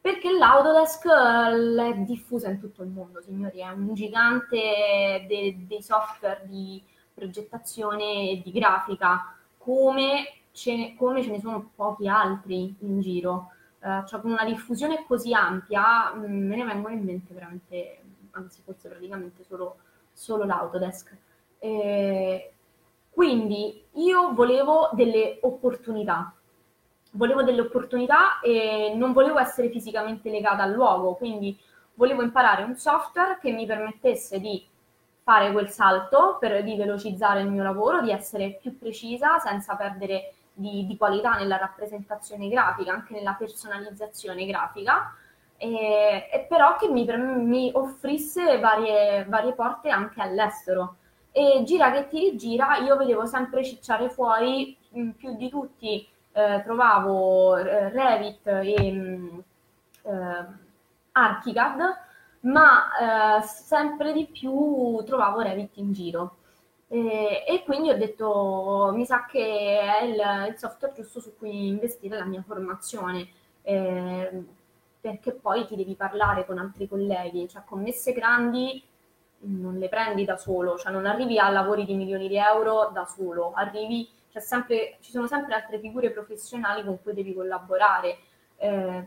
Perché 0.00 0.32
l'Autodesk 0.32 1.04
eh, 1.06 1.90
è 1.90 1.94
diffusa 1.98 2.48
in 2.48 2.58
tutto 2.58 2.82
il 2.82 2.88
mondo, 2.88 3.20
signori, 3.20 3.60
è 3.60 3.68
un 3.68 3.94
gigante 3.94 5.24
de, 5.28 5.56
dei 5.66 5.82
software 5.82 6.42
di 6.46 6.82
progettazione 7.14 8.30
e 8.30 8.42
di 8.44 8.52
grafica, 8.52 9.34
come 9.58 10.42
ce, 10.52 10.76
ne, 10.76 10.96
come 10.96 11.22
ce 11.22 11.30
ne 11.30 11.40
sono 11.40 11.70
pochi 11.74 12.08
altri 12.08 12.74
in 12.80 13.00
giro. 13.00 13.50
Uh, 13.80 14.06
cioè 14.06 14.20
con 14.20 14.30
una 14.30 14.44
diffusione 14.44 15.04
così 15.08 15.34
ampia 15.34 16.12
mh, 16.14 16.24
mm, 16.24 16.48
me 16.48 16.56
ne 16.56 16.64
vengono 16.64 16.94
in 16.94 17.02
mente 17.02 17.34
veramente, 17.34 18.02
anzi 18.30 18.62
forse 18.62 18.88
praticamente 18.88 19.42
solo, 19.42 19.76
solo 20.12 20.44
l'Autodesk. 20.44 21.16
E, 21.58 22.52
quindi 23.10 23.84
io 23.94 24.32
volevo 24.34 24.90
delle 24.92 25.38
opportunità, 25.42 26.32
volevo 27.12 27.42
delle 27.42 27.60
opportunità 27.60 28.40
e 28.40 28.94
non 28.96 29.12
volevo 29.12 29.38
essere 29.38 29.68
fisicamente 29.68 30.30
legata 30.30 30.62
al 30.62 30.72
luogo, 30.72 31.14
quindi 31.14 31.58
volevo 31.94 32.22
imparare 32.22 32.62
un 32.62 32.76
software 32.76 33.38
che 33.40 33.50
mi 33.52 33.66
permettesse 33.66 34.40
di 34.40 34.64
fare 35.22 35.52
quel 35.52 35.70
salto 35.70 36.36
per 36.40 36.62
di 36.64 36.76
velocizzare 36.76 37.40
il 37.40 37.48
mio 37.48 37.62
lavoro, 37.62 38.00
di 38.00 38.10
essere 38.10 38.58
più 38.60 38.76
precisa 38.76 39.38
senza 39.38 39.76
perdere 39.76 40.32
di, 40.52 40.86
di 40.86 40.96
qualità 40.96 41.34
nella 41.34 41.56
rappresentazione 41.56 42.48
grafica, 42.48 42.92
anche 42.92 43.14
nella 43.14 43.34
personalizzazione 43.38 44.44
grafica, 44.46 45.14
e, 45.56 46.28
e 46.32 46.46
però 46.48 46.76
che 46.76 46.88
mi, 46.88 47.06
mi 47.06 47.70
offrisse 47.72 48.58
varie, 48.58 49.24
varie, 49.28 49.52
porte 49.52 49.90
anche 49.90 50.20
all'estero. 50.20 50.96
E 51.30 51.62
gira 51.64 51.90
che 51.92 52.08
ti 52.08 52.30
rigira, 52.30 52.78
io 52.78 52.96
vedevo 52.96 53.24
sempre 53.26 53.64
cicciare 53.64 54.10
fuori 54.10 54.76
più 55.16 55.36
di 55.36 55.48
tutti, 55.48 56.06
eh, 56.32 56.62
trovavo 56.64 57.56
eh, 57.56 57.88
Revit 57.90 58.46
e 58.46 58.92
mm, 58.92 59.38
eh, 60.02 60.46
Archicad, 61.12 61.80
ma 62.42 63.38
eh, 63.38 63.42
sempre 63.42 64.12
di 64.12 64.26
più 64.26 65.02
trovavo 65.04 65.40
Revit 65.40 65.76
in 65.76 65.92
giro. 65.92 66.36
E, 66.88 67.44
e, 67.48 67.62
quindi 67.64 67.90
ho 67.90 67.96
detto, 67.96 68.90
mi 68.94 69.06
sa 69.06 69.24
che 69.24 69.80
è 69.80 70.02
il, 70.04 70.50
il 70.50 70.58
software 70.58 70.94
giusto 70.94 71.20
su 71.20 71.36
cui 71.38 71.68
investire 71.68 72.18
la 72.18 72.24
mia 72.26 72.42
formazione, 72.42 73.28
eh, 73.62 74.44
perché 75.00 75.32
poi 75.32 75.66
ti 75.66 75.74
devi 75.76 75.94
parlare 75.94 76.44
con 76.44 76.58
altri 76.58 76.88
colleghi, 76.88 77.48
cioè 77.48 77.62
commesse 77.64 78.12
grandi 78.12 78.82
non 79.44 79.78
le 79.78 79.88
prendi 79.88 80.24
da 80.24 80.36
solo, 80.36 80.76
cioè 80.76 80.92
non 80.92 81.06
arrivi 81.06 81.38
a 81.38 81.48
lavori 81.48 81.84
di 81.84 81.94
milioni 81.94 82.28
di 82.28 82.36
euro 82.36 82.90
da 82.92 83.04
solo, 83.06 83.52
arrivi, 83.54 84.08
sempre, 84.34 84.98
ci 85.00 85.10
sono 85.10 85.26
sempre 85.26 85.54
altre 85.54 85.78
figure 85.80 86.10
professionali 86.10 86.84
con 86.84 87.00
cui 87.02 87.14
devi 87.14 87.34
collaborare, 87.34 88.18
eh, 88.56 89.04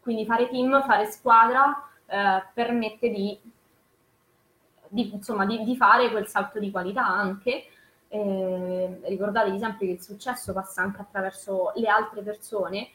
quindi 0.00 0.24
fare 0.24 0.48
team, 0.48 0.82
fare 0.84 1.04
squadra 1.10 1.88
eh, 2.10 2.44
permette 2.52 3.08
di 3.08 3.38
di, 4.90 5.12
insomma, 5.14 5.46
di, 5.46 5.62
di, 5.64 5.76
fare 5.76 6.10
quel 6.10 6.26
salto 6.26 6.58
di 6.58 6.70
qualità 6.70 7.06
anche. 7.06 7.64
Eh, 8.08 9.00
ricordatevi 9.04 9.58
sempre 9.58 9.86
che 9.86 9.92
il 9.92 10.02
successo 10.02 10.52
passa 10.52 10.82
anche 10.82 11.00
attraverso 11.00 11.72
le 11.76 11.88
altre 11.88 12.22
persone 12.22 12.88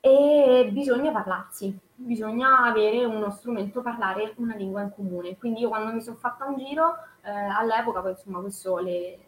e 0.00 0.68
bisogna 0.72 1.12
parlarsi, 1.12 1.76
bisogna 1.94 2.62
avere 2.64 3.04
uno 3.04 3.30
strumento, 3.30 3.80
parlare 3.80 4.34
una 4.36 4.56
lingua 4.56 4.82
in 4.82 4.92
comune. 4.92 5.36
Quindi 5.38 5.60
io 5.60 5.68
quando 5.68 5.92
mi 5.92 6.00
sono 6.00 6.16
fatta 6.16 6.46
un 6.46 6.56
giro, 6.56 6.96
eh, 7.22 7.30
all'epoca 7.30 8.00
poi 8.00 8.10
insomma 8.10 8.40
questo 8.40 8.78
le, 8.78 9.18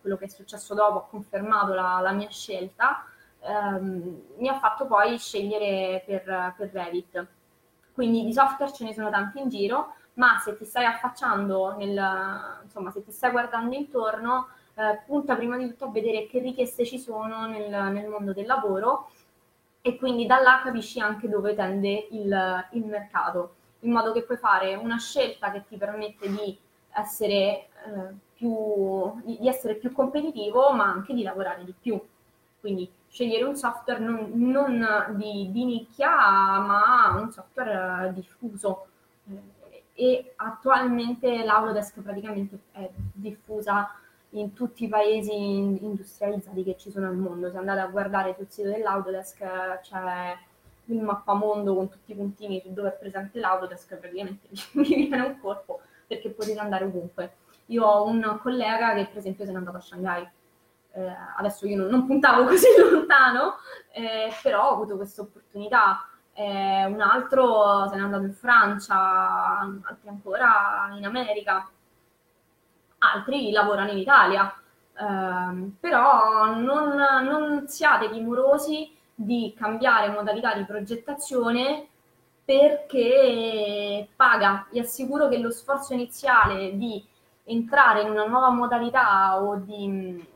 quello 0.00 0.16
che 0.16 0.26
è 0.26 0.28
successo 0.28 0.74
dopo 0.74 0.98
ha 0.98 1.06
confermato 1.08 1.74
la, 1.74 1.98
la 2.00 2.12
mia 2.12 2.30
scelta, 2.30 3.04
ehm, 3.40 4.22
mi 4.38 4.48
ha 4.48 4.58
fatto 4.58 4.86
poi 4.86 5.18
scegliere 5.18 6.02
per, 6.06 6.54
per 6.56 6.70
Revit. 6.72 7.26
Quindi 7.94 8.24
di 8.24 8.32
software 8.32 8.72
ce 8.72 8.84
ne 8.84 8.92
sono 8.92 9.08
tanti 9.08 9.38
in 9.40 9.48
giro, 9.48 9.94
ma 10.14 10.38
se 10.44 10.56
ti 10.56 10.64
stai 10.64 10.84
affacciando, 10.84 11.76
nel, 11.76 12.60
insomma, 12.64 12.90
se 12.90 13.04
ti 13.04 13.12
stai 13.12 13.30
guardando 13.30 13.74
intorno, 13.74 14.48
eh, 14.74 15.00
punta 15.06 15.36
prima 15.36 15.56
di 15.56 15.68
tutto 15.68 15.84
a 15.84 15.90
vedere 15.90 16.26
che 16.26 16.40
richieste 16.40 16.84
ci 16.84 16.98
sono 16.98 17.46
nel, 17.46 17.70
nel, 17.92 18.08
mondo 18.08 18.32
del 18.32 18.46
lavoro 18.46 19.08
e 19.80 19.96
quindi 19.96 20.26
da 20.26 20.40
là 20.40 20.60
capisci 20.64 20.98
anche 20.98 21.28
dove 21.28 21.54
tende 21.54 22.08
il, 22.10 22.66
il, 22.72 22.84
mercato, 22.84 23.54
in 23.80 23.92
modo 23.92 24.12
che 24.12 24.22
puoi 24.22 24.38
fare 24.38 24.74
una 24.74 24.98
scelta 24.98 25.52
che 25.52 25.64
ti 25.68 25.76
permette 25.76 26.28
di 26.28 26.58
essere, 26.90 27.36
eh, 27.36 27.68
più, 28.34 29.20
di, 29.22 29.46
essere 29.46 29.76
più 29.76 29.92
competitivo, 29.92 30.72
ma 30.72 30.84
anche 30.84 31.14
di 31.14 31.22
lavorare 31.22 31.64
di 31.64 31.74
più. 31.78 32.00
Quindi 32.58 32.90
scegliere 33.14 33.44
un 33.44 33.54
software 33.54 34.00
non, 34.00 34.28
non 34.34 35.14
di, 35.16 35.48
di, 35.52 35.64
nicchia, 35.64 36.10
ma 36.10 37.16
un 37.16 37.30
software 37.30 38.12
diffuso 38.12 38.88
e 39.94 40.32
attualmente 40.34 41.44
l'Autodesk 41.44 42.00
praticamente 42.00 42.58
è 42.72 42.90
diffusa 43.12 43.88
in 44.30 44.52
tutti 44.52 44.82
i 44.82 44.88
paesi 44.88 45.32
industrializzati 45.32 46.64
che 46.64 46.76
ci 46.76 46.90
sono 46.90 47.06
al 47.06 47.14
mondo. 47.14 47.52
Se 47.52 47.56
andate 47.56 47.78
a 47.78 47.86
guardare 47.86 48.34
sul 48.34 48.48
sito 48.48 48.70
dell'Autodesk 48.70 49.38
c'è 49.82 50.36
il 50.86 51.00
mappamondo 51.00 51.72
con 51.72 51.88
tutti 51.88 52.10
i 52.10 52.16
puntini 52.16 52.60
su 52.60 52.72
dove 52.72 52.88
è 52.88 52.98
presente 52.98 53.38
l'Autodesk, 53.38 53.94
praticamente 53.94 54.48
vi 54.74 55.06
viene 55.06 55.20
un 55.20 55.38
colpo 55.38 55.82
perché 56.08 56.30
potete 56.30 56.58
andare 56.58 56.86
ovunque. 56.86 57.36
Io 57.66 57.84
ho 57.84 58.08
un 58.08 58.40
collega 58.42 58.92
che 58.94 59.06
per 59.06 59.18
esempio 59.18 59.44
se 59.44 59.52
n'è 59.52 59.56
andato 59.56 59.76
a 59.76 59.80
Shanghai. 59.80 60.28
Eh, 60.96 61.12
adesso 61.36 61.66
io 61.66 61.76
non, 61.76 61.88
non, 61.88 62.06
puntavo 62.06 62.44
così 62.48 62.68
lontano, 62.78 63.56
eh, 63.92 64.32
però 64.42 64.70
ho 64.70 64.72
avuto 64.74 64.96
questa 64.96 65.22
opportunità 65.22 66.06
eh, 66.32 66.84
un 66.86 67.00
altro 67.00 67.88
se 67.88 67.96
n'è 67.96 68.02
andato 68.02 68.24
in 68.24 68.32
Francia, 68.32 69.58
altri 69.58 70.08
ancora 70.08 70.90
in 70.96 71.04
America, 71.04 71.68
altri 72.98 73.50
lavorano 73.50 73.90
in 73.90 73.98
Italia. 73.98 74.52
Eh, 74.96 75.70
però 75.80 76.54
non, 76.54 76.94
non 77.24 77.66
siate 77.66 78.10
timorosi 78.10 78.92
di 79.14 79.54
cambiare 79.56 80.10
modalità 80.10 80.54
di 80.54 80.64
progettazione 80.64 81.88
perché 82.44 84.08
paga. 84.14 84.66
Vi 84.70 84.78
assicuro 84.78 85.28
che 85.28 85.38
lo 85.38 85.50
sforzo 85.50 85.94
iniziale 85.94 86.76
di 86.76 87.04
entrare 87.44 88.02
in 88.02 88.10
una 88.10 88.26
nuova 88.26 88.50
modalità 88.50 89.40
o 89.42 89.56
di, 89.56 90.26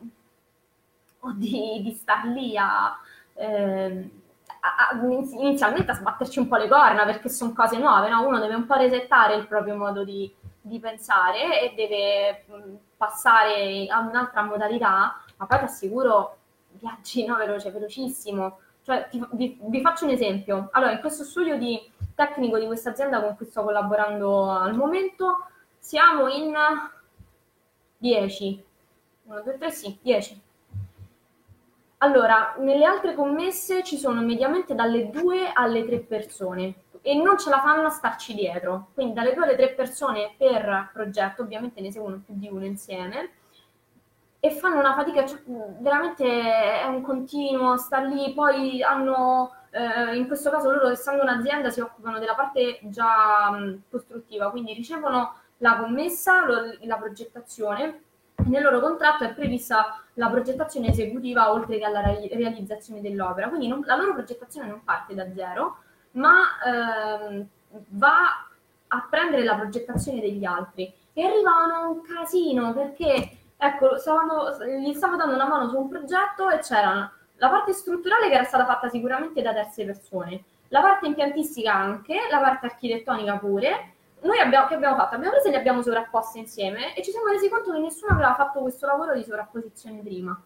o 1.19 1.31
di, 1.33 1.81
di 1.81 1.91
star 1.91 2.25
lì 2.25 2.57
a, 2.57 2.97
eh, 3.33 4.09
a, 4.61 4.99
inizialmente 5.01 5.91
a 5.91 5.95
sbatterci 5.95 6.39
un 6.39 6.47
po' 6.47 6.57
le 6.57 6.67
corna 6.67 7.05
perché 7.05 7.29
sono 7.29 7.53
cose 7.53 7.77
nuove, 7.77 8.09
no? 8.09 8.25
uno 8.27 8.39
deve 8.39 8.55
un 8.55 8.65
po' 8.65 8.75
resettare 8.75 9.35
il 9.35 9.47
proprio 9.47 9.75
modo 9.75 10.03
di, 10.03 10.33
di 10.61 10.79
pensare 10.79 11.61
e 11.61 11.73
deve 11.75 12.45
passare 12.97 13.87
a 13.87 13.99
un'altra 13.99 14.43
modalità, 14.43 15.21
ma 15.37 15.45
poi 15.45 15.59
ti 15.59 15.63
assicuro 15.65 16.37
viaggi 16.71 17.25
no, 17.25 17.35
veloce, 17.35 17.71
velocissimo. 17.71 18.59
Cioè, 18.83 19.07
ti, 19.09 19.23
vi, 19.31 19.57
vi, 19.61 19.81
faccio 19.81 20.05
un 20.05 20.11
esempio. 20.11 20.69
Allora, 20.71 20.91
in 20.91 20.99
questo 20.99 21.23
studio 21.23 21.57
di 21.57 21.79
tecnico 22.15 22.57
di 22.57 22.65
questa 22.65 22.89
azienda 22.89 23.21
con 23.21 23.35
cui 23.35 23.45
sto 23.45 23.63
collaborando 23.63 24.49
al 24.49 24.75
momento, 24.75 25.45
siamo 25.77 26.27
in 26.27 26.53
10. 27.97 28.63
1, 29.23 29.41
2, 29.41 29.57
3, 29.57 29.71
sì, 29.71 29.97
10. 30.01 30.41
Allora, 32.01 32.55
nelle 32.59 32.85
altre 32.85 33.13
commesse 33.13 33.83
ci 33.83 33.97
sono 33.97 34.21
mediamente 34.21 34.73
dalle 34.73 35.09
due 35.09 35.51
alle 35.53 35.85
tre 35.85 35.99
persone 35.99 36.75
e 37.01 37.15
non 37.15 37.37
ce 37.37 37.49
la 37.49 37.59
fanno 37.59 37.87
a 37.87 37.89
starci 37.89 38.33
dietro. 38.33 38.87
Quindi 38.93 39.13
dalle 39.13 39.33
due 39.33 39.43
alle 39.43 39.55
tre 39.55 39.71
persone 39.73 40.33
per 40.37 40.91
progetto, 40.93 41.41
ovviamente 41.41 41.81
ne 41.81 41.91
seguono 41.91 42.21
più 42.25 42.35
di 42.35 42.47
uno 42.47 42.63
insieme, 42.63 43.31
e 44.39 44.51
fanno 44.51 44.79
una 44.79 44.93
fatica, 44.93 45.25
cioè, 45.25 45.41
veramente 45.79 46.23
è 46.23 46.85
un 46.85 47.01
continuo, 47.01 47.75
sta 47.75 47.99
lì, 47.99 48.33
poi 48.33 48.81
hanno, 48.81 49.51
eh, 49.71 50.15
in 50.15 50.27
questo 50.27 50.49
caso 50.49 50.71
loro 50.71 50.87
essendo 50.87 51.23
un'azienda 51.23 51.69
si 51.69 51.81
occupano 51.81 52.19
della 52.19 52.35
parte 52.35 52.79
già 52.83 53.51
mh, 53.51 53.81
costruttiva, 53.89 54.49
quindi 54.51 54.73
ricevono 54.73 55.33
la 55.57 55.75
commessa, 55.75 56.45
lo, 56.45 56.77
la 56.83 56.95
progettazione, 56.95 58.03
nel 58.45 58.63
loro 58.63 58.79
contratto 58.79 59.25
è 59.25 59.33
prevista 59.33 60.01
la 60.19 60.29
progettazione 60.29 60.89
esecutiva 60.89 61.51
oltre 61.51 61.77
che 61.77 61.85
alla 61.85 62.01
realizzazione 62.01 62.99
dell'opera, 62.99 63.47
quindi 63.47 63.67
non, 63.67 63.81
la 63.85 63.95
loro 63.95 64.13
progettazione 64.13 64.67
non 64.67 64.83
parte 64.83 65.15
da 65.15 65.25
zero, 65.33 65.77
ma 66.11 66.41
ehm, 66.65 67.47
va 67.91 68.45
a 68.87 69.07
prendere 69.09 69.45
la 69.45 69.55
progettazione 69.55 70.19
degli 70.19 70.43
altri. 70.43 70.93
E 71.13 71.23
arrivano 71.23 71.91
un 71.91 72.01
casino 72.01 72.73
perché 72.73 73.37
ecco, 73.55 73.97
stavano, 73.97 74.57
gli 74.81 74.93
stavo 74.93 75.15
dando 75.15 75.35
una 75.35 75.47
mano 75.47 75.69
su 75.69 75.79
un 75.79 75.87
progetto 75.87 76.49
e 76.49 76.59
c'era 76.59 77.09
la 77.37 77.49
parte 77.49 77.71
strutturale 77.71 78.27
che 78.27 78.35
era 78.35 78.43
stata 78.43 78.65
fatta 78.65 78.89
sicuramente 78.89 79.41
da 79.41 79.53
terze 79.53 79.85
persone, 79.85 80.43
la 80.67 80.81
parte 80.81 81.07
impiantistica 81.07 81.73
anche, 81.73 82.15
la 82.29 82.39
parte 82.39 82.65
architettonica 82.65 83.37
pure 83.37 83.93
noi 84.21 84.39
abbiamo, 84.39 84.67
che 84.67 84.75
abbiamo 84.75 84.95
fatto? 84.95 85.15
Abbiamo 85.15 85.33
preso 85.33 85.47
e 85.47 85.51
li 85.51 85.57
abbiamo 85.57 85.81
sovrapposti 85.81 86.39
insieme 86.39 86.95
e 86.95 87.01
ci 87.03 87.11
siamo 87.11 87.27
resi 87.27 87.49
conto 87.49 87.71
che 87.71 87.79
nessuno 87.79 88.13
aveva 88.13 88.33
fatto 88.35 88.59
questo 88.59 88.85
lavoro 88.85 89.13
di 89.13 89.23
sovrapposizione 89.23 90.01
prima. 90.01 90.39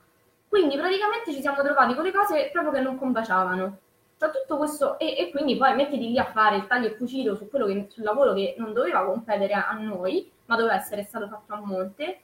Quindi 0.48 0.78
praticamente 0.78 1.34
ci 1.34 1.42
siamo 1.42 1.64
trovati 1.64 1.96
con 1.96 2.04
le 2.04 2.12
cose 2.12 2.50
proprio 2.52 2.72
che 2.74 2.82
non 2.82 2.98
combaciavano. 2.98 3.78
Cioè 4.18 4.30
tutto 4.30 4.58
questo, 4.58 5.00
e, 5.00 5.18
e, 5.18 5.32
quindi 5.32 5.58
poi 5.58 5.74
mettiti 5.76 6.10
lì 6.10 6.20
a 6.20 6.26
fare 6.26 6.58
il 6.58 6.68
taglio 6.68 6.88
e 6.88 6.96
cucito 6.96 7.36
su 7.36 7.50
che, 7.50 7.88
sul 7.90 8.04
lavoro 8.04 8.34
che 8.34 8.54
non 8.58 8.72
doveva 8.72 9.04
competere 9.04 9.54
a 9.54 9.74
noi, 9.74 10.32
ma 10.46 10.56
doveva 10.56 10.76
essere 10.76 11.04
stato 11.04 11.28
fatto 11.28 11.54
a 11.54 11.62
monte. 11.66 12.20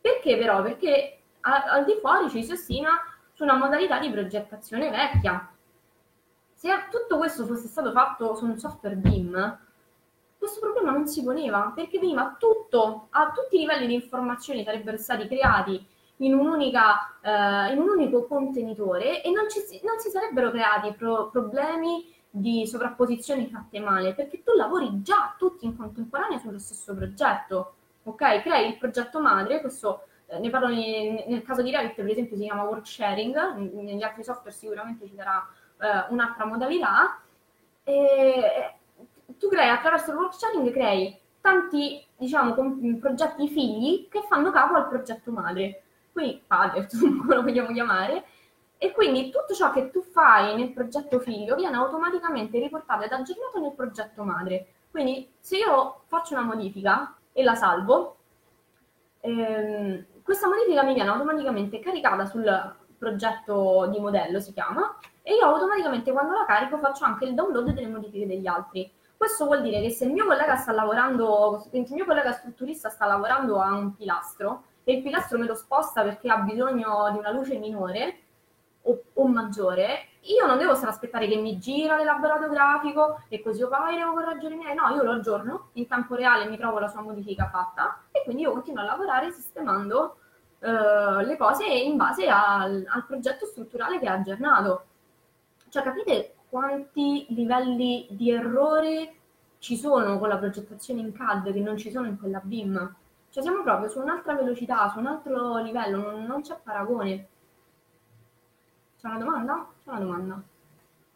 Perché 0.00 0.38
però? 0.38 0.62
Perché 0.62 1.18
a, 1.40 1.64
al 1.64 1.84
di 1.84 1.98
fuori 2.00 2.30
ci 2.30 2.42
si 2.42 2.52
ostina 2.52 2.98
su 3.32 3.42
una 3.42 3.56
modalità 3.56 3.98
di 3.98 4.10
progettazione 4.10 4.88
vecchia. 4.88 5.50
Se 6.54 6.70
tutto 6.90 7.18
questo 7.18 7.44
fosse 7.44 7.68
stato 7.68 7.92
fatto 7.92 8.34
su 8.34 8.46
un 8.46 8.58
software 8.58 8.96
BIM, 8.96 9.58
questo 10.38 10.60
problema 10.60 10.90
non 10.90 11.06
si 11.06 11.22
poneva 11.22 11.72
perché 11.74 11.98
prima 11.98 12.36
tutto, 12.38 13.08
a 13.10 13.32
tutti 13.32 13.56
i 13.56 13.60
livelli 13.60 13.86
di 13.86 13.94
informazioni 13.94 14.64
sarebbero 14.64 14.96
stati 14.96 15.26
creati 15.26 15.84
in, 16.18 16.34
un'unica, 16.34 17.18
eh, 17.20 17.72
in 17.72 17.78
un 17.80 17.88
unico 17.88 18.26
contenitore 18.26 19.22
e 19.22 19.30
non, 19.30 19.48
ci, 19.48 19.60
non 19.84 19.98
si 19.98 20.10
sarebbero 20.10 20.50
creati 20.50 20.92
pro, 20.92 21.28
problemi 21.30 22.14
di 22.30 22.66
sovrapposizioni 22.66 23.48
fatte 23.48 23.80
male 23.80 24.14
perché 24.14 24.42
tu 24.42 24.52
lavori 24.54 25.02
già 25.02 25.34
tutti 25.38 25.64
in 25.64 25.76
contemporanea 25.76 26.38
sullo 26.38 26.58
stesso 26.58 26.94
progetto. 26.94 27.74
Ok, 28.04 28.42
crei 28.42 28.68
il 28.68 28.78
progetto 28.78 29.20
madre, 29.20 29.60
questo 29.60 30.02
eh, 30.26 30.38
ne 30.38 30.50
parlo 30.50 30.68
nel, 30.68 31.24
nel 31.26 31.42
caso 31.42 31.62
di 31.62 31.70
Revit, 31.70 31.94
per 31.94 32.08
esempio, 32.08 32.36
si 32.36 32.42
chiama 32.42 32.64
work 32.64 32.86
sharing, 32.86 33.56
negli 33.56 34.02
altri 34.02 34.22
software 34.22 34.54
sicuramente 34.54 35.06
ci 35.06 35.14
sarà 35.16 35.44
eh, 35.80 36.06
un'altra 36.10 36.44
modalità. 36.44 37.20
E 37.82 38.74
tu 39.38 39.48
crei 39.48 39.68
attraverso 39.68 40.10
il 40.10 40.16
work 40.16 40.72
crei 40.72 41.18
tanti 41.40 42.04
diciamo 42.16 42.54
com- 42.54 42.98
progetti 42.98 43.48
figli 43.48 44.08
che 44.08 44.22
fanno 44.28 44.50
capo 44.50 44.74
al 44.74 44.88
progetto 44.88 45.30
madre. 45.30 45.82
Quindi 46.12 46.42
padre 46.46 46.86
come 46.90 47.34
lo 47.34 47.42
vogliamo 47.42 47.72
chiamare. 47.72 48.24
E 48.78 48.92
quindi 48.92 49.30
tutto 49.30 49.54
ciò 49.54 49.72
che 49.72 49.90
tu 49.90 50.02
fai 50.02 50.54
nel 50.54 50.72
progetto 50.72 51.18
figlio 51.18 51.54
viene 51.56 51.76
automaticamente 51.76 52.58
riportato 52.58 53.04
ed 53.04 53.12
aggiornato 53.12 53.58
nel 53.60 53.72
progetto 53.72 54.22
madre. 54.22 54.66
Quindi 54.90 55.30
se 55.38 55.56
io 55.56 56.02
faccio 56.06 56.34
una 56.34 56.44
modifica 56.44 57.16
e 57.32 57.42
la 57.42 57.54
salvo 57.54 58.16
ehm, 59.20 60.04
questa 60.22 60.48
modifica 60.48 60.82
mi 60.82 60.94
viene 60.94 61.10
automaticamente 61.10 61.80
caricata 61.80 62.24
sul 62.24 62.74
progetto 62.98 63.86
di 63.90 64.00
modello 64.00 64.40
si 64.40 64.52
chiama 64.52 64.98
e 65.22 65.34
io 65.34 65.44
automaticamente 65.44 66.12
quando 66.12 66.32
la 66.32 66.44
carico 66.46 66.78
faccio 66.78 67.04
anche 67.04 67.26
il 67.26 67.34
download 67.34 67.70
delle 67.70 67.88
modifiche 67.88 68.26
degli 68.26 68.46
altri 68.46 68.90
questo 69.16 69.46
vuol 69.46 69.62
dire 69.62 69.80
che 69.80 69.90
se 69.90 70.04
il 70.04 70.12
mio 70.12 70.26
collega 70.26 70.56
sta 70.56 70.72
lavorando, 70.72 71.66
il 71.72 71.86
mio 71.90 72.04
collega 72.04 72.32
strutturista 72.32 72.90
sta 72.90 73.06
lavorando 73.06 73.60
a 73.60 73.72
un 73.72 73.94
pilastro 73.94 74.64
e 74.84 74.94
il 74.94 75.02
pilastro 75.02 75.38
me 75.38 75.46
lo 75.46 75.54
sposta 75.54 76.02
perché 76.02 76.30
ha 76.30 76.38
bisogno 76.38 77.10
di 77.12 77.18
una 77.18 77.30
luce 77.30 77.58
minore 77.58 78.20
o, 78.82 79.02
o 79.14 79.26
maggiore, 79.26 80.08
io 80.20 80.46
non 80.46 80.58
devo 80.58 80.74
stare 80.74 80.92
aspettare 80.92 81.28
che 81.28 81.36
mi 81.36 81.58
gira 81.58 81.96
l'elaborato 81.96 82.48
grafico 82.48 83.22
e 83.28 83.42
così 83.42 83.60
io 83.60 83.68
poi 83.68 83.96
devo 83.96 84.12
correggere 84.12 84.54
i 84.54 84.56
miei. 84.56 84.74
No, 84.74 84.88
io 84.94 85.02
lo 85.02 85.12
aggiorno, 85.12 85.68
in 85.74 85.86
tempo 85.86 86.14
reale 86.14 86.48
mi 86.48 86.56
trovo 86.56 86.78
la 86.78 86.88
sua 86.88 87.00
modifica 87.00 87.48
fatta 87.48 88.02
e 88.10 88.22
quindi 88.24 88.42
io 88.42 88.52
continuo 88.52 88.82
a 88.82 88.86
lavorare 88.86 89.32
sistemando 89.32 90.18
uh, 90.60 91.20
le 91.24 91.36
cose 91.36 91.64
in 91.64 91.96
base 91.96 92.28
al, 92.28 92.84
al 92.88 93.06
progetto 93.06 93.46
strutturale 93.46 93.98
che 93.98 94.08
ha 94.08 94.14
aggiornato. 94.14 94.84
Cioè, 95.68 95.82
capite 95.82 96.35
quanti 96.56 97.26
livelli 97.34 98.06
di 98.08 98.30
errore 98.30 99.14
ci 99.58 99.76
sono 99.76 100.18
con 100.18 100.30
la 100.30 100.38
progettazione 100.38 101.02
in 101.02 101.12
CAD 101.12 101.52
che 101.52 101.60
non 101.60 101.76
ci 101.76 101.90
sono 101.90 102.06
in 102.06 102.18
quella 102.18 102.40
BIM. 102.42 102.94
Cioè 103.28 103.42
siamo 103.42 103.62
proprio 103.62 103.90
su 103.90 104.00
un'altra 104.00 104.32
velocità, 104.32 104.88
su 104.88 104.98
un 104.98 105.06
altro 105.06 105.58
livello, 105.58 105.98
non, 105.98 106.24
non 106.24 106.40
c'è 106.40 106.58
paragone. 106.62 107.28
C'è 108.98 109.06
una 109.06 109.18
domanda? 109.18 109.68
C'è 109.84 109.90
una 109.90 110.00
domanda. 110.00 110.42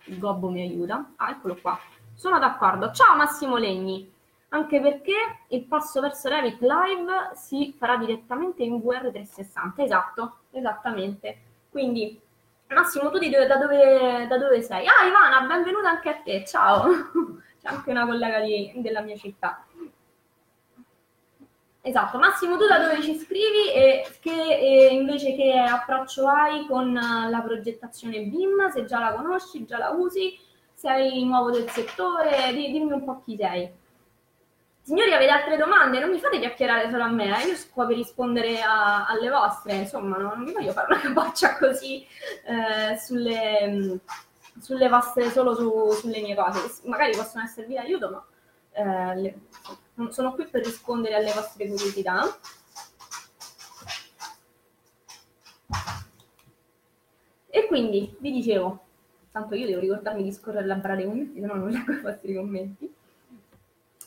Il 0.04 0.18
gobbo 0.18 0.50
mi 0.50 0.60
aiuta. 0.60 1.12
Ah, 1.16 1.30
eccolo 1.30 1.56
qua. 1.58 1.78
Sono 2.12 2.38
d'accordo. 2.38 2.92
Ciao 2.92 3.16
Massimo 3.16 3.56
Legni. 3.56 4.12
Anche 4.50 4.78
perché 4.82 5.14
il 5.48 5.64
passo 5.64 6.02
verso 6.02 6.28
Revit 6.28 6.60
Live 6.60 7.30
si 7.32 7.74
farà 7.78 7.96
direttamente 7.96 8.62
in 8.62 8.76
VR360. 8.76 9.72
Esatto, 9.76 10.40
esattamente. 10.50 11.38
Quindi 11.70 12.20
Massimo, 12.70 13.10
tu 13.10 13.18
di 13.18 13.30
dove, 13.30 13.46
da, 13.46 13.56
dove, 13.56 14.26
da 14.28 14.38
dove 14.38 14.62
sei? 14.62 14.86
Ah, 14.86 15.04
Ivana, 15.04 15.40
benvenuta 15.44 15.88
anche 15.88 16.08
a 16.08 16.14
te, 16.22 16.44
ciao. 16.46 16.84
C'è 17.60 17.68
anche 17.68 17.90
una 17.90 18.06
collega 18.06 18.38
di, 18.40 18.72
della 18.76 19.00
mia 19.00 19.16
città. 19.16 19.64
Esatto, 21.82 22.18
Massimo, 22.18 22.56
tu 22.56 22.66
da 22.68 22.78
dove 22.78 23.02
ci 23.02 23.18
scrivi 23.18 23.72
e 23.74 24.06
che 24.20 24.58
e 24.58 24.94
invece 24.94 25.34
che 25.34 25.58
approccio 25.58 26.28
hai 26.28 26.66
con 26.66 26.92
la 26.92 27.42
progettazione 27.44 28.20
BIM, 28.20 28.68
se 28.70 28.84
già 28.84 29.00
la 29.00 29.14
conosci, 29.14 29.64
già 29.64 29.78
la 29.78 29.90
usi, 29.90 30.38
sei 30.72 31.24
nuovo 31.24 31.50
del 31.50 31.68
settore, 31.70 32.52
dimmi 32.52 32.92
un 32.92 33.04
po' 33.04 33.22
chi 33.24 33.36
sei. 33.36 33.68
Signori, 34.90 35.12
avete 35.12 35.30
altre 35.30 35.56
domande? 35.56 36.00
Non 36.00 36.10
mi 36.10 36.18
fate 36.18 36.40
chiacchierare 36.40 36.90
solo 36.90 37.04
a 37.04 37.08
me, 37.08 37.26
eh? 37.26 37.46
io 37.46 37.54
sto 37.54 37.86
per 37.86 37.94
rispondere 37.94 38.60
a, 38.60 39.06
alle 39.06 39.30
vostre, 39.30 39.74
insomma, 39.74 40.16
no? 40.16 40.34
non 40.34 40.44
vi 40.44 40.50
voglio 40.50 40.72
fare 40.72 40.92
una 40.92 41.00
capoccia 41.00 41.56
così 41.58 42.04
eh, 42.44 42.98
sulle, 42.98 44.00
sulle, 44.58 44.88
vostre, 44.88 45.30
solo 45.30 45.54
su, 45.54 45.92
sulle 45.92 46.20
mie 46.20 46.34
cose, 46.34 46.88
magari 46.88 47.14
possono 47.14 47.44
esservi 47.44 47.74
d'aiuto, 47.74 48.10
ma 48.10 48.26
eh, 48.72 49.20
le, 49.20 49.38
sono 50.08 50.34
qui 50.34 50.46
per 50.46 50.64
rispondere 50.64 51.14
alle 51.14 51.32
vostre 51.34 51.68
curiosità. 51.68 52.22
E 57.48 57.66
quindi 57.68 58.12
vi 58.18 58.32
dicevo, 58.32 58.86
tanto 59.30 59.54
io 59.54 59.66
devo 59.66 59.78
ricordarmi 59.78 60.24
di 60.24 60.32
scorrere 60.32 60.66
la 60.66 60.74
barra 60.74 60.96
dei 60.96 61.04
commenti, 61.04 61.38
se 61.38 61.46
no 61.46 61.54
non 61.54 61.70
leggo 61.70 61.92
i 61.92 62.00
vostri 62.00 62.34
commenti. 62.34 62.98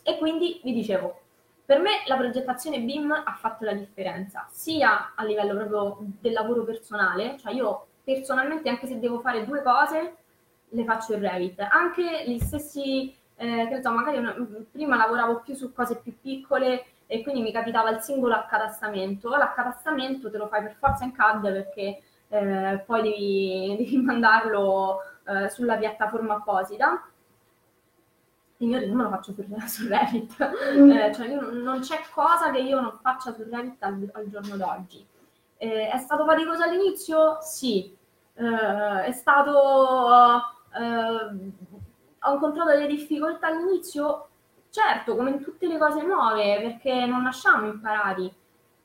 E 0.04 0.18
quindi 0.18 0.60
vi 0.64 0.74
dicevo, 0.74 1.22
per 1.66 1.80
me 1.80 2.04
la 2.08 2.18
progettazione 2.18 2.82
BIM 2.82 3.12
ha 3.12 3.34
fatto 3.39 3.64
la 3.64 3.74
differenza, 3.74 4.45
sia 4.51 5.14
a 5.16 5.24
livello 5.24 5.56
proprio 5.56 5.97
del 6.20 6.34
lavoro 6.34 6.64
personale, 6.64 7.38
cioè 7.39 7.54
io 7.54 7.88
personalmente 8.04 8.70
anche 8.70 8.86
se 8.86 8.99
devo 8.99 9.22
fare 9.22 9.45
due 9.45 9.62
cose, 9.62 10.16
le 10.68 10.84
faccio 10.84 11.14
in 11.14 11.22
Revit, 11.22 11.60
anche 11.62 12.24
gli 12.26 12.38
stessi, 12.39 13.16
eh, 13.38 13.68
che 13.70 13.82
so, 13.82 13.91
magari 13.91 14.18
una, 14.18 14.36
prima 14.72 14.97
lavoravo 14.97 15.39
più 15.39 15.54
su 15.54 15.72
cose 15.72 15.95
più 15.97 16.14
piccole 16.20 16.86
e 17.08 17.22
quindi 17.24 17.41
mi 17.41 17.51
capitava 17.54 17.91
il 17.91 18.01
singolo 18.01 18.34
accatastamento, 18.34 19.30
l'accatastamento 19.30 20.30
te 20.30 20.38
lo 20.38 20.47
fai 20.47 20.64
per 20.64 20.76
forza 20.78 21.06
in 21.06 21.14
CAD 21.14 21.51
perché 21.51 22.01
eh, 22.28 22.84
poi 22.86 23.01
devi, 23.01 23.76
devi 23.80 23.97
mandarlo 23.97 24.99
eh, 25.26 25.49
sulla 25.49 25.78
piattaforma 25.78 26.36
apposita 26.36 27.08
io 28.66 28.93
me 28.93 29.03
lo 29.03 29.09
faccio 29.09 29.34
su, 29.34 29.43
su 29.68 29.88
Revit, 29.88 30.51
mm. 30.78 30.91
eh, 30.91 31.14
cioè 31.14 31.28
io, 31.28 31.51
non 31.51 31.80
c'è 31.80 32.01
cosa 32.14 32.51
che 32.51 32.59
io 32.59 32.80
non 32.80 32.97
faccia 33.01 33.34
su 33.34 33.43
Revit 33.49 33.82
al, 33.84 34.09
al 34.14 34.30
giorno 34.30 34.55
d'oggi. 34.55 35.05
Eh, 35.57 35.89
è 35.89 35.97
stato 35.97 36.26
faticoso 36.26 36.64
all'inizio? 36.64 37.38
Sì. 37.41 37.95
Eh, 38.34 39.03
è 39.03 39.11
stato... 39.11 40.41
Eh, 40.76 41.51
ho 42.26 42.34
incontrato 42.34 42.70
delle 42.70 42.88
difficoltà 42.88 43.47
all'inizio? 43.47 44.28
Certo, 44.70 45.16
come 45.16 45.32
in 45.32 45.43
tutte 45.43 45.68
le 45.68 45.78
cose 45.78 46.01
nuove, 46.01 46.59
perché 46.61 47.05
non 47.05 47.22
nasciamo 47.24 47.68
imparati. 47.68 48.34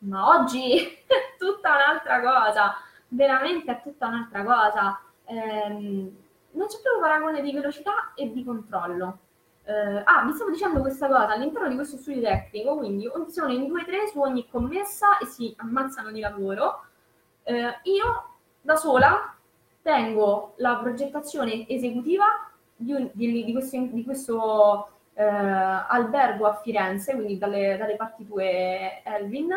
Ma 0.00 0.28
oggi 0.28 0.78
è 1.06 1.36
tutta 1.38 1.74
un'altra 1.74 2.20
cosa, 2.20 2.74
veramente 3.08 3.72
è 3.72 3.82
tutta 3.82 4.06
un'altra 4.06 4.44
cosa. 4.44 5.00
Ehm, 5.24 6.16
non 6.52 6.66
c'è 6.66 6.76
più 6.80 7.00
paragone 7.00 7.42
di 7.42 7.52
velocità 7.52 8.12
e 8.14 8.32
di 8.32 8.44
controllo 8.44 9.18
eh, 9.68 10.02
ah, 10.02 10.24
vi 10.24 10.32
stavo 10.32 10.50
dicendo 10.50 10.80
questa 10.80 11.08
cosa, 11.08 11.28
all'interno 11.28 11.68
di 11.68 11.74
questo 11.74 11.98
studio 11.98 12.22
tecnico, 12.22 12.78
quindi 12.78 13.06
sono 13.28 13.52
in 13.52 13.70
2-3 13.70 14.10
su 14.10 14.18
ogni 14.18 14.48
commessa 14.48 15.18
e 15.18 15.26
si 15.26 15.54
ammazzano 15.58 16.10
di 16.10 16.20
lavoro. 16.20 16.86
Eh, 17.42 17.78
io 17.82 18.36
da 18.62 18.76
sola 18.76 19.36
tengo 19.82 20.54
la 20.56 20.76
progettazione 20.76 21.68
esecutiva 21.68 22.24
di, 22.74 22.92
un, 22.92 23.10
di, 23.12 23.44
di 23.44 23.52
questo, 23.52 23.76
di 23.90 24.04
questo 24.04 24.88
eh, 25.12 25.22
albergo 25.22 26.46
a 26.46 26.54
Firenze, 26.54 27.14
quindi 27.14 27.36
dalle, 27.36 27.76
dalle 27.76 27.96
parti 27.96 28.26
tue 28.26 29.02
Elvin. 29.04 29.50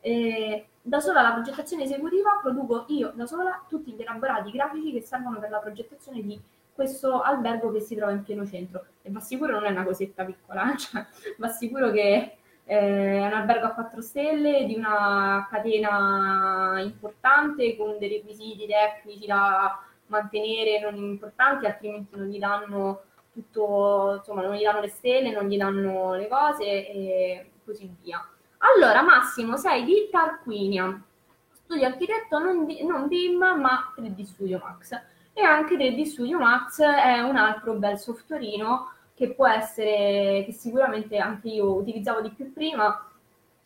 E 0.00 0.68
da 0.80 1.00
sola 1.00 1.20
la 1.20 1.32
progettazione 1.32 1.82
esecutiva 1.82 2.38
produco 2.40 2.84
io 2.88 3.10
da 3.12 3.26
sola 3.26 3.64
tutti 3.68 3.90
gli 3.90 4.00
elaborati 4.00 4.52
grafici 4.52 4.92
che 4.92 5.02
servono 5.02 5.40
per 5.40 5.50
la 5.50 5.58
progettazione 5.58 6.22
di 6.22 6.40
questo 6.78 7.22
albergo 7.22 7.72
che 7.72 7.80
si 7.80 7.96
trova 7.96 8.12
in 8.12 8.22
pieno 8.22 8.46
centro. 8.46 8.84
E 9.02 9.10
va 9.10 9.18
sicuro 9.18 9.54
non 9.54 9.64
è 9.64 9.70
una 9.70 9.82
cosetta 9.82 10.24
piccola, 10.24 10.72
cioè, 10.78 11.04
va 11.36 11.48
sicuro 11.48 11.90
che 11.90 12.36
eh, 12.64 13.18
è 13.18 13.26
un 13.26 13.32
albergo 13.32 13.66
a 13.66 13.72
4 13.72 14.00
stelle 14.00 14.64
di 14.64 14.76
una 14.76 15.48
catena 15.50 16.78
importante 16.80 17.76
con 17.76 17.98
dei 17.98 18.08
requisiti 18.08 18.68
tecnici 18.68 19.26
da 19.26 19.82
mantenere 20.06 20.78
non 20.78 20.94
importanti, 20.94 21.66
altrimenti 21.66 22.16
non 22.16 22.28
gli 22.28 22.38
danno 22.38 23.02
tutto, 23.32 24.14
insomma, 24.18 24.42
non 24.42 24.54
gli 24.54 24.62
danno 24.62 24.80
le 24.80 24.88
stelle, 24.88 25.32
non 25.32 25.48
gli 25.48 25.56
danno 25.56 26.14
le 26.14 26.28
cose 26.28 26.62
e 26.64 27.50
così 27.64 27.92
via. 28.00 28.24
Allora, 28.58 29.02
Massimo, 29.02 29.56
sei 29.56 29.82
di 29.84 30.08
Tarquinia, 30.12 31.02
studi 31.50 31.84
architetto 31.84 32.38
non, 32.38 32.66
di, 32.66 32.86
non 32.86 33.08
BIM 33.08 33.38
ma 33.38 33.92
3D 33.96 34.22
Studio 34.22 34.60
Max 34.62 35.16
e 35.38 35.44
anche 35.44 35.76
3D 35.76 36.02
Studio 36.02 36.36
Max 36.36 36.80
è 36.80 37.20
un 37.20 37.36
altro 37.36 37.74
bel 37.74 37.96
softwareino 37.96 38.90
che 39.14 39.34
può 39.34 39.46
essere, 39.46 40.42
che 40.44 40.52
sicuramente 40.52 41.16
anche 41.18 41.48
io 41.48 41.76
utilizzavo 41.76 42.22
di 42.22 42.30
più 42.30 42.52
prima. 42.52 43.08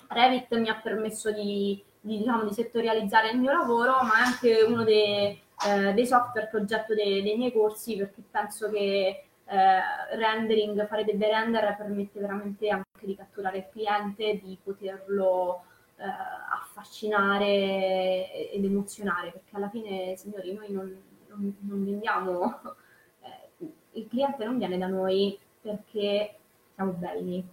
Revit 0.08 0.54
mi 0.58 0.68
ha 0.68 0.78
permesso 0.78 1.32
di, 1.32 1.82
di, 1.98 2.18
diciamo, 2.18 2.44
di 2.44 2.52
settorializzare 2.52 3.30
il 3.30 3.38
mio 3.38 3.52
lavoro, 3.52 4.02
ma 4.02 4.18
è 4.18 4.26
anche 4.26 4.60
uno 4.62 4.84
dei, 4.84 5.40
eh, 5.66 5.94
dei 5.94 6.06
software 6.06 6.50
che 6.50 6.58
oggetto 6.58 6.94
dei, 6.94 7.22
dei, 7.22 7.38
miei 7.38 7.52
corsi 7.52 7.96
perché 7.96 8.20
penso 8.30 8.68
che 8.68 9.24
eh, 9.46 9.80
rendering, 10.16 10.86
fare 10.86 11.04
dei 11.04 11.16
render 11.18 11.74
permette 11.74 12.20
veramente 12.20 12.68
anche 12.68 13.06
di 13.06 13.16
catturare 13.16 13.56
il 13.56 13.68
cliente, 13.72 14.40
di 14.42 14.58
poterlo 14.62 15.64
eh, 15.96 16.04
affascinare 16.04 18.50
ed 18.50 18.62
emozionare, 18.62 19.30
perché 19.30 19.56
alla 19.56 19.70
fine, 19.70 20.16
signori, 20.16 20.52
noi 20.52 20.70
non 20.70 21.10
non, 21.34 21.56
non 21.60 21.84
vendiamo, 21.84 22.60
eh, 23.22 23.66
il 23.92 24.08
cliente 24.08 24.44
non 24.44 24.58
viene 24.58 24.78
da 24.78 24.86
noi 24.86 25.38
perché 25.60 26.36
siamo 26.74 26.92
belli, 26.92 27.44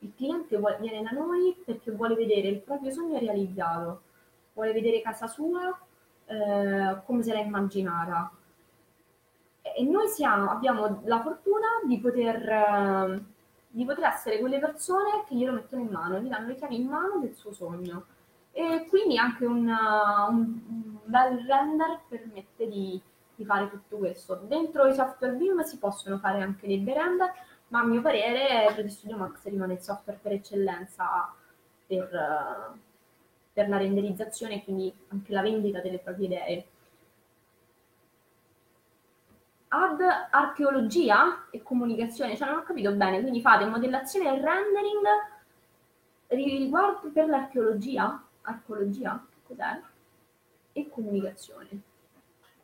il 0.00 0.12
cliente 0.14 0.56
vuole, 0.56 0.78
viene 0.80 1.02
da 1.02 1.10
noi 1.10 1.56
perché 1.64 1.90
vuole 1.90 2.14
vedere 2.14 2.48
il 2.48 2.60
proprio 2.60 2.90
sogno 2.90 3.18
realizzato. 3.18 4.02
vuole 4.52 4.72
vedere 4.72 5.00
casa 5.00 5.26
sua 5.26 5.76
eh, 6.26 7.00
come 7.04 7.22
se 7.22 7.32
l'ha 7.32 7.40
immaginata. 7.40 8.30
E 9.62 9.82
noi 9.84 10.08
siamo, 10.08 10.50
abbiamo 10.50 11.02
la 11.04 11.20
fortuna 11.20 11.66
di 11.86 11.98
poter, 11.98 12.48
eh, 12.48 13.24
di 13.68 13.84
poter 13.84 14.04
essere 14.04 14.38
quelle 14.38 14.58
persone 14.58 15.24
che 15.26 15.34
glielo 15.34 15.52
mettono 15.52 15.82
in 15.82 15.88
mano, 15.88 16.18
gli 16.20 16.28
danno 16.28 16.48
le 16.48 16.54
chiavi 16.54 16.76
in 16.76 16.86
mano 16.86 17.18
del 17.18 17.34
suo 17.34 17.52
sogno. 17.52 18.06
E 18.52 18.86
quindi 18.88 19.16
anche 19.18 19.44
un, 19.46 19.68
un, 19.68 20.60
un 20.68 20.98
bel 21.04 21.44
render 21.46 22.00
permette 22.08 22.68
di, 22.68 23.00
di, 23.38 23.44
fare 23.44 23.70
tutto 23.70 23.96
questo. 23.96 24.34
Dentro 24.34 24.86
i 24.86 24.94
software 24.94 25.34
BIM 25.34 25.62
si 25.62 25.78
possono 25.78 26.18
fare 26.18 26.42
anche 26.42 26.66
dei 26.66 26.82
render, 26.84 27.32
ma 27.68 27.80
a 27.80 27.84
mio 27.84 28.00
parere 28.00 28.66
3D 28.74 28.86
Studio 28.86 29.16
Max 29.16 29.44
rimane 29.44 29.74
il 29.74 29.80
software 29.80 30.18
per 30.20 30.32
eccellenza 30.32 31.32
per, 31.86 32.78
per 33.52 33.68
la 33.68 33.76
renderizzazione 33.76 34.56
e 34.56 34.64
quindi 34.64 34.92
anche 35.08 35.32
la 35.32 35.42
vendita 35.42 35.80
delle 35.80 35.98
proprie 35.98 36.26
idee. 36.26 36.66
Ad 39.70 40.00
archeologia 40.30 41.46
e 41.50 41.62
comunicazione, 41.62 42.36
cioè 42.36 42.48
non 42.48 42.58
ho 42.58 42.62
capito 42.62 42.90
bene, 42.92 43.20
quindi 43.20 43.40
fate 43.40 43.66
modellazione 43.66 44.28
e 44.28 44.40
rendering 44.40 45.06
riguardo 46.28 47.10
per 47.10 47.28
l'archeologia? 47.28 48.22
Archeologia? 48.42 49.24
Cos'è? 49.46 49.80
E 50.72 50.88
comunicazione. 50.88 51.80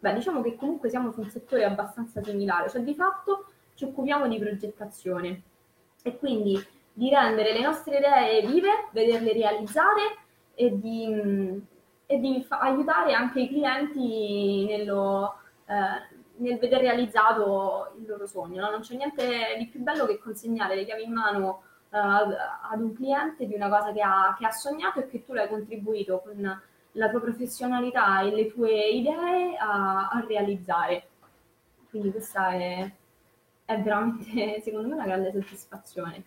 Beh, 0.05 0.13
diciamo 0.13 0.43
che 0.43 0.55
comunque 0.55 0.91
siamo 0.91 1.11
su 1.13 1.21
un 1.21 1.31
settore 1.31 1.65
abbastanza 1.65 2.23
similare, 2.23 2.69
cioè 2.69 2.83
di 2.83 2.95
fatto 2.95 3.47
ci 3.73 3.85
occupiamo 3.85 4.29
di 4.29 4.39
progettazione 4.39 5.43
e 6.03 6.19
quindi 6.19 6.63
di 6.93 7.09
rendere 7.09 7.55
le 7.55 7.63
nostre 7.63 7.97
idee 7.97 8.47
vive, 8.47 8.89
vederle 8.93 9.33
realizzare 9.33 10.03
e 10.55 10.79
di, 10.79 11.59
e 12.05 12.19
di 12.19 12.45
fa- 12.47 12.59
aiutare 12.59 13.15
anche 13.15 13.41
i 13.41 13.49
clienti 13.49 14.67
nello, 14.67 15.39
eh, 15.65 16.19
nel 16.37 16.59
vedere 16.59 16.83
realizzato 16.83 17.95
il 17.99 18.07
loro 18.07 18.27
sogno. 18.27 18.61
No? 18.61 18.71
Non 18.73 18.81
c'è 18.81 18.97
niente 18.97 19.57
di 19.57 19.69
più 19.69 19.81
bello 19.81 20.05
che 20.05 20.19
consegnare 20.19 20.75
le 20.75 20.85
chiavi 20.85 21.05
in 21.05 21.15
mano 21.15 21.63
uh, 21.89 21.97
ad 21.97 22.79
un 22.79 22.93
cliente 22.93 23.47
di 23.47 23.55
una 23.55 23.71
cosa 23.71 23.91
che 23.91 24.03
ha, 24.03 24.37
che 24.39 24.45
ha 24.45 24.51
sognato 24.51 25.01
e 25.01 25.09
che 25.09 25.25
tu 25.25 25.33
l'hai 25.33 25.49
contribuito 25.49 26.21
con 26.23 26.61
la 26.95 27.09
tua 27.11 27.21
professionalità 27.21 28.21
e 28.23 28.35
le 28.35 28.53
tue 28.53 28.89
idee 28.89 29.57
a, 29.57 30.09
a 30.09 30.25
realizzare. 30.27 31.09
Quindi 31.89 32.11
questa 32.11 32.51
è, 32.51 32.91
è 33.65 33.81
veramente, 33.81 34.61
secondo 34.65 34.89
me, 34.89 34.95
una 34.95 35.05
grande 35.05 35.33
soddisfazione. 35.33 36.25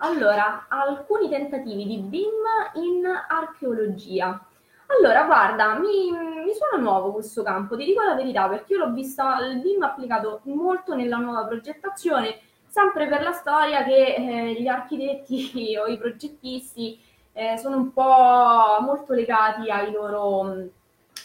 Allora, 0.00 0.66
alcuni 0.68 1.28
tentativi 1.28 1.84
di 1.84 1.98
BIM 1.98 2.32
in 2.74 3.04
archeologia. 3.28 4.46
Allora, 4.86 5.24
guarda, 5.24 5.78
mi, 5.78 6.10
mi 6.12 6.54
suona 6.54 6.80
nuovo 6.82 7.12
questo 7.12 7.42
campo, 7.42 7.76
ti 7.76 7.84
dico 7.84 8.02
la 8.02 8.14
verità, 8.14 8.48
perché 8.48 8.74
io 8.74 8.78
l'ho 8.78 8.92
vista 8.92 9.38
il 9.44 9.60
BIM 9.60 9.82
applicato 9.82 10.40
molto 10.44 10.94
nella 10.94 11.16
nuova 11.16 11.46
progettazione, 11.46 12.38
sempre 12.66 13.08
per 13.08 13.22
la 13.22 13.32
storia 13.32 13.82
che 13.82 14.14
eh, 14.14 14.52
gli 14.60 14.68
architetti 14.68 15.76
o 15.76 15.86
i 15.86 15.98
progettisti 15.98 16.98
eh, 17.38 17.56
sono 17.56 17.76
un 17.76 17.92
po' 17.92 18.78
molto 18.80 19.12
legati 19.12 19.70
ai 19.70 19.92
loro, 19.92 20.70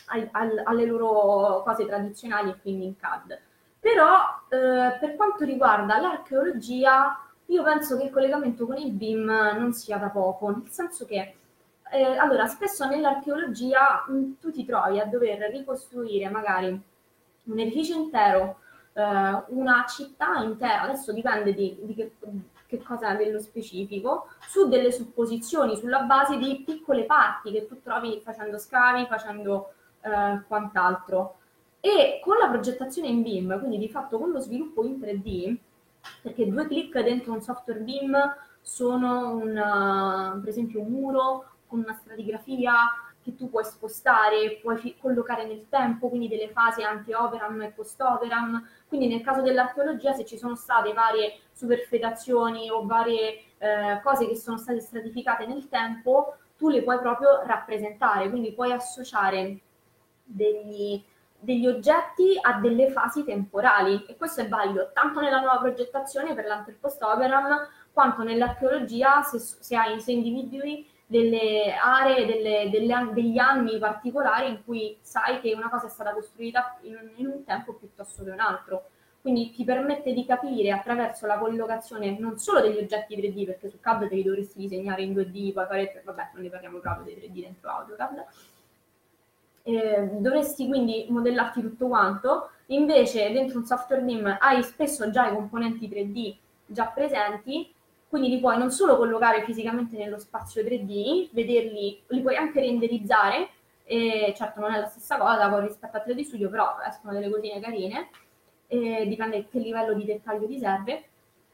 ai, 0.09 0.30
al, 0.32 0.61
alle 0.64 0.86
loro 0.86 1.64
cose 1.64 1.88
tradizionali 1.88 2.51
e 2.51 2.59
quindi 2.61 2.86
in 2.86 2.95
CAD. 2.95 3.39
Però 3.80 4.20
eh, 4.49 4.97
per 4.99 5.16
quanto 5.16 5.43
riguarda 5.43 5.99
l'archeologia, 5.99 7.20
io 7.47 7.64
penso 7.64 7.97
che 7.97 8.03
il 8.03 8.11
collegamento 8.11 8.68
con 8.68 8.78
il 8.78 8.91
BIM 8.91 9.26
non 9.57 9.74
sia 9.74 9.97
da 9.97 10.09
poco, 10.09 10.51
nel 10.51 10.70
senso 10.70 11.05
che 11.05 11.36
eh, 11.89 12.03
allora 12.18 12.45
spesso 12.45 12.88
nell'archeologia 12.88 14.05
mh, 14.07 14.34
tu 14.39 14.51
ti 14.51 14.66
trovi 14.66 14.99
a 14.99 15.05
dover 15.05 15.49
ricostruire 15.49 16.30
magari 16.30 16.80
un 17.45 17.59
edificio 17.59 17.95
intero, 17.95 18.59
eh, 18.93 19.43
una 19.47 19.84
città 19.89 20.43
intera, 20.43 20.84
adesso 20.84 21.11
dipende 21.11 21.55
di, 21.55 21.76
di 21.82 21.95
che, 21.95 22.11
che 22.74 22.84
cosa 22.84 23.13
nello 23.13 23.39
specifico, 23.39 24.30
su 24.47 24.67
delle 24.67 24.91
supposizioni, 24.91 25.78
sulla 25.78 26.01
base 26.01 26.38
di 26.38 26.63
piccole 26.65 27.03
parti 27.05 27.51
che 27.51 27.67
tu 27.67 27.80
trovi 27.82 28.19
facendo 28.24 28.57
scavi, 28.57 29.05
facendo 29.05 29.74
eh, 30.01 30.41
quant'altro. 30.47 31.36
E 31.80 32.19
con 32.24 32.38
la 32.38 32.49
progettazione 32.49 33.09
in 33.09 33.21
BIM, 33.21 33.59
quindi 33.59 33.78
di 33.78 33.89
fatto 33.89 34.17
con 34.17 34.32
lo 34.32 34.39
sviluppo 34.39 34.84
in 34.84 34.99
3D, 34.99 35.55
perché 36.21 36.49
due 36.49 36.65
clic 36.65 36.99
dentro 37.01 37.34
un 37.34 37.41
software 37.41 37.82
BIM 37.82 38.17
sono 38.61 39.36
un, 39.36 40.39
per 40.39 40.49
esempio 40.49 40.82
un 40.82 40.89
muro 40.89 41.45
con 41.67 41.80
una 41.80 41.93
stratigrafia 41.93 42.74
che 43.24 43.36
tu 43.36 43.49
puoi 43.49 43.63
spostare, 43.63 44.59
puoi 44.61 44.78
fi- 44.78 44.95
collocare 44.97 45.45
nel 45.45 45.67
tempo, 45.69 46.09
quindi 46.09 46.28
delle 46.28 46.49
fasi 46.49 46.84
anche 46.84 47.15
operam 47.15 47.61
e 47.61 47.71
post-operam. 47.71 48.67
Quindi 48.88 49.07
nel 49.07 49.21
caso 49.21 49.41
dell'archeologia, 49.41 50.13
se 50.13 50.26
ci 50.26 50.38
sono 50.38 50.55
state 50.55 50.93
varie 50.93 51.39
superfetazioni 51.53 52.69
o 52.69 52.86
varie 52.86 53.43
eh, 53.57 54.01
cose 54.03 54.28
che 54.28 54.36
sono 54.36 54.57
state 54.57 54.82
stratificate 54.82 55.45
nel 55.45 55.69
tempo, 55.69 56.36
tu 56.57 56.69
le 56.69 56.84
puoi 56.84 56.99
proprio 56.99 57.41
rappresentare, 57.45 58.30
quindi 58.30 58.53
puoi 58.53 58.71
associare 58.71 59.59
degli, 60.24 61.03
degli 61.39 61.67
oggetti 61.67 62.38
a 62.39 62.59
delle 62.59 62.89
fasi 62.91 63.24
temporali 63.24 64.05
e 64.07 64.15
questo 64.15 64.41
è 64.41 64.47
valido 64.47 64.91
tanto 64.93 65.19
nella 65.19 65.39
nuova 65.39 65.59
progettazione 65.59 66.34
per 66.34 66.45
l'anter 66.45 66.78
post-operam 66.80 67.67
quanto 67.91 68.24
nell'archeologia 68.24 69.21
se, 69.24 69.39
se, 69.39 69.76
hai, 69.76 69.99
se 69.99 70.11
individui 70.11 70.89
delle 71.06 71.74
aree, 71.74 72.26
delle, 72.26 72.70
delle, 72.70 73.10
degli 73.14 73.38
anni 73.38 73.78
particolari 73.78 74.49
in 74.49 74.64
cui 74.64 74.97
sai 75.01 75.39
che 75.41 75.54
una 75.54 75.70
cosa 75.70 75.88
è 75.88 75.89
stata 75.89 76.14
costruita 76.14 76.78
in 76.82 76.95
un, 76.95 77.10
in 77.16 77.28
un 77.28 77.43
tempo 77.43 77.74
piuttosto 77.74 78.24
che 78.24 78.32
un 78.32 78.39
altro. 78.39 78.86
Quindi 79.22 79.51
ti 79.51 79.64
permette 79.64 80.12
di 80.12 80.26
capire 80.26 80.72
attraverso 80.72 81.26
la 81.26 81.38
collocazione 81.38 82.18
non 82.20 82.38
solo 82.38 82.60
degli 82.60 82.78
oggetti 82.78 83.16
3D, 83.16 83.45
perché 83.45 83.70
su 83.70 83.80
CAD 83.80 84.10
te 84.10 84.16
li 84.16 84.24
dovresti 84.24 84.60
disegnare 84.60 85.01
in 85.04 85.14
2D, 85.14 85.54
poi 85.54 85.66
fare, 85.66 86.01
vabbè, 86.04 86.32
non 86.34 86.43
ne 86.43 86.49
parliamo 86.49 86.80
proprio 86.80 87.06
dei 87.06 87.16
3D 87.16 87.41
dentro 87.41 87.70
AutoCAD, 87.70 88.26
eh, 89.64 90.10
dovresti 90.18 90.68
quindi 90.68 91.06
modellarti 91.08 91.62
tutto 91.62 91.88
quanto, 91.88 92.49
invece 92.68 93.32
dentro 93.32 93.60
un 93.60 93.66
software 93.66 94.01
BIM 94.01 94.38
hai 94.39 94.62
spesso 94.62 95.10
già 95.10 95.30
i 95.30 95.34
componenti 95.34 95.88
3D 95.88 96.36
già 96.66 96.88
presenti, 96.88 97.74
quindi 98.14 98.30
li 98.30 98.39
puoi 98.39 98.59
non 98.59 98.70
solo 98.70 98.95
collocare 98.95 99.43
fisicamente 99.43 99.97
nello 99.97 100.20
spazio 100.20 100.61
3D, 100.61 101.30
vederli, 101.32 101.99
li 102.05 102.22
puoi 102.22 102.36
anche 102.36 102.59
renderizzare, 102.59 103.49
e 103.86 104.36
certo 104.38 104.59
non 104.59 104.72
è 104.72 104.80
la 104.80 104.86
stessa 104.86 105.18
cosa 105.18 105.49
con 105.49 105.66
rispetto 105.66 105.97
a 105.97 106.03
3D 106.05 106.22
Studio, 106.22 106.47
però 106.47 106.76
escono 106.88 107.11
delle 107.11 107.32
cosine 107.32 107.59
carine, 107.59 108.09
eh, 108.68 109.07
dipende 109.07 109.47
che 109.47 109.57
livello 109.57 109.95
di 109.95 110.05
dettaglio 110.05 110.45
ti 110.45 110.59
serve, 110.59 111.03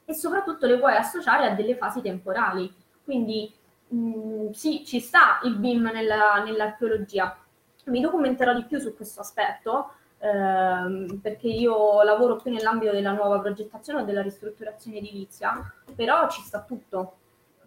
e 0.04 0.12
soprattutto 0.12 0.66
le 0.66 0.76
puoi 0.78 0.94
associare 0.96 1.46
a 1.46 1.54
delle 1.54 1.76
fasi 1.76 2.02
temporali. 2.02 2.70
Quindi 3.04 3.50
mh, 3.88 3.96
mm, 3.96 4.50
sì, 4.50 4.84
ci 4.84 5.00
sta 5.00 5.40
il 5.44 5.56
BIM 5.56 5.88
nella, 5.90 6.42
nell'archeologia, 6.44 7.38
mi 7.84 8.02
documenterò 8.02 8.52
di 8.52 8.64
più 8.64 8.78
su 8.80 8.94
questo 8.94 9.22
aspetto 9.22 9.92
ehm, 10.20 11.18
perché 11.20 11.48
io 11.48 12.02
lavoro 12.02 12.36
più 12.36 12.50
nell'ambito 12.50 12.92
della 12.92 13.12
nuova 13.12 13.40
progettazione 13.40 14.02
o 14.02 14.04
della 14.04 14.22
ristrutturazione 14.22 14.98
edilizia, 14.98 15.72
però 15.94 16.28
ci 16.28 16.42
sta 16.42 16.60
tutto, 16.62 17.16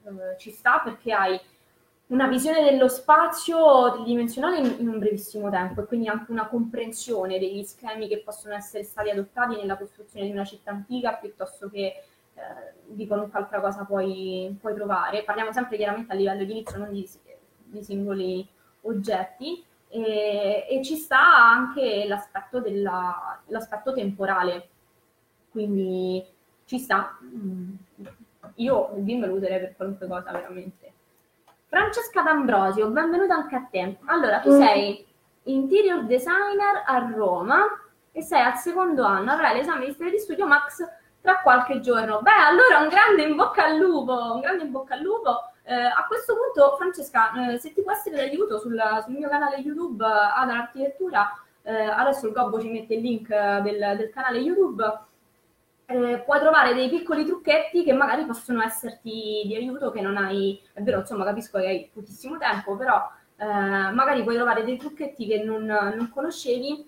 eh, 0.05 0.37
ci 0.37 0.51
sta 0.51 0.79
perché 0.83 1.11
hai 1.11 1.39
una 2.07 2.27
visione 2.27 2.63
dello 2.63 2.87
spazio 2.87 3.91
tridimensionale 3.93 4.59
in, 4.59 4.75
in 4.79 4.87
un 4.87 4.99
brevissimo 4.99 5.49
tempo 5.49 5.81
e 5.81 5.85
quindi 5.85 6.07
anche 6.07 6.31
una 6.31 6.47
comprensione 6.47 7.39
degli 7.39 7.63
schemi 7.63 8.07
che 8.07 8.19
possono 8.19 8.53
essere 8.53 8.83
stati 8.83 9.09
adottati 9.09 9.55
nella 9.55 9.77
costruzione 9.77 10.25
di 10.25 10.31
una 10.31 10.45
città 10.45 10.71
antica 10.71 11.13
piuttosto 11.13 11.69
che 11.69 12.03
eh, 12.35 12.73
di 12.85 13.07
qualunque 13.07 13.39
altra 13.39 13.59
cosa 13.61 13.83
puoi, 13.85 14.55
puoi, 14.59 14.75
trovare. 14.75 15.23
Parliamo 15.23 15.51
sempre 15.51 15.77
chiaramente 15.77 16.11
a 16.11 16.15
livello 16.15 16.41
edilizio, 16.41 16.77
non 16.77 16.91
di, 16.91 17.09
di 17.63 17.83
singoli 17.83 18.47
oggetti, 18.81 19.63
e, 19.93 20.65
e 20.67 20.83
ci 20.83 20.95
sta 20.95 21.37
anche 21.37 22.05
l'aspetto, 22.07 22.59
della, 22.59 23.39
l'aspetto 23.47 23.93
temporale, 23.93 24.69
quindi 25.51 26.25
ci 26.65 26.79
sta. 26.79 27.15
Io 28.55 28.91
il 28.95 29.01
BIM 29.03 29.27
lo 29.27 29.35
userei 29.35 29.59
per 29.59 29.75
qualunque 29.75 30.07
cosa, 30.07 30.31
veramente. 30.31 30.91
Francesca 31.67 32.23
D'Ambrosio, 32.23 32.89
benvenuta 32.89 33.35
anche 33.35 33.55
a 33.55 33.67
te. 33.69 33.97
Allora, 34.05 34.39
tu 34.39 34.51
mm. 34.51 34.59
sei 34.59 35.05
interior 35.43 36.05
designer 36.05 36.83
a 36.85 36.97
Roma 37.15 37.63
e 38.11 38.23
sei 38.23 38.41
al 38.41 38.55
secondo 38.55 39.03
anno, 39.03 39.31
avrai 39.31 39.55
l'esame 39.55 39.85
di 39.85 39.91
storia 39.91 40.11
di 40.11 40.19
studio 40.19 40.47
Max 40.47 40.83
tra 41.21 41.39
qualche 41.41 41.79
giorno. 41.81 42.19
Beh, 42.21 42.31
allora 42.31 42.79
un 42.79 42.89
grande 42.89 43.23
in 43.23 43.35
bocca 43.35 43.65
al 43.65 43.77
lupo, 43.77 44.33
un 44.33 44.39
grande 44.39 44.63
in 44.63 44.71
bocca 44.71 44.95
al 44.95 45.01
lupo 45.01 45.52
eh, 45.65 45.73
a 45.73 46.05
questo 46.07 46.35
punto, 46.35 46.75
Francesca, 46.75 47.53
eh, 47.53 47.57
se 47.57 47.71
ti 47.71 47.81
può 47.81 47.93
essere 47.93 48.17
d'aiuto 48.17 48.59
sul, 48.59 48.81
sul 49.03 49.13
mio 49.13 49.29
canale 49.29 49.57
YouTube 49.57 50.03
eh, 50.03 50.09
ad 50.09 50.49
architettura, 50.49 51.31
eh, 51.61 51.73
adesso 51.73 52.27
il 52.27 52.33
Gobbo 52.33 52.59
ci 52.59 52.69
mette 52.69 52.95
il 52.95 53.01
link 53.01 53.29
eh, 53.29 53.61
del, 53.61 53.97
del 53.97 54.09
canale 54.09 54.39
YouTube. 54.39 54.83
puoi 55.85 56.39
trovare 56.39 56.73
dei 56.73 56.89
piccoli 56.89 57.25
trucchetti 57.25 57.83
che 57.83 57.93
magari 57.93 58.25
possono 58.25 58.61
esserti 58.61 59.43
di 59.45 59.55
aiuto, 59.55 59.91
che 59.91 60.01
non 60.01 60.17
hai, 60.17 60.59
è 60.73 60.81
vero, 60.81 60.99
insomma, 60.99 61.23
capisco 61.23 61.59
che 61.59 61.67
hai 61.67 61.89
pochissimo 61.93 62.37
tempo, 62.37 62.75
però 62.75 63.09
magari 63.37 64.23
puoi 64.23 64.35
trovare 64.35 64.63
dei 64.63 64.77
trucchetti 64.77 65.27
che 65.27 65.43
non, 65.43 65.65
non 65.65 66.09
conoscevi 66.13 66.87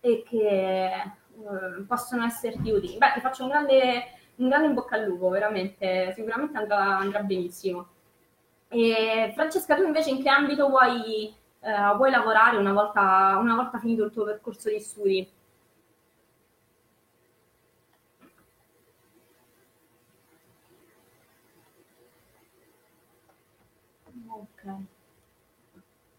e 0.00 0.22
che 0.26 0.90
possono 1.86 2.24
esserti 2.24 2.70
utili. 2.70 2.98
Beh, 2.98 3.12
ti 3.14 3.20
faccio 3.20 3.44
un 3.44 3.50
grande, 3.50 4.04
un 4.36 4.48
grande 4.48 4.66
in 4.68 4.74
bocca 4.74 4.96
al 4.96 5.04
lupo, 5.04 5.28
veramente, 5.30 6.12
sicuramente 6.14 6.58
andrà, 6.58 6.98
andrà 6.98 7.20
benissimo. 7.22 7.88
E 8.70 9.32
Francesca, 9.34 9.74
tu 9.76 9.82
invece 9.82 10.10
in 10.10 10.22
che 10.22 10.28
ambito 10.28 10.68
vuoi, 10.68 11.34
eh, 11.60 11.94
vuoi 11.96 12.10
lavorare 12.10 12.56
una 12.56 12.72
volta, 12.72 13.36
una 13.40 13.54
volta 13.54 13.78
finito 13.78 14.04
il 14.04 14.12
tuo 14.12 14.24
percorso 14.24 14.68
di 14.68 14.80
studi? 14.80 15.30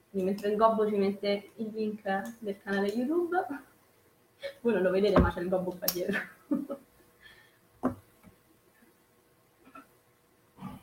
Quindi 0.09 0.29
mentre 0.31 0.49
il 0.49 0.57
gobbo 0.57 0.87
ci 0.87 0.95
mette 0.95 1.51
il 1.57 1.71
link 1.73 2.01
del 2.39 2.59
canale 2.61 2.87
YouTube, 2.87 3.37
voi 4.61 4.73
non 4.73 4.81
lo 4.81 4.89
vedete 4.91 5.19
ma 5.19 5.31
c'è 5.31 5.41
il 5.41 5.49
gobbo 5.49 5.75
qua 5.77 5.85
dietro. 5.91 6.19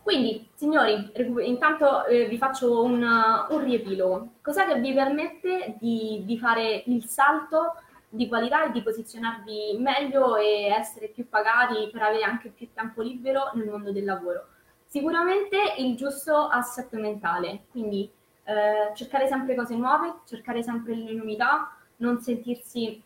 Quindi, 0.06 0.48
signori, 0.54 1.10
intanto 1.48 2.04
eh, 2.04 2.26
vi 2.26 2.38
faccio 2.38 2.84
un, 2.84 3.02
un 3.02 3.64
riepilogo. 3.64 4.34
Cos'è 4.40 4.64
che 4.68 4.78
vi 4.78 4.94
permette 4.94 5.74
di, 5.80 6.22
di, 6.24 6.38
fare 6.38 6.84
il 6.86 7.04
salto 7.06 7.74
di 8.08 8.28
qualità 8.28 8.66
e 8.66 8.70
di 8.70 8.84
posizionarvi 8.84 9.76
meglio 9.80 10.36
e 10.36 10.66
essere 10.66 11.08
più 11.08 11.28
pagati 11.28 11.88
per 11.90 12.02
avere 12.02 12.22
anche 12.22 12.50
più 12.50 12.68
tempo 12.72 13.02
libero 13.02 13.50
nel 13.54 13.68
mondo 13.68 13.90
del 13.90 14.04
lavoro? 14.04 14.46
Sicuramente 14.86 15.56
il 15.78 15.96
giusto 15.96 16.36
assetto 16.36 16.96
mentale, 16.98 17.64
quindi 17.72 18.08
eh, 18.44 18.94
cercare 18.94 19.26
sempre 19.26 19.56
cose 19.56 19.74
nuove, 19.74 20.20
cercare 20.24 20.62
sempre 20.62 20.94
le 20.94 21.14
novità, 21.14 21.76
non 21.96 22.20
sentirsi 22.20 23.02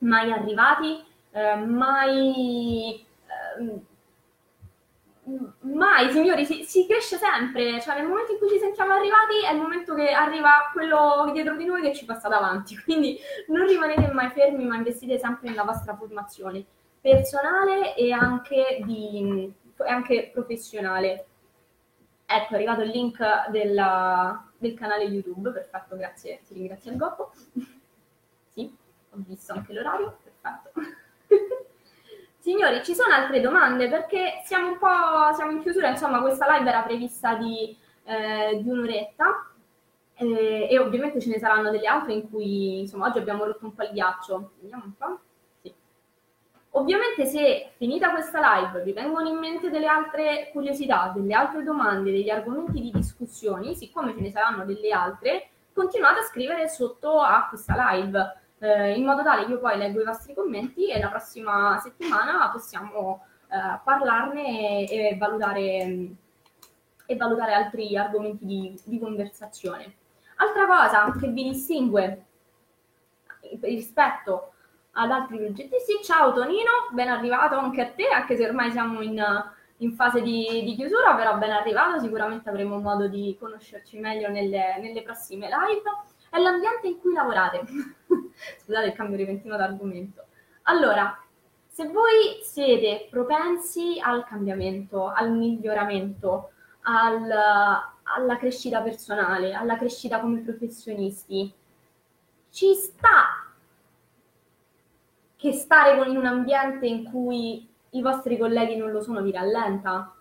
mai 0.00 0.30
arrivati, 0.30 1.02
eh, 1.30 1.56
mai... 1.56 3.02
Eh, 3.58 3.90
mai, 5.60 6.10
signori, 6.10 6.44
si, 6.44 6.64
si, 6.64 6.86
cresce 6.86 7.16
sempre, 7.16 7.80
cioè 7.80 7.96
nel 7.96 8.08
momento 8.08 8.32
in 8.32 8.38
cui 8.38 8.48
ci 8.48 8.58
sentiamo 8.58 8.92
arrivati 8.92 9.44
è 9.48 9.52
il 9.52 9.60
momento 9.60 9.94
che 9.94 10.10
arriva 10.10 10.70
quello 10.72 11.30
dietro 11.32 11.56
di 11.56 11.64
noi 11.64 11.80
che 11.80 11.94
ci 11.94 12.04
passa 12.04 12.28
davanti, 12.28 12.76
quindi 12.82 13.18
non 13.48 13.66
rimanete 13.66 14.10
mai 14.12 14.30
fermi, 14.30 14.64
ma 14.64 14.76
investite 14.76 15.18
sempre 15.18 15.48
nella 15.48 15.62
vostra 15.62 15.94
formazione 15.94 16.64
personale 17.00 17.94
e 17.94 18.12
anche, 18.12 18.80
di, 18.84 19.52
anche 19.76 20.30
professionale. 20.32 21.26
Ecco, 22.26 22.52
è 22.52 22.56
arrivato 22.56 22.82
il 22.82 22.90
link 22.90 23.20
della, 23.50 24.50
del 24.56 24.74
canale 24.74 25.04
YouTube, 25.04 25.50
perfetto, 25.50 25.96
grazie, 25.96 26.40
ti 26.46 26.54
ringrazio 26.54 26.90
il 26.90 26.96
Goppo. 26.96 27.32
sì, 28.52 28.74
ho 29.10 29.16
visto 29.18 29.52
anche 29.52 29.72
l'orario, 29.72 30.16
perfetto. 30.22 30.72
Signori, 32.42 32.82
ci 32.82 32.92
sono 32.92 33.14
altre 33.14 33.40
domande 33.40 33.88
perché 33.88 34.42
siamo 34.44 34.72
un 34.72 34.78
po' 34.78 35.32
siamo 35.32 35.52
in 35.52 35.60
chiusura, 35.60 35.90
insomma 35.90 36.20
questa 36.20 36.52
live 36.52 36.68
era 36.68 36.82
prevista 36.82 37.36
di, 37.36 37.76
eh, 38.02 38.58
di 38.60 38.68
un'oretta 38.68 39.52
eh, 40.14 40.66
e 40.68 40.76
ovviamente 40.80 41.20
ce 41.20 41.30
ne 41.30 41.38
saranno 41.38 41.70
delle 41.70 41.86
altre 41.86 42.14
in 42.14 42.28
cui 42.28 42.80
insomma 42.80 43.06
oggi 43.06 43.18
abbiamo 43.18 43.44
rotto 43.44 43.64
un 43.64 43.74
po' 43.76 43.84
il 43.84 43.92
ghiaccio. 43.92 44.50
Vediamo 44.58 44.82
un 44.86 44.96
po'. 44.96 45.20
Ovviamente 46.70 47.26
se 47.26 47.74
finita 47.76 48.10
questa 48.10 48.40
live 48.40 48.82
vi 48.82 48.92
vengono 48.92 49.28
in 49.28 49.38
mente 49.38 49.70
delle 49.70 49.86
altre 49.86 50.48
curiosità, 50.50 51.12
delle 51.14 51.34
altre 51.34 51.62
domande, 51.62 52.10
degli 52.10 52.30
argomenti 52.30 52.80
di 52.80 52.90
discussioni, 52.90 53.76
siccome 53.76 54.14
ce 54.14 54.20
ne 54.20 54.32
saranno 54.32 54.64
delle 54.64 54.90
altre, 54.90 55.48
continuate 55.72 56.18
a 56.18 56.24
scrivere 56.24 56.68
sotto 56.68 57.20
a 57.20 57.46
questa 57.48 57.74
live, 57.76 58.41
eh, 58.62 58.92
in 58.92 59.04
modo 59.04 59.24
tale 59.24 59.44
che 59.44 59.50
io 59.50 59.58
poi 59.58 59.76
leggo 59.76 60.00
i 60.00 60.04
vostri 60.04 60.34
commenti 60.34 60.88
e 60.88 61.00
la 61.00 61.08
prossima 61.08 61.80
settimana 61.82 62.48
possiamo 62.50 63.24
eh, 63.48 63.80
parlarne 63.82 64.88
e 64.88 65.16
valutare, 65.18 66.10
e 67.06 67.16
valutare 67.16 67.54
altri 67.54 67.96
argomenti 67.96 68.46
di, 68.46 68.78
di 68.84 69.00
conversazione. 69.00 69.96
Altra 70.36 70.66
cosa 70.66 71.12
che 71.18 71.26
vi 71.26 71.50
distingue 71.50 72.24
rispetto 73.62 74.52
ad 74.92 75.10
altri 75.10 75.38
progettisti. 75.38 75.98
Ciao 76.04 76.32
Tonino, 76.32 76.70
ben 76.92 77.08
arrivato 77.08 77.56
anche 77.56 77.82
a 77.82 77.90
te, 77.90 78.06
anche 78.06 78.36
se 78.36 78.46
ormai 78.46 78.70
siamo 78.70 79.00
in, 79.00 79.20
in 79.78 79.92
fase 79.92 80.22
di, 80.22 80.62
di, 80.64 80.76
chiusura, 80.76 81.16
però 81.16 81.36
ben 81.36 81.50
arrivato, 81.50 81.98
sicuramente 81.98 82.48
avremo 82.48 82.78
modo 82.78 83.08
di 83.08 83.36
conoscerci 83.40 83.98
meglio 83.98 84.28
nelle, 84.28 84.78
nelle 84.80 85.02
prossime 85.02 85.48
live. 85.48 85.82
È 86.32 86.38
l'ambiente 86.38 86.86
in 86.86 86.98
cui 86.98 87.12
lavorate. 87.12 87.60
Scusate 88.64 88.86
il 88.86 88.94
cambio 88.94 89.18
repentino 89.18 89.54
d'argomento. 89.54 90.24
Allora, 90.62 91.22
se 91.66 91.88
voi 91.88 92.40
siete 92.42 93.06
propensi 93.10 94.00
al 94.02 94.24
cambiamento, 94.24 95.08
al 95.08 95.30
miglioramento, 95.30 96.52
al, 96.84 97.30
alla 97.30 98.36
crescita 98.38 98.80
personale, 98.80 99.52
alla 99.52 99.76
crescita 99.76 100.20
come 100.20 100.38
professionisti, 100.38 101.52
ci 102.48 102.74
sta 102.76 103.52
che 105.36 105.52
stare 105.52 106.02
in 106.08 106.16
un 106.16 106.24
ambiente 106.24 106.86
in 106.86 107.10
cui 107.10 107.68
i 107.90 108.00
vostri 108.00 108.38
colleghi 108.38 108.76
non 108.76 108.90
lo 108.90 109.02
sono 109.02 109.20
vi 109.20 109.32
rallenta? 109.32 110.16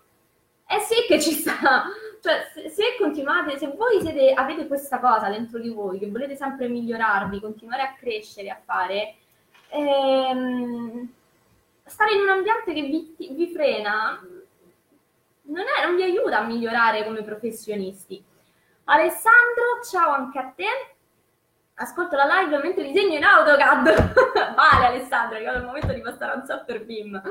Eh 0.68 0.80
sì 0.80 1.06
che 1.08 1.22
ci 1.22 1.32
sta, 1.32 1.86
cioè 2.22 2.50
se, 2.54 2.70
se 2.70 2.84
continuate, 2.98 3.58
se 3.58 3.68
voi 3.76 4.00
siete, 4.00 4.34
avete 4.34 4.68
questa 4.68 5.00
cosa 5.00 5.30
dentro 5.30 5.60
di 5.60 5.70
voi, 5.70 6.00
che 6.00 6.10
volete 6.10 6.36
sempre 6.36 6.68
migliorarvi, 6.68 7.40
continuare 7.40 7.82
a 7.82 7.94
crescere, 7.94 8.50
a 8.50 8.60
fare, 8.64 9.16
ehm, 9.70 11.10
stare 11.84 12.14
in 12.14 12.22
un 12.22 12.30
ambiente 12.30 12.74
che 12.74 12.82
vi, 12.82 13.16
vi 13.18 13.52
frena 13.52 14.22
non, 15.44 15.64
è, 15.64 15.86
non 15.86 15.96
vi 15.96 16.04
aiuta 16.04 16.40
a 16.40 16.46
migliorare 16.46 17.04
come 17.04 17.24
professionisti. 17.24 18.24
Alessandro, 18.86 19.82
ciao 19.90 20.12
anche 20.12 20.40
a 20.40 20.54
te 20.56 20.66
ascolto 21.76 22.16
la 22.16 22.26
live 22.26 22.58
mentre 22.60 22.84
disegno 22.84 23.16
in 23.16 23.24
AutoCAD. 23.24 24.54
vale 24.56 24.86
Alessandro, 24.86 25.34
è 25.34 25.38
arrivato 25.38 25.60
il 25.60 25.66
momento 25.66 25.94
di 25.94 26.02
passare 26.02 26.34
a 26.34 26.36
un 26.36 26.46
software 26.46 26.82
BIM. 26.82 27.22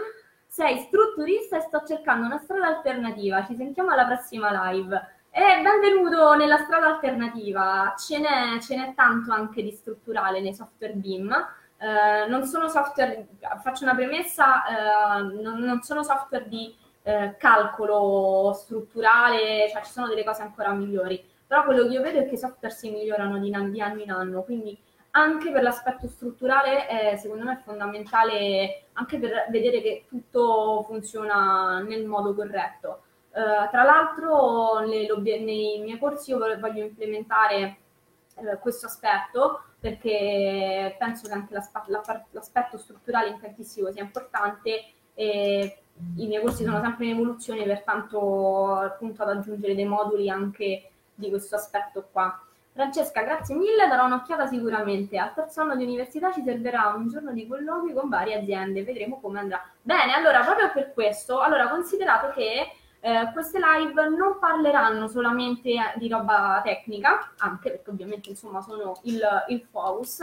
Sei 0.50 0.78
strutturista 0.80 1.58
e 1.58 1.60
sto 1.60 1.84
cercando 1.86 2.26
una 2.26 2.38
strada 2.38 2.66
alternativa. 2.66 3.46
Ci 3.46 3.54
sentiamo 3.54 3.92
alla 3.92 4.04
prossima 4.04 4.72
live. 4.72 4.96
E 5.30 5.62
benvenuto 5.62 6.34
nella 6.34 6.56
strada 6.58 6.88
alternativa. 6.88 7.94
Ce 7.96 8.18
n'è, 8.18 8.58
ce 8.60 8.74
n'è 8.74 8.92
tanto 8.96 9.30
anche 9.30 9.62
di 9.62 9.70
strutturale 9.70 10.40
nei 10.40 10.52
software 10.52 10.94
BIM. 10.94 11.30
Eh, 11.78 12.28
non 12.28 12.44
sono 12.46 12.68
software, 12.68 13.28
faccio 13.62 13.84
una 13.84 13.94
premessa, 13.94 14.64
eh, 14.66 15.22
non, 15.40 15.60
non, 15.60 15.82
sono 15.82 16.02
software 16.02 16.48
di 16.48 16.74
eh, 17.02 17.36
calcolo 17.38 18.52
strutturale, 18.52 19.68
cioè 19.70 19.84
ci 19.84 19.92
sono 19.92 20.08
delle 20.08 20.24
cose 20.24 20.42
ancora 20.42 20.72
migliori 20.72 21.30
però 21.50 21.64
quello 21.64 21.88
che 21.88 21.94
io 21.94 22.00
vedo 22.00 22.20
è 22.20 22.28
che 22.28 22.34
i 22.34 22.38
software 22.38 22.72
si 22.72 22.90
migliorano 22.90 23.36
di, 23.40 23.50
di 23.72 23.80
anno 23.80 24.00
in 24.00 24.12
anno, 24.12 24.44
quindi 24.44 24.78
anche 25.12 25.50
per 25.50 25.62
l'aspetto 25.62 26.06
strutturale 26.08 26.86
è, 26.86 27.16
secondo 27.16 27.44
me 27.44 27.54
è 27.54 27.62
fondamentale 27.64 28.84
anche 28.92 29.18
per 29.18 29.46
vedere 29.50 29.82
che 29.82 30.04
tutto 30.08 30.84
funziona 30.86 31.80
nel 31.80 32.06
modo 32.06 32.34
corretto. 32.34 33.02
Uh, 33.30 33.70
tra 33.70 33.84
l'altro 33.84 34.80
nei, 34.80 35.08
nei, 35.22 35.80
miei 35.80 35.98
corsi 35.98 36.30
io 36.30 36.38
voglio 36.38 36.82
implementare 36.82 37.76
uh, 38.34 38.58
questo 38.58 38.86
aspetto 38.86 39.62
perché 39.78 40.96
penso 40.98 41.28
che 41.28 41.34
anche 41.34 41.54
l'aspetto 41.54 42.76
strutturale 42.76 43.28
intensivo 43.28 43.92
sia 43.92 44.02
importante 44.02 44.84
e 45.14 45.82
i 46.16 46.26
miei 46.26 46.42
corsi 46.42 46.64
sono 46.64 46.80
sempre 46.80 47.06
in 47.06 47.12
evoluzione, 47.12 47.64
pertanto 47.64 48.74
appunto 48.74 49.22
ad 49.22 49.30
aggiungere 49.30 49.74
dei 49.74 49.84
moduli 49.84 50.28
anche 50.28 50.90
di 51.14 51.28
questo 51.28 51.56
aspetto 51.56 52.08
qua. 52.10 52.44
Francesca, 52.80 53.20
grazie 53.20 53.54
mille, 53.56 53.88
darò 53.88 54.06
un'occhiata 54.06 54.46
sicuramente. 54.46 55.18
Al 55.18 55.34
terzo 55.34 55.60
anno 55.60 55.76
di 55.76 55.84
università 55.84 56.32
ci 56.32 56.42
servirà 56.42 56.94
un 56.96 57.08
giorno 57.08 57.30
di 57.32 57.46
colloqui 57.46 57.92
con 57.92 58.08
varie 58.08 58.38
aziende, 58.38 58.82
vedremo 58.82 59.20
come 59.20 59.38
andrà. 59.38 59.62
Bene, 59.82 60.14
allora 60.14 60.42
proprio 60.42 60.70
per 60.72 60.94
questo, 60.94 61.40
allora 61.40 61.68
considerato 61.68 62.30
che 62.30 62.72
eh, 63.00 63.30
queste 63.34 63.58
live 63.58 64.08
non 64.08 64.38
parleranno 64.38 65.08
solamente 65.08 65.74
di 65.96 66.08
roba 66.08 66.62
tecnica, 66.64 67.32
anche 67.36 67.70
perché 67.70 67.90
ovviamente 67.90 68.30
insomma 68.30 68.62
sono 68.62 68.98
il, 69.02 69.20
il 69.48 69.62
focus, 69.70 70.20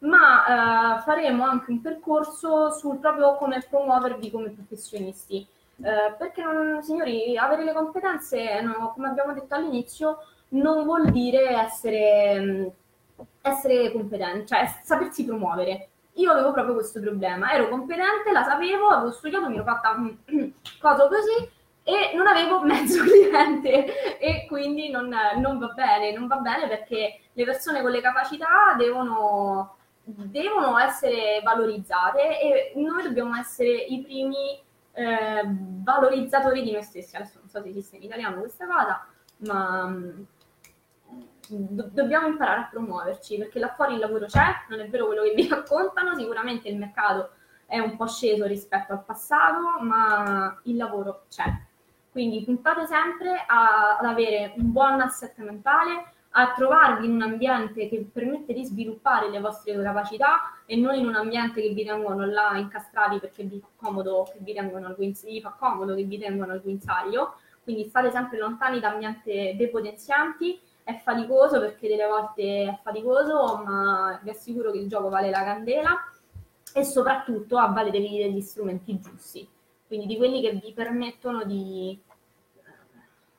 ma 0.00 0.98
eh, 0.98 1.02
faremo 1.02 1.44
anche 1.44 1.72
un 1.72 1.80
percorso 1.80 2.70
sul 2.70 2.98
proprio 2.98 3.34
come 3.34 3.66
promuovervi 3.68 4.30
come 4.30 4.50
professionisti. 4.50 5.44
Eh, 5.82 6.14
perché, 6.16 6.42
signori, 6.82 7.36
avere 7.36 7.64
le 7.64 7.72
competenze, 7.72 8.60
no, 8.62 8.92
come 8.94 9.08
abbiamo 9.08 9.34
detto 9.34 9.54
all'inizio, 9.54 10.18
non 10.50 10.84
vuol 10.84 11.10
dire 11.10 11.48
essere, 11.50 12.72
essere 13.42 13.92
competenti, 13.92 14.46
cioè 14.46 14.66
sapersi 14.82 15.24
promuovere. 15.24 15.88
io 16.14 16.30
avevo 16.32 16.52
proprio 16.52 16.74
questo 16.74 17.00
problema, 17.00 17.52
ero 17.52 17.68
competente, 17.68 18.32
la 18.32 18.42
sapevo, 18.42 18.88
avevo 18.88 19.10
studiato, 19.10 19.48
mi 19.48 19.56
ero 19.56 19.64
fatta 19.64 19.96
cosa 20.80 21.08
così 21.08 21.54
e 21.82 22.12
non 22.16 22.26
avevo 22.26 22.62
mezzo 22.64 23.02
cliente 23.02 24.18
e 24.18 24.46
quindi 24.48 24.90
non, 24.90 25.14
non, 25.36 25.58
va 25.58 25.68
bene, 25.68 26.12
non 26.12 26.26
va 26.26 26.36
bene 26.36 26.66
perché 26.68 27.20
le 27.32 27.44
persone 27.44 27.82
con 27.82 27.90
le 27.90 28.00
capacità 28.00 28.74
devono, 28.78 29.76
devono 30.02 30.78
essere 30.78 31.40
valorizzate 31.44 32.40
e 32.40 32.72
noi 32.76 33.02
dobbiamo 33.02 33.36
essere 33.36 33.68
i 33.68 34.00
primi 34.02 34.64
eh, 34.96 35.42
valorizzatori 35.44 36.62
di 36.62 36.72
noi 36.72 36.82
stessi. 36.82 37.16
Adesso 37.16 37.38
non 37.38 37.48
so 37.48 37.62
se 37.62 37.68
esiste 37.68 37.96
in 37.96 38.02
italiano 38.02 38.40
questa 38.40 38.66
cosa, 38.66 39.06
ma 39.38 39.94
do- 41.48 41.90
dobbiamo 41.92 42.26
imparare 42.26 42.60
a 42.60 42.68
promuoverci 42.70 43.36
perché 43.36 43.58
là 43.58 43.68
fuori 43.68 43.94
il 43.94 44.00
lavoro 44.00 44.26
c'è, 44.26 44.64
non 44.68 44.80
è 44.80 44.88
vero 44.88 45.06
quello 45.06 45.22
che 45.22 45.34
vi 45.34 45.46
raccontano, 45.48 46.14
sicuramente 46.14 46.68
il 46.68 46.78
mercato 46.78 47.30
è 47.66 47.78
un 47.78 47.96
po' 47.96 48.06
sceso 48.06 48.46
rispetto 48.46 48.92
al 48.92 49.04
passato, 49.04 49.82
ma 49.82 50.58
il 50.64 50.76
lavoro 50.76 51.24
c'è. 51.28 51.44
Quindi 52.10 52.42
puntate 52.44 52.86
sempre 52.86 53.44
a, 53.46 53.98
ad 53.98 54.04
avere 54.06 54.54
un 54.56 54.72
buon 54.72 55.00
asset 55.00 55.36
mentale, 55.38 56.12
a 56.38 56.52
trovarvi 56.52 57.06
in 57.06 57.12
un 57.12 57.22
ambiente 57.22 57.88
che 57.88 58.06
permette 58.12 58.52
di 58.52 58.64
sviluppare 58.64 59.30
le 59.30 59.40
vostre 59.40 59.80
capacità 59.82 60.54
e 60.66 60.76
non 60.76 60.94
in 60.94 61.06
un 61.06 61.14
ambiente 61.14 61.62
che 61.62 61.70
vi 61.70 61.84
tengono 61.84 62.26
là 62.26 62.56
incastrati 62.56 63.18
perché 63.18 63.44
vi 63.44 63.58
fa 63.58 63.68
comodo 63.76 64.28
che 64.30 64.38
vi 64.40 64.52
tengono 64.52 64.86
al, 64.86 64.96
al 66.50 66.60
guinzaglio. 66.62 67.36
Quindi 67.62 67.88
state 67.88 68.10
sempre 68.10 68.38
lontani 68.38 68.80
da 68.80 68.90
ambienti 68.90 69.56
depotenzianti 69.56 70.60
è 70.84 70.94
faticoso 70.98 71.58
perché 71.58 71.88
delle 71.88 72.06
volte 72.06 72.68
è 72.68 72.78
faticoso, 72.82 73.62
ma 73.64 74.20
vi 74.22 74.30
assicuro 74.30 74.70
che 74.70 74.78
il 74.78 74.88
gioco 74.88 75.08
vale 75.08 75.30
la 75.30 75.42
candela 75.42 76.12
e 76.72 76.84
soprattutto 76.84 77.56
avvaletevi 77.56 78.18
degli 78.18 78.40
strumenti 78.40 79.00
giusti, 79.00 79.48
quindi 79.86 80.06
di 80.06 80.16
quelli 80.16 80.42
che 80.42 80.52
vi 80.52 80.72
permettono 80.72 81.44
di, 81.44 81.98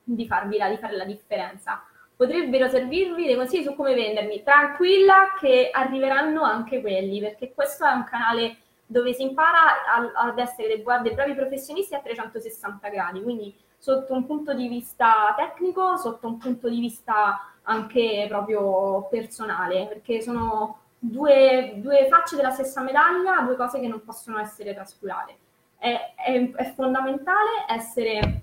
di, 0.02 0.26
farvi 0.26 0.58
la, 0.58 0.68
di 0.68 0.76
fare 0.76 0.96
la 0.96 1.04
differenza. 1.04 1.87
Potrebbero 2.18 2.68
servirvi 2.68 3.26
dei 3.26 3.36
consigli 3.36 3.62
su 3.62 3.76
come 3.76 3.94
vendermi, 3.94 4.42
tranquilla 4.42 5.34
che 5.38 5.70
arriveranno 5.72 6.42
anche 6.42 6.80
quelli, 6.80 7.20
perché 7.20 7.52
questo 7.54 7.86
è 7.86 7.92
un 7.92 8.02
canale 8.02 8.56
dove 8.84 9.12
si 9.12 9.22
impara 9.22 9.84
a, 9.86 10.26
ad 10.26 10.38
essere 10.40 10.66
dei, 10.66 10.84
dei 11.02 11.14
bravi 11.14 11.34
professionisti 11.34 11.94
a 11.94 12.00
360 12.00 12.88
gradi, 12.88 13.22
quindi 13.22 13.54
sotto 13.76 14.14
un 14.14 14.26
punto 14.26 14.52
di 14.52 14.66
vista 14.66 15.32
tecnico, 15.36 15.96
sotto 15.96 16.26
un 16.26 16.38
punto 16.38 16.68
di 16.68 16.80
vista 16.80 17.52
anche 17.62 18.24
proprio 18.28 19.06
personale, 19.08 19.86
perché 19.86 20.20
sono 20.20 20.80
due, 20.98 21.74
due 21.76 22.08
facce 22.08 22.34
della 22.34 22.50
stessa 22.50 22.80
medaglia, 22.80 23.42
due 23.42 23.54
cose 23.54 23.78
che 23.78 23.86
non 23.86 24.02
possono 24.02 24.40
essere 24.40 24.74
trascurate. 24.74 25.36
È, 25.78 26.14
è, 26.16 26.50
è 26.50 26.72
fondamentale 26.72 27.66
essere, 27.68 28.42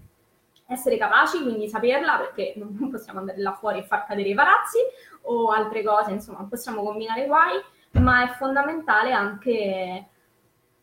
essere, 0.68 0.98
capaci, 0.98 1.42
quindi 1.42 1.68
saperla, 1.68 2.18
perché 2.18 2.54
non 2.58 2.90
possiamo 2.90 3.20
andare 3.20 3.42
là 3.42 3.54
fuori 3.54 3.80
e 3.80 3.84
far 3.84 4.06
cadere 4.06 4.30
i 4.30 4.34
palazzi 4.36 4.80
o 5.24 5.50
altre 5.50 5.84
cose, 5.84 6.12
insomma, 6.12 6.46
possiamo 6.50 6.84
combinare 6.84 7.26
guai, 7.26 7.60
ma 7.94 8.24
è 8.24 8.34
fondamentale 8.36 9.12
anche 9.12 10.08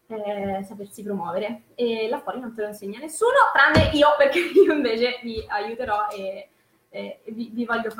eh, 0.06 0.62
sapersi 0.64 1.02
promuovere. 1.02 1.62
E 1.74 2.08
là 2.08 2.20
fuori 2.20 2.40
non 2.40 2.54
te 2.54 2.62
lo 2.62 2.68
insegna 2.68 2.98
nessuno 2.98 3.50
tranne 3.52 3.90
io 3.96 4.08
perché 4.18 4.38
io 4.38 4.72
invece 4.72 5.20
vi 5.22 5.44
aiuterò 5.46 6.08
e, 6.10 6.48
e 6.88 7.20
vi, 7.28 7.50
vi, 7.52 7.64
voglio, 7.64 7.90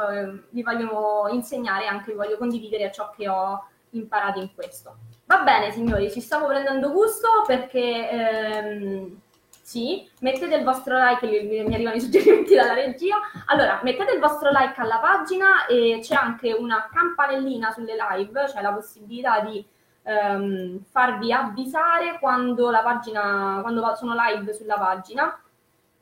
vi, 0.51 0.63
voglio, 0.63 1.29
insegnare 1.31 1.87
anche 1.87 2.11
vi 2.11 2.17
voglio 2.17 2.37
condividere 2.37 2.93
ciò 2.93 3.11
che 3.11 3.29
ho 3.29 3.67
imparato 3.91 4.41
in 4.41 4.55
questo. 4.55 4.97
Va 5.25 5.43
bene 5.43 5.71
signori 5.71 6.11
ci 6.11 6.21
stavo 6.21 6.47
prendendo 6.47 6.91
gusto 6.91 7.29
perché 7.47 8.11
ehm, 8.11 9.21
sì, 9.73 10.07
mettete 10.21 10.55
il 10.55 10.65
vostro 10.65 10.99
like, 10.99 11.27
mi 11.27 11.75
arrivano 11.75 11.97
i 11.97 12.01
suggerimenti 12.01 12.55
dalla 12.55 12.75
regia. 12.75 13.17
Allora, 13.47 13.81
mettete 13.83 14.13
il 14.13 14.21
vostro 14.21 14.51
like 14.51 14.79
alla 14.79 14.99
pagina 14.99 15.65
e 15.67 15.99
c'è 16.03 16.15
anche 16.15 16.53
una 16.53 16.91
campanellina 16.93 17.71
sulle 17.71 17.95
live, 17.97 18.49
cioè 18.49 18.61
la 18.61 18.75
possibilità 18.75 19.41
di 19.41 19.65
ehm, 20.03 20.85
farvi 20.91 21.33
avvisare 21.33 22.19
quando 22.21 22.69
la 22.69 22.83
pagina, 22.83 23.61
quando 23.63 23.95
sono 23.95 24.13
live 24.15 24.53
sulla 24.53 24.77
pagina. 24.77 25.41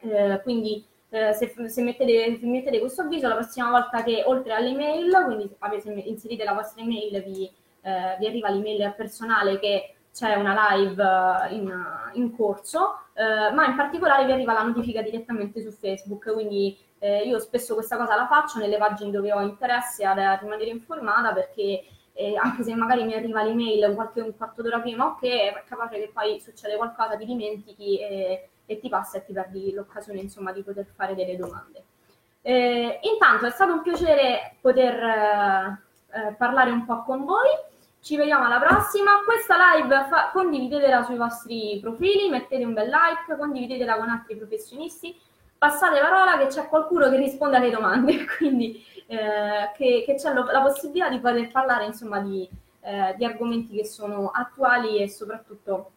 Eh, 0.01 0.41
quindi 0.43 0.85
eh, 1.11 1.33
se, 1.35 1.55
se, 1.69 1.83
mettete, 1.83 2.39
se, 2.41 2.47
mettete, 2.47 2.81
questo 2.81 3.03
avviso 3.03 3.29
la 3.29 3.37
prossima 3.37 3.71
volta 3.71 4.03
che 4.03 4.25
oltre 4.27 4.53
alle 4.53 4.75
mail, 4.75 5.17
quindi 5.27 5.49
avete, 5.61 5.93
inserite 5.93 6.43
la 6.43 6.55
vostra 6.55 6.83
email, 6.83 7.23
vi, 7.23 7.49
eh, 7.83 8.17
vi 8.19 8.27
arriva 8.27 8.51
l'email 8.51 8.95
personale 8.97 9.61
che 9.61 9.95
c'è 10.13 10.35
una 10.35 10.75
live 10.75 11.03
eh, 11.03 11.55
in, 11.55 11.85
in 12.15 12.37
corso, 12.37 13.01
eh, 13.15 13.53
ma 13.53 13.67
in 13.67 13.77
particolare 13.77 14.25
vi 14.25 14.33
arriva 14.33 14.53
la 14.53 14.63
notifica 14.63 15.03
direttamente 15.03 15.63
su 15.63 15.71
Facebook, 15.71 16.33
quindi 16.33 16.77
eh, 16.99 17.23
io 17.23 17.39
spesso 17.39 17.75
questa 17.75 17.97
cosa 17.97 18.15
la 18.17 18.27
faccio 18.27 18.59
nelle 18.59 18.77
pagine 18.77 19.11
dove 19.11 19.33
ho 19.33 19.41
interesse 19.41 20.05
ad, 20.05 20.19
a 20.19 20.35
rimanere 20.35 20.71
informata 20.71 21.33
perché 21.33 21.85
eh, 22.13 22.37
anche 22.37 22.63
se 22.63 22.75
magari 22.75 23.05
mi 23.05 23.15
arriva 23.15 23.43
l'email 23.43 23.95
qualche 23.95 24.21
un 24.21 24.37
quarto 24.37 24.63
d'ora 24.63 24.81
prima, 24.81 25.07
ok, 25.07 25.23
è 25.23 25.63
capace 25.67 25.99
che 25.99 26.11
poi 26.13 26.41
succede 26.41 26.77
qualcosa, 26.77 27.17
ti 27.17 27.25
dimentichi 27.25 27.99
e, 27.99 28.49
e 28.67 28.79
ti 28.79 28.89
passa 28.89 29.19
e 29.19 29.25
ti 29.25 29.33
perdi 29.33 29.73
l'occasione 29.73 30.21
insomma 30.21 30.53
di 30.53 30.63
poter 30.63 30.87
fare 30.95 31.15
delle 31.15 31.37
domande. 31.37 31.85
Eh, 32.43 33.01
intanto 33.03 33.47
è 33.47 33.51
stato 33.51 33.73
un 33.73 33.83
piacere 33.83 34.57
poter 34.61 34.95
eh, 35.03 36.35
parlare 36.37 36.71
un 36.71 36.85
po' 36.85 37.03
con 37.05 37.25
voi. 37.25 37.49
Ci 38.03 38.17
vediamo 38.17 38.47
alla 38.47 38.59
prossima. 38.59 39.23
Questa 39.27 39.57
live 39.75 40.07
fa- 40.09 40.31
condividetela 40.33 41.03
sui 41.03 41.17
vostri 41.17 41.79
profili, 41.83 42.31
mettete 42.31 42.65
un 42.65 42.73
bel 42.73 42.89
like, 42.89 43.37
condividetela 43.37 43.99
con 43.99 44.09
altri 44.09 44.37
professionisti, 44.37 45.15
passate 45.59 46.01
parola 46.01 46.39
che 46.39 46.47
c'è 46.47 46.67
qualcuno 46.69 47.11
che 47.11 47.19
risponde 47.19 47.59
alle 47.59 47.71
domande. 47.71 48.25
Quindi 48.39 48.83
eh, 49.07 49.71
che, 49.77 50.05
che, 50.07 50.15
c'è 50.15 50.33
lo, 50.33 50.45
la 50.45 50.63
possibilità 50.63 51.11
di 51.11 51.21
poter 51.21 51.51
parlare 51.51 51.85
insomma 51.85 52.21
di, 52.21 52.49
eh, 52.81 53.15
di, 53.19 53.25
argomenti 53.27 53.77
che 53.77 53.85
sono 53.85 54.31
attuali 54.31 55.03
e 55.03 55.09
soprattutto 55.09 55.91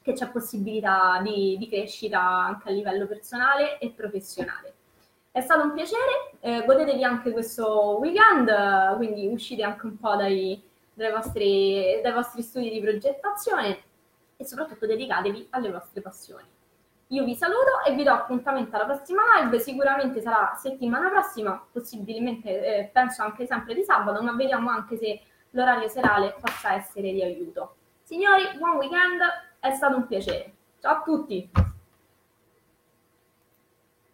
che 0.00 0.12
c'è 0.12 0.28
possibilità 0.28 1.20
di, 1.24 1.56
di, 1.58 1.68
crescita 1.68 2.20
anche 2.20 2.68
a 2.68 2.72
livello 2.72 3.06
personale 3.08 3.78
e 3.78 3.90
professionale. 3.90 4.74
È 5.32 5.40
stato 5.40 5.64
un 5.64 5.72
piacere, 5.72 6.34
eh, 6.38 6.64
godetevi 6.64 7.02
anche 7.02 7.32
questo 7.32 7.98
weekend, 8.00 8.96
quindi 8.96 9.26
uscite 9.26 9.64
anche 9.64 9.86
un 9.86 9.98
po' 9.98 10.14
dai, 10.14 10.62
dai, 10.98 11.12
vostri, 11.12 12.00
dai 12.02 12.12
vostri 12.12 12.42
studi 12.42 12.70
di 12.70 12.80
progettazione 12.80 13.82
e 14.36 14.44
soprattutto 14.44 14.86
dedicatevi 14.86 15.46
alle 15.50 15.70
vostre 15.70 16.00
passioni. 16.00 16.44
Io 17.10 17.24
vi 17.24 17.34
saluto 17.34 17.82
e 17.86 17.94
vi 17.94 18.02
do 18.02 18.10
appuntamento 18.10 18.76
alla 18.76 18.84
prossima 18.84 19.22
live, 19.40 19.58
sicuramente 19.60 20.20
sarà 20.20 20.54
settimana 20.60 21.08
prossima, 21.08 21.64
possibilmente 21.72 22.50
eh, 22.50 22.90
penso 22.92 23.22
anche 23.22 23.46
sempre 23.46 23.74
di 23.74 23.82
sabato, 23.82 24.22
ma 24.22 24.34
vediamo 24.34 24.68
anche 24.68 24.98
se 24.98 25.20
l'orario 25.50 25.88
serale 25.88 26.36
possa 26.38 26.74
essere 26.74 27.12
di 27.12 27.22
aiuto. 27.22 27.76
Signori, 28.02 28.44
buon 28.58 28.76
weekend, 28.76 29.20
è 29.60 29.72
stato 29.72 29.96
un 29.96 30.06
piacere. 30.06 30.52
Ciao 30.80 30.96
a 30.96 31.02
tutti! 31.02 31.76